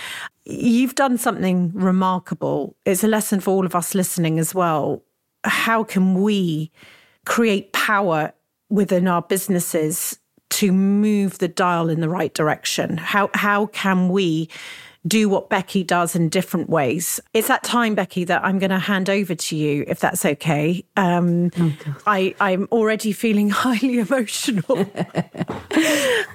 You've 0.44 0.96
done 0.96 1.18
something 1.18 1.70
remarkable. 1.72 2.76
It's 2.84 3.05
a 3.05 3.09
lesson 3.09 3.38
for 3.40 3.53
all 3.53 3.64
of 3.64 3.76
us 3.76 3.94
listening 3.94 4.40
as 4.40 4.55
well. 4.55 5.05
How 5.44 5.84
can 5.84 6.14
we 6.14 6.72
create 7.24 7.72
power 7.72 8.32
within 8.70 9.09
our 9.09 9.22
businesses 9.22 10.20
to 10.51 10.72
move 10.72 11.38
the 11.38 11.48
dial 11.48 11.88
in 11.88 12.01
the 12.01 12.09
right 12.09 12.32
direction? 12.34 12.96
How 12.96 13.30
how 13.34 13.66
can 13.66 14.09
we 14.09 14.48
do 15.07 15.28
what 15.28 15.48
Becky 15.48 15.82
does 15.82 16.14
in 16.14 16.28
different 16.28 16.68
ways. 16.68 17.20
It's 17.32 17.48
that 17.48 17.62
time, 17.62 17.94
Becky, 17.94 18.24
that 18.24 18.44
I'm 18.44 18.59
going 18.59 18.70
to 18.70 18.78
hand 18.78 19.09
over 19.09 19.34
to 19.34 19.57
you, 19.57 19.84
if 19.88 20.01
that's 20.01 20.24
okay. 20.24 20.84
Um, 20.96 21.51
oh, 21.59 21.72
I, 22.07 22.34
I'm 22.38 22.68
already 22.70 23.12
feeling 23.12 23.48
highly 23.51 23.98
emotional, 23.98 24.64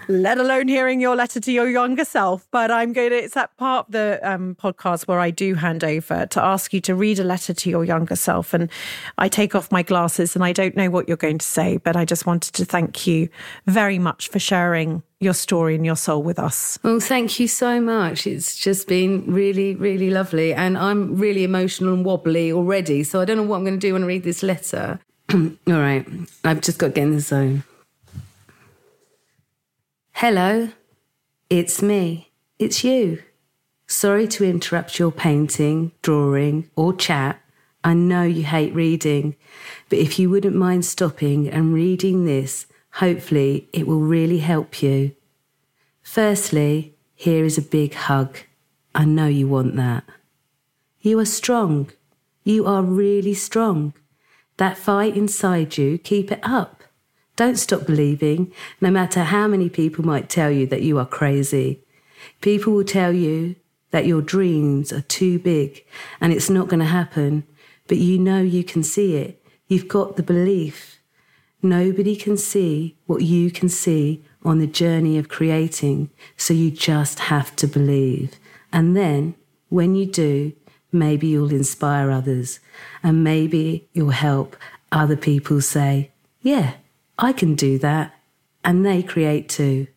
let 0.07 0.37
alone 0.37 0.67
hearing 0.67 0.99
your 0.99 1.15
letter 1.15 1.39
to 1.39 1.51
your 1.51 1.69
younger 1.69 2.05
self. 2.05 2.47
But 2.51 2.71
I'm 2.71 2.93
going 2.93 3.09
to, 3.11 3.17
it's 3.17 3.33
that 3.33 3.55
part 3.57 3.87
of 3.87 3.91
the 3.91 4.19
um, 4.23 4.55
podcast 4.55 5.07
where 5.07 5.19
I 5.19 5.31
do 5.31 5.55
hand 5.55 5.83
over 5.83 6.25
to 6.25 6.43
ask 6.43 6.73
you 6.73 6.81
to 6.81 6.95
read 6.95 7.19
a 7.19 7.23
letter 7.23 7.53
to 7.53 7.69
your 7.69 7.85
younger 7.85 8.15
self. 8.15 8.53
And 8.53 8.69
I 9.17 9.27
take 9.27 9.55
off 9.55 9.71
my 9.71 9.83
glasses 9.83 10.35
and 10.35 10.43
I 10.43 10.53
don't 10.53 10.75
know 10.75 10.89
what 10.89 11.07
you're 11.07 11.17
going 11.17 11.37
to 11.39 11.45
say, 11.45 11.77
but 11.77 11.95
I 11.95 12.05
just 12.05 12.25
wanted 12.25 12.53
to 12.53 12.65
thank 12.65 13.07
you 13.07 13.29
very 13.65 13.99
much 13.99 14.29
for 14.29 14.39
sharing 14.39 15.03
your 15.19 15.33
story 15.33 15.75
and 15.75 15.85
your 15.85 15.95
soul 15.95 16.21
with 16.21 16.39
us. 16.39 16.77
Well, 16.83 16.99
thank 16.99 17.39
you 17.39 17.47
so 17.47 17.81
much. 17.81 18.27
It's 18.27 18.55
just 18.55 18.87
been 18.87 19.25
really, 19.31 19.75
really 19.75 20.09
lovely. 20.09 20.53
And 20.53 20.77
I'm 20.77 21.15
really 21.15 21.43
emotional 21.43 21.93
and 21.93 22.05
wobbly 22.05 22.51
already. 22.51 23.03
So 23.03 23.21
I 23.21 23.25
don't 23.25 23.37
know 23.37 23.43
what 23.43 23.57
I'm 23.57 23.63
going 23.63 23.79
to 23.79 23.87
do 23.87 23.93
when 23.93 24.03
I 24.03 24.07
read 24.07 24.23
this 24.23 24.43
letter. 24.43 24.99
All 25.33 25.49
right. 25.67 26.05
I've 26.43 26.61
just 26.61 26.77
got 26.77 26.87
to 26.87 26.93
get 26.93 27.03
in 27.03 27.11
the 27.13 27.19
zone. 27.21 27.63
Hello. 30.19 30.69
It's 31.49 31.81
me. 31.81 32.31
It's 32.57 32.83
you. 32.83 33.21
Sorry 33.87 34.27
to 34.29 34.43
interrupt 34.45 34.97
your 34.97 35.11
painting, 35.11 35.91
drawing, 36.01 36.69
or 36.75 36.93
chat. 36.93 37.41
I 37.83 37.93
know 37.93 38.23
you 38.23 38.43
hate 38.43 38.73
reading, 38.73 39.35
but 39.89 39.99
if 39.99 40.17
you 40.17 40.29
wouldn't 40.29 40.55
mind 40.55 40.85
stopping 40.85 41.49
and 41.49 41.73
reading 41.73 42.25
this, 42.25 42.65
Hopefully, 42.95 43.67
it 43.73 43.85
will 43.85 43.99
really 43.99 44.39
help 44.39 44.81
you. 44.81 45.13
Firstly, 46.01 46.95
here 47.13 47.43
is 47.43 47.57
a 47.57 47.61
big 47.61 47.93
hug. 47.93 48.37
I 48.93 49.03
know 49.03 49.27
you 49.27 49.49
want 49.49 49.75
that. 49.75 50.05
You 51.01 51.19
are 51.19 51.25
strong. 51.25 51.91
You 52.45 52.65
are 52.65 52.83
really 52.83 53.33
strong. 53.33 53.93
That 54.55 54.77
fight 54.77 55.17
inside 55.17 55.77
you, 55.77 55.97
keep 55.97 56.31
it 56.31 56.39
up. 56.41 56.74
Don't 57.35 57.57
stop 57.57 57.85
believing, 57.85 58.53
no 58.79 58.89
matter 58.89 59.23
how 59.23 59.47
many 59.47 59.69
people 59.69 60.05
might 60.05 60.29
tell 60.29 60.49
you 60.49 60.65
that 60.67 60.81
you 60.83 60.97
are 60.97 61.05
crazy. 61.05 61.81
People 62.41 62.73
will 62.73 62.85
tell 62.85 63.11
you 63.11 63.55
that 63.91 64.05
your 64.05 64.21
dreams 64.21 64.93
are 64.93 65.01
too 65.01 65.39
big 65.39 65.85
and 66.21 66.31
it's 66.31 66.49
not 66.49 66.67
going 66.67 66.79
to 66.79 66.85
happen, 66.85 67.43
but 67.87 67.97
you 67.97 68.17
know 68.17 68.41
you 68.41 68.63
can 68.63 68.83
see 68.83 69.15
it. 69.15 69.43
You've 69.67 69.87
got 69.87 70.15
the 70.15 70.23
belief. 70.23 70.99
Nobody 71.61 72.15
can 72.15 72.37
see 72.37 72.95
what 73.05 73.23
you 73.23 73.51
can 73.51 73.69
see 73.69 74.23
on 74.43 74.59
the 74.59 74.67
journey 74.67 75.17
of 75.17 75.27
creating, 75.27 76.11
so 76.37 76.53
you 76.53 76.69
just 76.69 77.19
have 77.19 77.55
to 77.55 77.67
believe. 77.67 78.35
And 78.71 78.95
then, 78.95 79.33
when 79.69 79.95
you 79.95 80.05
do, 80.05 80.53
maybe 80.91 81.27
you'll 81.27 81.51
inspire 81.51 82.11
others, 82.11 82.59
and 83.01 83.23
maybe 83.23 83.89
you'll 83.93 84.11
help 84.11 84.55
other 84.91 85.17
people 85.17 85.59
say, 85.61 86.11
Yeah, 86.41 86.75
I 87.17 87.33
can 87.33 87.55
do 87.55 87.77
that. 87.79 88.13
And 88.63 88.85
they 88.85 89.03
create 89.03 89.47
too. 89.47 89.87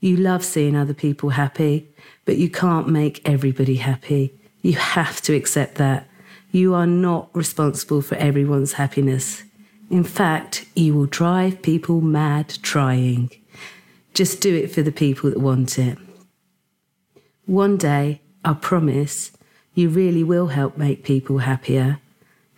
You 0.00 0.16
love 0.16 0.44
seeing 0.44 0.76
other 0.76 0.94
people 0.94 1.30
happy, 1.30 1.88
but 2.24 2.36
you 2.36 2.50
can't 2.50 2.88
make 2.88 3.26
everybody 3.28 3.76
happy. 3.76 4.34
You 4.62 4.74
have 4.74 5.20
to 5.22 5.34
accept 5.34 5.76
that. 5.76 6.08
You 6.50 6.74
are 6.74 6.86
not 6.86 7.30
responsible 7.34 8.02
for 8.02 8.14
everyone's 8.16 8.74
happiness. 8.74 9.42
In 9.90 10.04
fact, 10.04 10.66
you 10.74 10.94
will 10.94 11.06
drive 11.06 11.62
people 11.62 12.00
mad 12.00 12.58
trying. 12.62 13.30
Just 14.14 14.40
do 14.40 14.54
it 14.54 14.70
for 14.70 14.82
the 14.82 14.92
people 14.92 15.30
that 15.30 15.40
want 15.40 15.78
it. 15.78 15.98
One 17.46 17.76
day, 17.76 18.20
I 18.44 18.54
promise, 18.54 19.32
you 19.74 19.88
really 19.88 20.24
will 20.24 20.48
help 20.48 20.76
make 20.76 21.04
people 21.04 21.38
happier. 21.38 22.00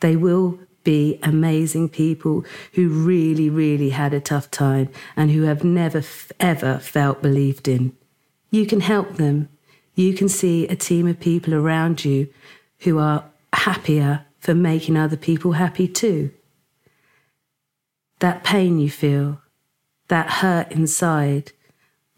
They 0.01 0.17
will 0.17 0.59
be 0.85 1.19
amazing 1.23 1.89
people 1.89 2.45
who 2.73 2.89
really, 2.89 3.51
really 3.51 3.91
had 3.91 4.15
a 4.15 4.21
tough 4.21 4.51
time 4.51 4.89
and 5.17 5.31
who 5.31 5.43
have 5.43 5.63
never, 5.65 6.03
ever 6.39 6.79
felt 6.79 7.23
believed 7.23 7.69
in. 7.69 7.97
You 8.51 8.67
can 8.67 8.81
help 8.81 9.17
them. 9.17 9.49
You 9.95 10.15
can 10.15 10.29
see 10.29 10.67
a 10.67 10.77
team 10.77 11.07
of 11.07 11.21
people 11.21 11.55
around 11.55 12.05
you 12.05 12.29
who 12.81 12.99
are 12.99 13.25
happier 13.53 14.25
for 14.39 14.55
making 14.55 14.97
other 14.97 15.17
people 15.17 15.53
happy 15.53 15.87
too 15.87 16.31
that 18.21 18.45
pain 18.45 18.79
you 18.79 18.89
feel, 18.89 19.41
that 20.09 20.31
hurt 20.31 20.71
inside, 20.71 21.53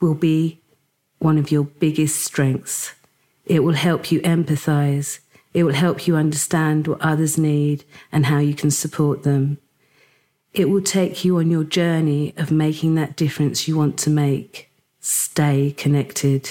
will 0.00 0.14
be 0.14 0.60
one 1.18 1.38
of 1.38 1.50
your 1.50 1.64
biggest 1.64 2.22
strengths. 2.22 2.94
It 3.46 3.60
will 3.60 3.74
help 3.74 4.12
you 4.12 4.20
empathize. 4.20 5.20
It 5.54 5.64
will 5.64 5.74
help 5.74 6.06
you 6.06 6.16
understand 6.16 6.86
what 6.86 7.00
others 7.00 7.36
need 7.36 7.84
and 8.10 8.26
how 8.26 8.38
you 8.38 8.54
can 8.54 8.70
support 8.70 9.22
them. 9.22 9.58
It 10.54 10.68
will 10.68 10.82
take 10.82 11.24
you 11.24 11.38
on 11.38 11.50
your 11.50 11.64
journey 11.64 12.34
of 12.36 12.50
making 12.50 12.94
that 12.94 13.16
difference 13.16 13.66
you 13.66 13.76
want 13.76 13.98
to 14.00 14.10
make. 14.10 14.70
Stay 15.00 15.74
connected. 15.76 16.50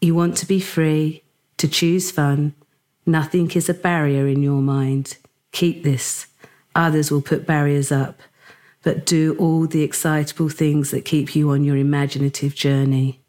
You 0.00 0.14
want 0.14 0.36
to 0.38 0.46
be 0.46 0.60
free, 0.60 1.22
to 1.56 1.68
choose 1.68 2.10
fun. 2.10 2.54
Nothing 3.06 3.50
is 3.52 3.68
a 3.68 3.74
barrier 3.74 4.26
in 4.26 4.42
your 4.42 4.60
mind. 4.60 5.16
Keep 5.52 5.84
this. 5.84 6.26
Others 6.74 7.10
will 7.10 7.22
put 7.22 7.46
barriers 7.46 7.90
up, 7.90 8.20
but 8.82 9.06
do 9.06 9.36
all 9.38 9.66
the 9.66 9.82
excitable 9.82 10.48
things 10.48 10.90
that 10.90 11.04
keep 11.04 11.34
you 11.34 11.50
on 11.50 11.64
your 11.64 11.76
imaginative 11.76 12.54
journey. 12.54 13.20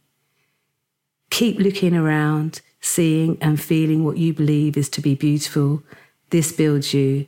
Keep 1.29 1.59
looking 1.59 1.95
around, 1.95 2.61
seeing 2.88 3.38
and 3.41 3.59
feeling 3.59 4.03
what 4.03 4.17
you 4.17 4.33
believe 4.33 4.77
is 4.77 4.89
to 4.89 5.01
be 5.01 5.15
beautiful. 5.15 5.83
This 6.29 6.51
builds 6.51 6.93
you. 6.93 7.27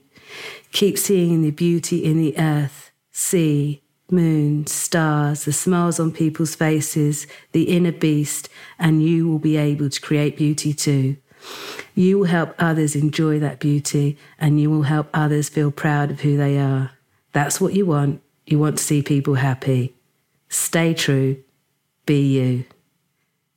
Keep 0.72 0.98
seeing 0.98 1.42
the 1.42 1.52
beauty 1.52 2.04
in 2.04 2.18
the 2.18 2.38
earth, 2.38 2.92
sea, 3.12 3.82
moon, 4.12 4.66
stars, 4.68 5.46
the 5.46 5.54
smiles 5.54 6.00
on 6.00 6.12
people's 6.12 6.56
faces, 6.56 7.28
the 7.52 7.64
inner 7.64 7.92
beast, 7.92 8.50
and 8.78 9.04
you 9.04 9.28
will 9.28 9.40
be 9.40 9.58
able 9.58 9.90
to 9.90 10.02
create 10.02 10.38
beauty 10.38 10.74
too. 10.74 11.18
You 11.96 12.20
will 12.20 12.26
help 12.26 12.56
others 12.60 12.96
enjoy 12.96 13.40
that 13.40 13.60
beauty 13.60 14.18
and 14.40 14.60
you 14.60 14.70
will 14.70 14.84
help 14.84 15.10
others 15.14 15.50
feel 15.50 15.72
proud 15.72 16.12
of 16.12 16.22
who 16.22 16.38
they 16.38 16.58
are. 16.58 16.92
That's 17.34 17.62
what 17.62 17.74
you 17.74 17.86
want. 17.86 18.22
You 18.46 18.60
want 18.60 18.78
to 18.78 18.84
see 18.84 19.02
people 19.02 19.36
happy. 19.36 19.96
Stay 20.50 20.94
true. 20.94 21.44
Be 22.06 22.22
you. 22.22 22.66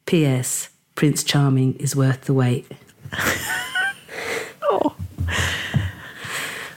P.S. 0.06 0.68
Prince 0.94 1.24
Charming 1.24 1.74
is 1.76 1.96
worth 1.96 2.22
the 2.22 2.34
wait. 2.34 2.66
oh. 4.62 4.94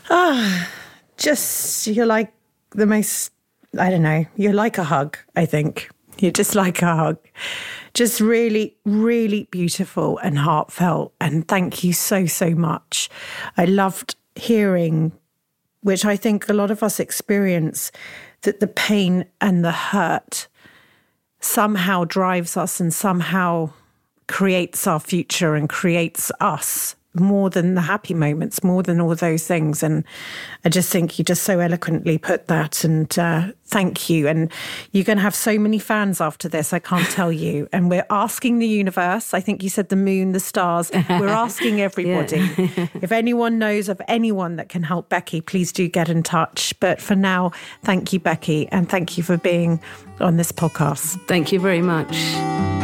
Ah, 0.10 0.70
just, 1.18 1.88
you're 1.88 2.06
like 2.06 2.34
the 2.72 2.86
most, 2.86 3.32
I 3.78 3.90
don't 3.90 4.04
know, 4.04 4.26
you're 4.36 4.54
like 4.54 4.78
a 4.78 4.84
hug, 4.84 5.18
I 5.36 5.46
think. 5.46 5.90
You're 6.18 6.32
just 6.32 6.56
like 6.56 6.82
a 6.82 6.96
hug 6.96 7.18
just 7.96 8.20
really, 8.20 8.76
really 8.84 9.48
beautiful 9.52 10.18
and 10.20 10.38
heartfelt. 10.38 11.14
And 11.20 11.48
thank 11.48 11.84
you 11.84 11.94
so, 11.94 12.26
so 12.26 12.52
much. 12.52 13.10
I 13.58 13.66
loved 13.66 14.16
hearing, 14.36 15.14
which 15.82 16.04
I 16.06 16.18
think 16.18 16.48
a 16.50 16.54
lot 16.54 16.72
of 16.72 16.84
us 16.84 17.00
experience, 17.00 17.92
that 18.42 18.60
the 18.60 18.68
pain 18.68 19.26
and 19.40 19.64
the 19.64 19.72
hurt 19.72 20.48
somehow 21.40 22.04
drives 22.04 22.58
us 22.58 22.82
and 22.82 22.94
somehow 22.94 23.72
creates 24.28 24.88
our 24.88 25.00
future 25.00 25.56
and 25.56 25.70
creates 25.70 26.32
us 26.40 26.96
more 27.20 27.50
than 27.50 27.76
the 27.76 27.82
happy 27.82 28.14
moments, 28.14 28.64
more 28.64 28.84
than 28.84 29.00
all 29.00 29.16
those 29.16 29.48
things. 29.48 29.82
And 29.84 30.04
I 30.64 30.70
just 30.70 30.92
think 30.92 31.18
you 31.18 31.26
just 31.26 31.44
so 31.44 31.60
eloquently 31.60 32.18
put 32.18 32.48
that. 32.48 32.84
And 32.84 33.18
uh, 33.18 33.52
thank 33.66 34.10
you. 34.10 34.28
And 34.28 34.52
you're 34.92 35.04
going 35.04 35.18
to 35.18 35.24
have 35.24 35.36
so 35.36 35.58
many 35.58 35.80
fans 35.80 36.22
after 36.22 36.50
this, 36.50 36.74
I 36.74 36.80
can't 36.80 37.10
tell 37.10 37.32
you. 37.32 37.68
And 37.72 37.90
we're 37.90 38.06
asking 38.10 38.60
the 38.60 38.68
universe, 38.68 39.34
I 39.34 39.40
think 39.40 39.64
you 39.64 39.70
said 39.70 39.90
the 39.90 39.96
moon, 39.96 40.34
the 40.34 40.40
stars, 40.40 40.92
we're 41.10 41.28
asking 41.30 41.82
everybody. 41.82 42.40
if 43.02 43.12
anyone 43.12 43.58
knows 43.60 43.90
of 43.90 44.02
anyone 44.08 44.58
that 44.58 44.70
can 44.70 44.84
help 44.84 45.10
Becky, 45.10 45.42
please 45.42 45.72
do 45.72 45.88
get 45.88 46.10
in 46.10 46.24
touch. 46.24 46.74
But 46.80 47.02
for 47.02 47.16
now, 47.16 47.52
thank 47.84 48.12
you, 48.14 48.20
Becky. 48.20 48.68
And 48.70 48.90
thank 48.90 49.18
you 49.18 49.24
for 49.24 49.38
being 49.38 49.80
on 50.20 50.38
this 50.38 50.52
podcast. 50.52 51.26
Thank 51.28 51.52
you 51.52 51.60
very 51.60 51.82
much. 51.82 52.75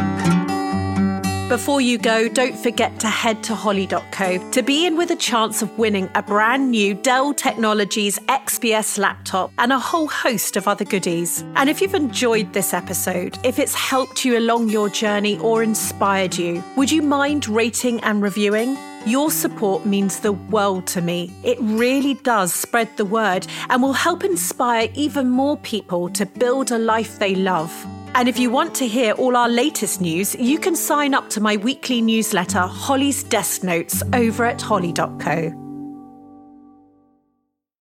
Before 1.52 1.82
you 1.82 1.98
go, 1.98 2.30
don't 2.30 2.56
forget 2.56 2.98
to 3.00 3.08
head 3.08 3.42
to 3.42 3.54
holly.co 3.54 4.50
to 4.52 4.62
be 4.62 4.86
in 4.86 4.96
with 4.96 5.10
a 5.10 5.16
chance 5.16 5.60
of 5.60 5.78
winning 5.78 6.08
a 6.14 6.22
brand 6.22 6.70
new 6.70 6.94
Dell 6.94 7.34
Technologies 7.34 8.18
XPS 8.20 8.96
laptop 8.96 9.52
and 9.58 9.70
a 9.70 9.78
whole 9.78 10.08
host 10.08 10.56
of 10.56 10.66
other 10.66 10.86
goodies. 10.86 11.44
And 11.56 11.68
if 11.68 11.82
you've 11.82 11.94
enjoyed 11.94 12.54
this 12.54 12.72
episode, 12.72 13.36
if 13.44 13.58
it's 13.58 13.74
helped 13.74 14.24
you 14.24 14.38
along 14.38 14.70
your 14.70 14.88
journey 14.88 15.38
or 15.40 15.62
inspired 15.62 16.38
you, 16.38 16.64
would 16.74 16.90
you 16.90 17.02
mind 17.02 17.46
rating 17.46 18.00
and 18.00 18.22
reviewing? 18.22 18.78
Your 19.04 19.30
support 19.30 19.84
means 19.84 20.20
the 20.20 20.32
world 20.32 20.86
to 20.86 21.02
me. 21.02 21.34
It 21.44 21.58
really 21.60 22.14
does 22.14 22.54
spread 22.54 22.96
the 22.96 23.04
word 23.04 23.46
and 23.68 23.82
will 23.82 23.92
help 23.92 24.24
inspire 24.24 24.88
even 24.94 25.28
more 25.28 25.58
people 25.58 26.08
to 26.14 26.24
build 26.24 26.70
a 26.70 26.78
life 26.78 27.18
they 27.18 27.34
love. 27.34 27.70
And 28.14 28.28
if 28.28 28.38
you 28.38 28.50
want 28.50 28.74
to 28.76 28.86
hear 28.86 29.12
all 29.12 29.36
our 29.36 29.48
latest 29.48 30.00
news, 30.00 30.34
you 30.34 30.58
can 30.58 30.76
sign 30.76 31.14
up 31.14 31.30
to 31.30 31.40
my 31.40 31.56
weekly 31.56 32.02
newsletter, 32.02 32.60
Holly's 32.60 33.22
Desk 33.22 33.62
Notes, 33.62 34.02
over 34.12 34.44
at 34.44 34.60
holly.co. 34.60 35.61